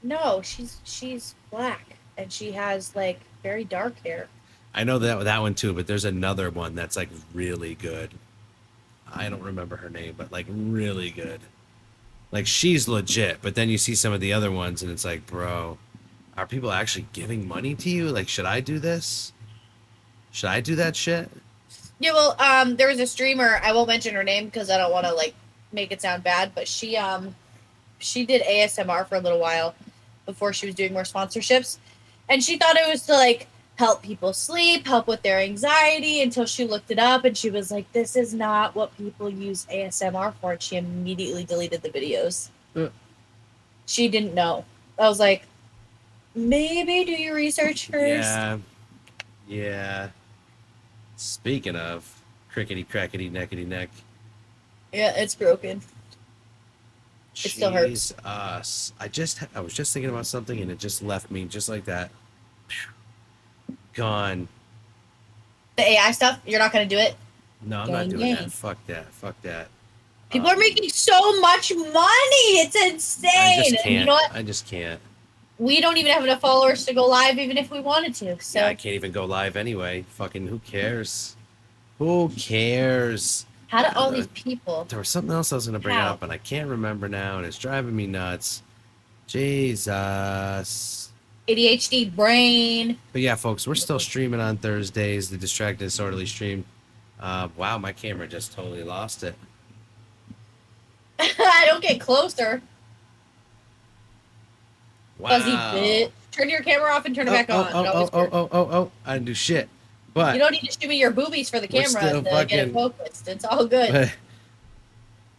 No, 0.03 0.41
she's 0.43 0.79
she's 0.85 1.35
black 1.51 1.97
and 2.17 2.33
she 2.33 2.53
has 2.53 2.95
like 2.95 3.21
very 3.43 3.65
dark 3.65 3.95
hair. 4.05 4.29
I 4.75 4.85
know 4.85 4.99
that 4.99 5.25
that 5.25 5.41
one 5.41 5.55
too, 5.55 5.73
but 5.73 5.87
there's 5.87 6.05
another 6.05 6.51
one 6.51 6.75
that's 6.75 6.97
like 6.97 7.11
really 7.33 7.75
good. 7.75 8.11
I 9.13 9.29
don't 9.29 9.43
remember 9.43 9.77
her 9.77 9.91
name, 9.91 10.15
but 10.17 10.33
like 10.33 10.47
really 10.49 11.11
good. 11.11 11.41
Like 12.35 12.49
she's 12.49 12.89
legit. 12.89 13.39
But 13.41 13.55
then 13.55 13.71
you 13.71 13.79
see 13.79 13.95
some 13.95 14.13
of 14.13 14.21
the 14.21 14.33
other 14.33 14.51
ones, 14.51 14.83
and 14.83 14.91
it's 14.91 15.05
like, 15.05 15.25
bro, 15.25 15.79
are 16.37 16.47
people 16.47 16.73
actually 16.73 17.07
giving 17.13 17.49
money 17.49 17.77
to 17.77 17.89
you? 17.89 18.11
Like, 18.11 18.29
should 18.29 18.45
I 18.45 18.61
do 18.61 18.81
this? 18.81 19.33
Should 20.33 20.51
I 20.51 20.61
do 20.61 20.75
that 20.75 20.97
shit? 20.97 21.31
Yeah, 22.01 22.13
well, 22.13 22.37
um, 22.41 22.75
there 22.75 22.89
was 22.89 22.99
a 22.99 23.07
streamer. 23.07 23.61
I 23.63 23.73
won't 23.73 23.87
mention 23.87 24.17
her 24.17 24.25
name 24.25 24.47
because 24.47 24.69
I 24.69 24.77
don't 24.77 24.91
want 24.91 25.07
to 25.07 25.15
like 25.15 25.35
make 25.73 25.93
it 25.93 26.03
sound 26.03 26.25
bad, 26.25 26.53
but 26.57 26.67
she 26.67 26.97
um, 26.97 27.37
she 28.01 28.27
did 28.27 28.43
ASMR 28.43 29.07
for 29.07 29.15
a 29.15 29.21
little 29.21 29.39
while 29.39 29.77
before 30.27 30.53
she 30.53 30.67
was 30.67 30.75
doing 30.75 30.93
more 30.93 31.05
sponsorships, 31.05 31.79
and 32.29 32.43
she 32.43 32.59
thought 32.59 32.77
it 32.77 32.89
was 32.89 33.07
to 33.07 33.13
like 33.13 33.47
help 33.77 34.03
people 34.03 34.33
sleep, 34.33 34.87
help 34.87 35.07
with 35.07 35.23
their 35.23 35.39
anxiety. 35.41 36.23
Until 36.23 36.47
she 36.47 36.65
looked 36.65 36.91
it 36.91 36.99
up, 36.99 37.25
and 37.25 37.37
she 37.37 37.51
was 37.51 37.71
like, 37.71 37.91
"This 37.93 38.17
is 38.17 38.33
not 38.35 38.75
what 38.75 38.97
people 38.97 39.29
use 39.31 39.67
ASMR 39.71 40.35
for." 40.41 40.53
And 40.53 40.63
she 40.63 40.77
immediately 40.77 41.45
deleted 41.45 41.83
the 41.83 41.91
videos. 41.91 42.49
Uh. 42.77 42.89
She 43.87 44.09
didn't 44.09 44.35
know. 44.35 44.65
I 44.99 45.09
was 45.09 45.21
like, 45.21 45.45
maybe 46.35 47.05
do 47.05 47.13
your 47.13 47.35
research 47.35 47.87
first. 47.87 48.29
Yeah, 48.29 48.59
yeah. 49.47 50.09
Speaking 51.17 51.77
of 51.77 52.23
crickety 52.51 52.85
crackety 52.85 53.31
neckety 53.31 53.67
neck, 53.67 53.91
Yeah, 54.93 55.13
it's 55.17 55.35
broken. 55.35 55.83
It 57.35 57.51
still 57.51 57.73
hurts. 57.73 58.15
us. 58.25 58.93
I 59.01 59.09
just 59.09 59.41
I 59.55 59.61
was 59.61 59.75
just 59.75 59.93
thinking 59.93 60.11
about 60.11 60.27
something 60.27 60.61
and 60.61 60.71
it 60.71 60.79
just 60.79 61.03
left 61.03 61.31
me 61.31 61.45
just 61.47 61.69
like 61.69 61.85
that. 61.87 62.11
Gone. 63.95 64.49
The 65.77 65.83
AI 65.93 66.11
stuff, 66.13 66.41
you're 66.47 66.59
not 66.61 66.73
going 66.73 66.89
to 66.89 66.95
do 66.95 67.01
it. 67.01 67.17
No, 67.63 67.81
I'm 67.81 67.87
Gang, 67.87 67.95
not 67.97 68.09
doing 68.09 68.35
gang. 68.35 68.45
that. 68.45 68.53
Fuck 68.53 68.79
that. 68.87 69.07
Fuck 69.13 69.41
that. 69.43 69.69
People 70.31 70.49
Um, 70.51 70.57
are 70.57 70.59
making 70.59 70.89
so 70.91 71.41
much 71.41 71.73
money. 71.75 72.51
It's 72.61 72.75
insane. 72.77 73.31
I 73.35 73.57
just 73.71 73.83
can't. 73.85 74.01
you 74.01 74.05
know 74.07 74.13
what? 74.15 74.35
I 74.35 74.43
just 74.43 74.67
can't. 74.67 75.01
We 75.59 75.81
don't 75.81 75.97
even 75.97 76.13
have 76.13 76.25
enough 76.25 76.41
followers 76.41 76.85
to 76.87 76.95
go 76.95 77.07
live, 77.07 77.39
even 77.39 77.57
if 77.57 77.71
we 77.71 77.81
wanted 77.81 78.15
to. 78.17 78.41
So 78.41 78.59
Yeah, 78.61 78.67
I 78.67 78.75
can't 78.75 78.95
even 78.97 79.13
go 79.13 79.25
live 79.25 79.57
anyway. 79.57 80.05
Fucking 80.11 80.49
who 80.49 80.59
cares? 80.61 81.37
Who 81.99 82.31
cares? 82.37 83.47
how 83.69 83.83
do 83.89 83.97
all 83.99 84.09
Uh, 84.09 84.13
these 84.13 84.27
people? 84.29 84.85
There 84.89 84.99
was 84.99 85.09
something 85.09 85.33
else 85.33 85.53
I 85.53 85.57
was 85.57 85.67
gonna 85.67 85.79
bring 85.81 85.97
How? 85.97 86.13
up, 86.13 86.23
and 86.23 86.31
I 86.33 86.39
can't 86.39 86.69
remember 86.69 87.09
now, 87.09 87.39
and 87.39 87.47
it's 87.47 87.59
driving 87.59 87.95
me 87.97 88.07
nuts. 88.07 88.63
Jesus. 89.27 91.04
ADHD 91.49 92.15
brain. 92.15 92.99
But 93.13 93.23
yeah, 93.23 93.35
folks, 93.35 93.67
we're 93.67 93.75
still 93.75 93.99
streaming 93.99 94.41
on 94.41 94.57
Thursdays. 94.57 95.31
The 95.31 95.37
Distracted 95.37 95.85
Disorderly 95.85 96.27
stream. 96.27 96.65
Uh, 97.21 97.49
wow, 97.57 97.79
my 97.79 97.93
camera 97.93 98.27
just 98.27 98.53
totally 98.53 98.83
lost 98.83 99.23
it. 99.23 99.35
I 101.19 101.65
don't 101.67 101.83
get 101.83 102.01
closer. 102.01 102.61
Wow. 105.19 105.29
Fuzzy 105.39 105.79
bit. 105.79 106.13
Turn 106.33 106.49
your 106.49 106.63
camera 106.63 106.91
off 106.93 107.05
and 107.07 107.15
turn 107.15 107.29
it 107.29 107.31
Oh, 107.31 107.35
back 107.35 107.47
oh, 107.49 107.61
on. 107.61 107.67
oh, 107.75 107.93
oh, 107.95 108.11
oh, 108.13 108.29
oh, 108.33 108.49
oh, 108.51 108.69
oh, 108.73 108.91
I 109.07 109.15
didn't 109.15 109.27
do 109.27 109.35
shit. 109.35 109.69
But 110.13 110.35
You 110.35 110.41
don't 110.41 110.53
need 110.53 110.69
to 110.69 110.81
show 110.81 110.89
me 110.89 110.99
your 110.99 111.11
boobies 111.11 111.51
for 111.51 111.61
the 111.61 111.69
camera 111.69 112.13
to 112.13 112.47
get 112.49 112.69
it 112.69 112.73
focused. 112.73 113.29
It's 113.29 113.45
all 113.45 113.67
good. 113.67 114.13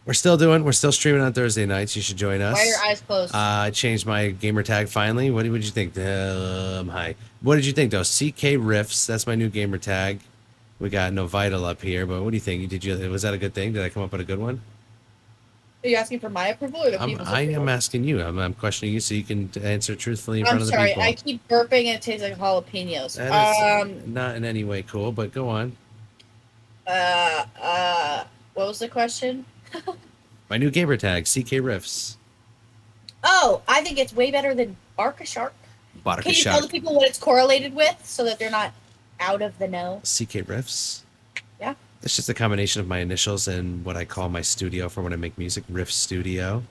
We're 0.06 0.14
still 0.14 0.36
doing. 0.36 0.64
We're 0.64 0.72
still 0.72 0.92
streaming 0.92 1.20
on 1.20 1.32
Thursday 1.32 1.66
nights. 1.66 1.96
You 1.96 2.02
should 2.02 2.16
join 2.16 2.40
us. 2.40 2.54
Why 2.54 2.62
are 2.62 2.64
your 2.64 2.78
eyes 2.86 3.00
closed? 3.00 3.34
Uh, 3.34 3.38
I 3.38 3.70
changed 3.70 4.06
my 4.06 4.30
gamer 4.30 4.62
tag 4.62 4.88
finally. 4.88 5.30
What 5.30 5.42
did 5.42 5.64
you 5.64 5.70
think? 5.70 5.98
Um, 5.98 6.88
hi. 6.88 7.16
What 7.42 7.56
did 7.56 7.66
you 7.66 7.72
think 7.72 7.90
though? 7.90 8.02
CK 8.02 8.56
Riffs. 8.56 9.06
That's 9.06 9.26
my 9.26 9.34
new 9.34 9.48
gamer 9.48 9.78
tag. 9.78 10.20
We 10.78 10.90
got 10.90 11.12
no 11.12 11.26
vital 11.26 11.64
up 11.64 11.82
here, 11.82 12.06
but 12.06 12.22
what 12.22 12.30
do 12.30 12.36
you 12.36 12.40
think? 12.40 12.68
Did 12.68 12.84
you? 12.84 12.96
Was 13.10 13.22
that 13.22 13.34
a 13.34 13.38
good 13.38 13.52
thing? 13.52 13.72
Did 13.72 13.82
I 13.82 13.88
come 13.88 14.02
up 14.02 14.12
with 14.12 14.20
a 14.20 14.24
good 14.24 14.38
one? 14.38 14.60
are 15.84 15.88
you 15.88 15.96
asking 15.96 16.18
for 16.18 16.28
my 16.28 16.48
approval 16.48 16.82
or 16.82 16.90
the 16.90 17.00
I'm, 17.00 17.10
people's 17.10 17.28
I 17.28 17.42
approval? 17.42 17.62
am 17.62 17.68
asking 17.68 18.04
you. 18.04 18.20
I'm, 18.20 18.38
I'm 18.38 18.54
questioning 18.54 18.92
you 18.92 18.98
so 19.00 19.14
you 19.14 19.22
can 19.22 19.50
answer 19.62 19.94
truthfully 19.94 20.40
in 20.40 20.46
I'm 20.46 20.58
front 20.58 20.62
of 20.62 20.66
the 20.66 20.72
sorry. 20.72 20.88
people. 20.88 21.02
I 21.02 21.12
keep 21.12 21.48
burping 21.48 21.84
and 21.86 21.96
it 21.96 22.02
tastes 22.02 22.22
like 22.22 22.36
jalapenos. 22.36 23.20
Um. 23.20 24.12
not 24.12 24.34
in 24.36 24.44
any 24.44 24.64
way 24.64 24.82
cool, 24.82 25.12
but 25.12 25.32
go 25.32 25.48
on. 25.48 25.76
Uh. 26.86 27.44
Uh. 27.60 28.24
What 28.54 28.68
was 28.68 28.78
the 28.78 28.88
question? 28.88 29.44
My 30.50 30.56
new 30.56 30.70
gamer 30.70 30.96
tag, 30.96 31.24
CK 31.24 31.60
Riffs. 31.62 32.16
Oh, 33.24 33.62
I 33.66 33.82
think 33.82 33.98
it's 33.98 34.14
way 34.14 34.30
better 34.30 34.54
than 34.54 34.76
Bark 34.96 35.20
a 35.20 35.26
Shark. 35.26 35.52
Baraka 36.04 36.22
Can 36.22 36.34
you 36.34 36.42
tell 36.42 36.60
the 36.60 36.68
people 36.68 36.94
what 36.94 37.08
it's 37.08 37.18
correlated 37.18 37.74
with 37.74 37.96
so 38.04 38.24
that 38.24 38.38
they're 38.38 38.50
not 38.50 38.72
out 39.18 39.42
of 39.42 39.58
the 39.58 39.66
know? 39.66 40.00
CK 40.02 40.46
Riffs. 40.46 41.02
Yeah. 41.60 41.74
It's 42.02 42.14
just 42.14 42.28
a 42.28 42.34
combination 42.34 42.80
of 42.80 42.86
my 42.86 42.98
initials 42.98 43.48
and 43.48 43.84
what 43.84 43.96
I 43.96 44.04
call 44.04 44.28
my 44.28 44.42
studio 44.42 44.88
for 44.88 45.02
when 45.02 45.12
I 45.12 45.16
make 45.16 45.36
music, 45.36 45.64
Riff 45.68 45.90
Studio. 45.90 46.62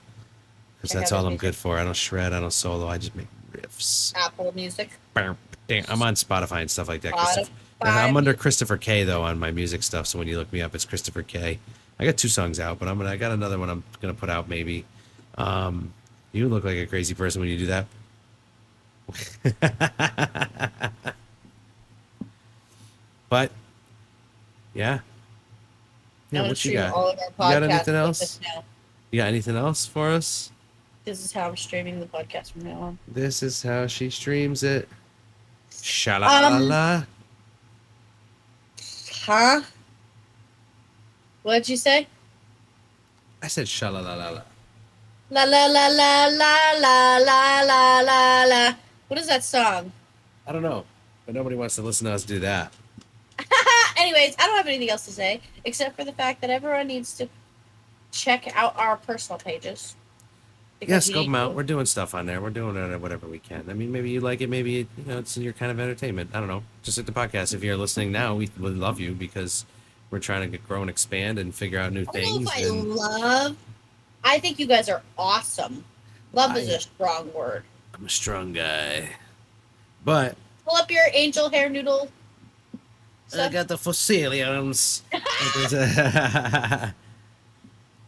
Because 0.76 0.92
that's 0.92 1.12
all 1.12 1.26
I'm 1.26 1.32
music. 1.32 1.40
good 1.40 1.56
for. 1.56 1.78
I 1.78 1.84
don't 1.84 1.96
shred, 1.96 2.32
I 2.32 2.40
don't 2.40 2.52
solo, 2.52 2.86
I 2.86 2.96
just 2.96 3.14
make 3.14 3.26
riffs. 3.52 4.14
Apple 4.14 4.52
Music. 4.54 4.90
Bam, 5.14 5.36
I'm 5.68 6.02
on 6.02 6.14
Spotify 6.14 6.60
and 6.60 6.70
stuff 6.70 6.88
like 6.88 7.02
that. 7.02 7.12
Spotify. 7.12 7.48
I'm 7.82 8.16
under 8.16 8.32
Christopher 8.32 8.76
K 8.76 9.04
though 9.04 9.22
on 9.22 9.38
my 9.38 9.50
music 9.50 9.82
stuff. 9.82 10.06
So 10.06 10.18
when 10.18 10.28
you 10.28 10.38
look 10.38 10.52
me 10.52 10.62
up, 10.62 10.74
it's 10.74 10.84
Christopher 10.84 11.22
K. 11.22 11.58
I 11.98 12.04
got 12.04 12.16
two 12.16 12.28
songs 12.28 12.60
out, 12.60 12.78
but 12.78 12.88
I'm 12.88 12.98
gonna 12.98 13.10
I 13.10 13.16
got 13.16 13.32
another 13.32 13.58
one 13.58 13.70
I'm 13.70 13.82
gonna 14.00 14.14
put 14.14 14.28
out 14.28 14.48
maybe. 14.48 14.84
Um, 15.38 15.92
you 16.32 16.48
look 16.48 16.64
like 16.64 16.76
a 16.76 16.86
crazy 16.86 17.14
person 17.14 17.40
when 17.40 17.48
you 17.48 17.58
do 17.58 17.66
that. 17.66 17.86
but 23.28 23.50
yeah, 24.74 24.98
yeah. 26.30 26.48
What 26.48 26.64
you 26.64 26.72
got? 26.74 26.92
All 26.92 27.10
of 27.10 27.18
our 27.38 27.52
You 27.52 27.60
got 27.60 27.62
anything 27.70 27.94
else? 27.94 28.40
You 29.10 29.20
got 29.20 29.28
anything 29.28 29.56
else 29.56 29.86
for 29.86 30.08
us? 30.10 30.50
This 31.04 31.24
is 31.24 31.32
how 31.32 31.48
I'm 31.48 31.56
streaming 31.56 32.00
the 32.00 32.06
podcast 32.06 32.52
from 32.52 32.64
now 32.64 32.80
on. 32.80 32.98
This 33.06 33.42
is 33.42 33.62
how 33.62 33.86
she 33.86 34.10
streams 34.10 34.64
it. 34.64 34.88
Sha-la-la-la. 35.70 37.04
Huh? 39.24 39.62
What'd 41.46 41.68
you 41.68 41.76
say? 41.76 42.08
I 43.40 43.46
said 43.46 43.68
sha-la-la-la-la. 43.68 44.42
La 45.30 45.44
la 45.44 45.66
la 45.66 45.86
la 45.86 46.26
la 46.26 46.72
la 46.72 47.18
la 47.18 47.60
la 47.60 48.00
la 48.00 48.44
la. 48.44 48.74
What 49.06 49.20
is 49.20 49.28
that 49.28 49.44
song? 49.44 49.92
I 50.44 50.50
don't 50.50 50.62
know, 50.62 50.84
but 51.24 51.36
nobody 51.36 51.54
wants 51.54 51.76
to 51.76 51.82
listen 51.82 52.06
to 52.06 52.12
us 52.14 52.24
do 52.24 52.40
that. 52.40 52.72
Anyways, 53.96 54.34
I 54.40 54.48
don't 54.48 54.56
have 54.56 54.66
anything 54.66 54.90
else 54.90 55.04
to 55.04 55.12
say 55.12 55.40
except 55.64 55.94
for 55.94 56.02
the 56.02 56.10
fact 56.10 56.40
that 56.40 56.50
everyone 56.50 56.88
needs 56.88 57.16
to 57.18 57.28
check 58.10 58.50
out 58.56 58.76
our 58.76 58.96
personal 58.96 59.38
pages. 59.38 59.94
Yeah, 60.80 60.98
scope 60.98 61.26
them 61.26 61.36
out. 61.36 61.54
We're 61.54 61.62
doing 61.62 61.86
stuff 61.86 62.12
on 62.12 62.26
there. 62.26 62.40
We're 62.40 62.50
doing 62.50 62.74
it 62.74 63.00
whatever 63.00 63.28
we 63.28 63.38
can. 63.38 63.66
I 63.70 63.72
mean, 63.72 63.92
maybe 63.92 64.10
you 64.10 64.18
like 64.18 64.40
it. 64.40 64.50
Maybe 64.50 64.72
you 64.72 65.04
know 65.06 65.18
it's 65.18 65.38
your 65.38 65.52
kind 65.52 65.70
of 65.70 65.78
entertainment. 65.78 66.30
I 66.34 66.40
don't 66.40 66.48
know. 66.48 66.64
Just 66.82 66.98
like 66.98 67.06
the 67.06 67.12
podcast. 67.12 67.54
If 67.54 67.62
you're 67.62 67.76
listening 67.76 68.10
now, 68.10 68.34
we 68.34 68.50
would 68.58 68.76
love 68.76 68.98
you 68.98 69.12
because 69.14 69.64
we're 70.10 70.18
trying 70.20 70.42
to 70.42 70.46
get 70.48 70.66
grow 70.68 70.80
and 70.80 70.90
expand 70.90 71.38
and 71.38 71.54
figure 71.54 71.78
out 71.78 71.92
new 71.92 72.02
I 72.08 72.12
things. 72.12 72.48
I 72.54 72.58
And 72.60 72.94
love. 72.94 73.56
I 74.24 74.38
think 74.40 74.58
you 74.58 74.66
guys 74.66 74.88
are 74.88 75.02
awesome. 75.18 75.84
Love 76.32 76.56
is 76.56 76.68
a 76.68 76.80
strong 76.80 77.32
word. 77.32 77.62
I'm 77.94 78.04
a 78.06 78.10
strong 78.10 78.52
guy, 78.52 79.10
but 80.04 80.36
Pull 80.66 80.76
up 80.76 80.90
your 80.90 81.04
angel 81.14 81.48
hair 81.48 81.68
noodle. 81.70 82.10
I 82.74 83.28
stuff. 83.28 83.52
got 83.52 83.68
the 83.68 83.76
fossiliums. 83.76 85.02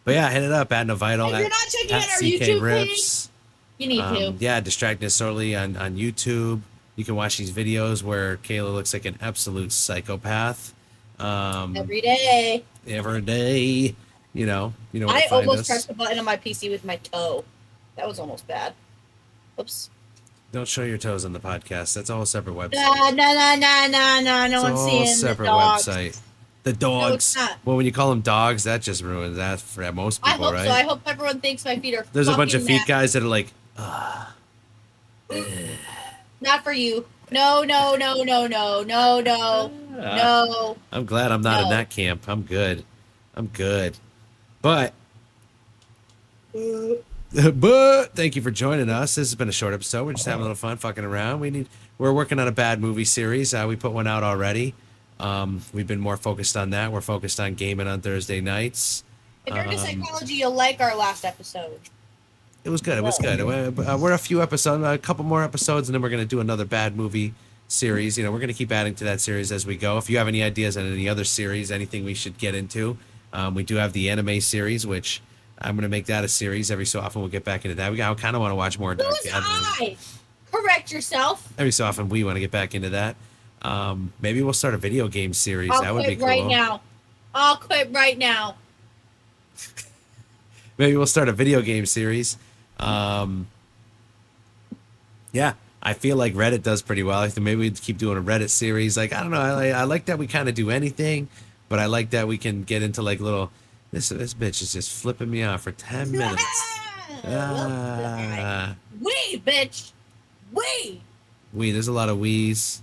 but 0.04 0.14
yeah, 0.14 0.30
hit 0.30 0.42
it 0.42 0.52
up 0.52 0.72
at 0.72 0.86
Novital 0.86 1.32
If 1.32 1.38
you're 1.40 1.48
not 1.48 1.68
checking 1.68 1.92
at 1.92 2.02
out 2.02 2.08
our 2.10 2.20
YouTube 2.20 2.38
page, 2.40 2.60
Rips. 2.62 3.30
you 3.78 3.86
need 3.88 4.00
Um, 4.00 4.14
to. 4.16 4.34
yeah, 4.38 4.60
Distracted 4.60 5.06
Disorderly 5.06 5.54
on 5.56 5.76
on 5.76 5.96
YouTube. 5.96 6.60
You 6.96 7.04
can 7.04 7.14
watch 7.14 7.36
these 7.38 7.52
videos 7.52 8.02
where 8.02 8.38
Kayla 8.38 8.72
looks 8.74 8.92
like 8.92 9.04
an 9.04 9.16
absolute 9.20 9.70
psychopath. 9.72 10.74
Um, 11.18 11.76
Every 11.76 12.00
day. 12.00 12.64
every 12.86 13.20
day. 13.20 13.94
You 14.34 14.46
know, 14.46 14.72
you 14.92 15.00
know 15.00 15.08
I 15.08 15.26
almost 15.32 15.60
us. 15.60 15.66
pressed 15.66 15.88
the 15.88 15.94
button 15.94 16.18
on 16.18 16.24
my 16.24 16.36
PC 16.36 16.70
with 16.70 16.84
my 16.84 16.96
toe. 16.96 17.44
That 17.96 18.06
was 18.06 18.18
almost 18.20 18.46
bad. 18.46 18.74
Oops. 19.58 19.90
Don't 20.52 20.68
show 20.68 20.82
your 20.84 20.98
toes 20.98 21.24
on 21.24 21.32
the 21.32 21.40
podcast. 21.40 21.94
That's 21.94 22.08
all 22.08 22.22
a 22.22 22.26
separate 22.26 22.54
website. 22.54 22.74
Nah, 22.74 23.10
nah, 23.10 23.54
nah, 23.56 24.20
nah. 24.20 24.46
No 24.46 24.60
it's 24.66 24.70
one's 24.70 24.80
seeing 24.90 25.06
separate 25.06 25.46
the 25.46 25.50
dogs. 25.52 25.86
website. 25.86 26.20
The 26.62 26.72
No, 26.74 26.78
dogs. 26.78 27.34
not. 27.36 27.58
well, 27.64 27.76
when 27.76 27.84
you 27.86 27.92
call 27.92 28.10
them 28.10 28.20
dogs, 28.20 28.64
that 28.64 28.82
just 28.82 29.02
ruins 29.02 29.36
that 29.36 29.60
for 29.60 29.90
most 29.92 30.22
people, 30.22 30.44
I 30.44 30.44
hope 30.46 30.54
right? 30.54 30.66
so. 30.66 30.72
I 30.72 30.82
hope 30.82 31.00
everyone 31.06 31.40
thinks 31.40 31.64
my 31.64 31.78
feet 31.78 31.96
are. 31.96 32.06
There's 32.12 32.28
a 32.28 32.36
bunch 32.36 32.54
of 32.54 32.64
feet 32.64 32.82
guys 32.86 33.12
that 33.14 33.22
are 33.22 33.26
like, 33.26 33.48
ah, 33.76 34.34
Not 36.40 36.62
for 36.64 36.72
you. 36.72 37.06
No, 37.30 37.62
no, 37.62 37.96
no, 37.96 38.22
no, 38.22 38.46
no, 38.46 38.82
no, 38.82 39.20
no, 39.20 39.72
ah. 39.92 40.16
no. 40.16 40.76
I'm 40.92 41.04
glad 41.04 41.32
I'm 41.32 41.42
not 41.42 41.62
in 41.62 41.70
that 41.70 41.90
camp. 41.90 42.24
I'm 42.28 42.42
good. 42.42 42.84
I'm 43.34 43.46
good. 43.46 43.96
But 44.62 44.92
but 46.54 48.14
thank 48.14 48.36
you 48.36 48.42
for 48.42 48.50
joining 48.50 48.88
us. 48.88 49.14
This 49.14 49.28
has 49.28 49.34
been 49.34 49.48
a 49.48 49.52
short 49.52 49.74
episode. 49.74 50.06
We're 50.06 50.14
just 50.14 50.26
having 50.26 50.40
a 50.40 50.42
little 50.42 50.56
fun, 50.56 50.76
fucking 50.78 51.04
around. 51.04 51.40
We 51.40 51.50
need. 51.50 51.68
We're 51.98 52.12
working 52.12 52.38
on 52.38 52.48
a 52.48 52.52
bad 52.52 52.80
movie 52.80 53.04
series. 53.04 53.52
Uh, 53.52 53.66
we 53.68 53.76
put 53.76 53.92
one 53.92 54.06
out 54.06 54.22
already. 54.22 54.74
Um, 55.20 55.62
we've 55.72 55.86
been 55.86 56.00
more 56.00 56.16
focused 56.16 56.56
on 56.56 56.70
that. 56.70 56.92
We're 56.92 57.00
focused 57.00 57.40
on 57.40 57.54
gaming 57.54 57.88
on 57.88 58.00
Thursday 58.00 58.40
nights. 58.40 59.02
If 59.46 59.54
you're 59.54 59.64
into 59.64 59.76
Um, 59.76 59.82
psychology, 59.84 60.34
you'll 60.34 60.52
like 60.54 60.80
our 60.80 60.96
last 60.96 61.24
episode. 61.24 61.80
It 62.64 62.70
was 62.70 62.80
good. 62.80 62.98
It 62.98 63.04
was 63.04 63.18
good. 63.18 63.40
Uh, 63.40 63.96
We're 63.98 64.12
a 64.12 64.18
few 64.18 64.42
episodes, 64.42 64.84
a 64.84 64.98
couple 64.98 65.24
more 65.24 65.42
episodes, 65.42 65.88
and 65.88 65.94
then 65.94 66.02
we're 66.02 66.10
gonna 66.10 66.24
do 66.24 66.40
another 66.40 66.64
bad 66.64 66.96
movie 66.96 67.32
series. 67.68 68.18
You 68.18 68.24
know, 68.24 68.32
we're 68.32 68.40
gonna 68.40 68.52
keep 68.52 68.72
adding 68.72 68.94
to 68.96 69.04
that 69.04 69.20
series 69.20 69.52
as 69.52 69.64
we 69.64 69.76
go. 69.76 69.96
If 69.98 70.10
you 70.10 70.18
have 70.18 70.28
any 70.28 70.42
ideas 70.42 70.76
on 70.76 70.84
any 70.90 71.08
other 71.08 71.24
series, 71.24 71.70
anything 71.70 72.04
we 72.04 72.14
should 72.14 72.36
get 72.36 72.54
into, 72.54 72.98
um, 73.32 73.54
we 73.54 73.62
do 73.62 73.76
have 73.76 73.92
the 73.92 74.10
anime 74.10 74.40
series, 74.40 74.86
which 74.86 75.22
I'm 75.60 75.76
gonna 75.76 75.88
make 75.88 76.06
that 76.06 76.24
a 76.24 76.28
series 76.28 76.70
every 76.70 76.86
so 76.86 77.00
often. 77.00 77.20
We'll 77.20 77.30
get 77.30 77.44
back 77.44 77.64
into 77.64 77.74
that. 77.76 77.92
We 77.92 78.02
I 78.02 78.12
kind 78.14 78.36
of 78.36 78.42
want 78.42 78.52
to 78.52 78.56
watch 78.56 78.78
more 78.78 78.94
Dark 78.94 79.14
Who's 79.22 79.32
I? 79.32 79.96
Correct 80.52 80.92
yourself. 80.92 81.46
Every 81.58 81.72
so 81.72 81.84
often, 81.84 82.08
we 82.08 82.24
want 82.24 82.36
to 82.36 82.40
get 82.40 82.50
back 82.50 82.74
into 82.74 82.90
that. 82.90 83.16
Um, 83.62 84.12
maybe 84.20 84.42
we'll 84.42 84.52
start 84.52 84.74
a 84.74 84.78
video 84.78 85.08
game 85.08 85.32
series. 85.32 85.70
I'll 85.70 85.82
that 85.82 85.94
would 85.94 86.06
be 86.06 86.16
quit 86.16 86.18
cool. 86.18 86.28
right 86.28 86.46
now. 86.46 86.80
I'll 87.34 87.56
quit 87.56 87.90
right 87.92 88.16
now. 88.16 88.56
maybe 90.78 90.96
we'll 90.96 91.06
start 91.06 91.28
a 91.28 91.32
video 91.32 91.60
game 91.60 91.86
series. 91.86 92.36
Um, 92.78 93.46
yeah, 95.32 95.54
I 95.82 95.94
feel 95.94 96.16
like 96.16 96.34
Reddit 96.34 96.62
does 96.62 96.82
pretty 96.82 97.02
well. 97.02 97.20
I 97.20 97.28
think 97.28 97.44
maybe 97.44 97.60
we'd 97.60 97.80
keep 97.80 97.98
doing 97.98 98.18
a 98.18 98.22
Reddit 98.22 98.50
series. 98.50 98.96
Like 98.96 99.12
I 99.12 99.20
don't 99.22 99.30
know, 99.30 99.40
I, 99.40 99.68
I 99.68 99.84
like 99.84 100.06
that 100.06 100.18
we 100.18 100.26
kind 100.26 100.48
of 100.48 100.54
do 100.54 100.70
anything, 100.70 101.28
but 101.68 101.78
I 101.78 101.86
like 101.86 102.10
that 102.10 102.26
we 102.28 102.38
can 102.38 102.62
get 102.64 102.82
into 102.82 103.02
like 103.02 103.20
little. 103.20 103.50
This 103.90 104.10
this 104.10 104.34
bitch 104.34 104.60
is 104.62 104.72
just 104.74 104.90
flipping 104.90 105.30
me 105.30 105.42
off 105.44 105.62
for 105.62 105.72
ten 105.72 106.10
minutes. 106.10 106.44
Ah, 107.24 108.74
We, 109.00 109.42
bitch. 109.44 109.92
We. 110.52 111.00
we 111.52 111.70
there's 111.72 111.88
a 111.88 111.92
lot 111.92 112.08
of 112.08 112.18
we's. 112.18 112.82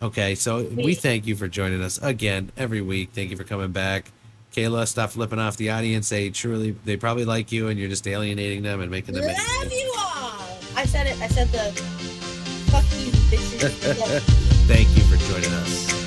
Okay, 0.00 0.36
so 0.36 0.62
we 0.62 0.84
We. 0.84 0.94
thank 0.94 1.26
you 1.26 1.34
for 1.34 1.48
joining 1.48 1.82
us 1.82 1.98
again 1.98 2.52
every 2.56 2.80
week. 2.80 3.10
Thank 3.12 3.30
you 3.30 3.36
for 3.36 3.42
coming 3.44 3.72
back. 3.72 4.12
Kayla, 4.58 4.88
stop 4.88 5.10
flipping 5.10 5.38
off 5.38 5.56
the 5.56 5.70
audience. 5.70 6.08
They 6.08 6.30
truly, 6.30 6.72
they 6.84 6.96
probably 6.96 7.24
like 7.24 7.52
you, 7.52 7.68
and 7.68 7.78
you're 7.78 7.88
just 7.88 8.06
alienating 8.08 8.62
them 8.62 8.80
and 8.80 8.90
making 8.90 9.14
them. 9.14 9.24
Love 9.24 9.36
angry. 9.62 9.78
you 9.78 9.94
all. 9.96 10.58
I 10.74 10.84
said 10.84 11.06
it. 11.06 11.20
I 11.20 11.28
said 11.28 11.48
the 11.48 11.70
fuck 12.70 12.84
you, 12.98 13.12
bitches. 13.30 14.20
Thank 14.66 14.88
you 14.96 15.04
for 15.04 15.16
joining 15.32 15.52
us. 15.60 15.97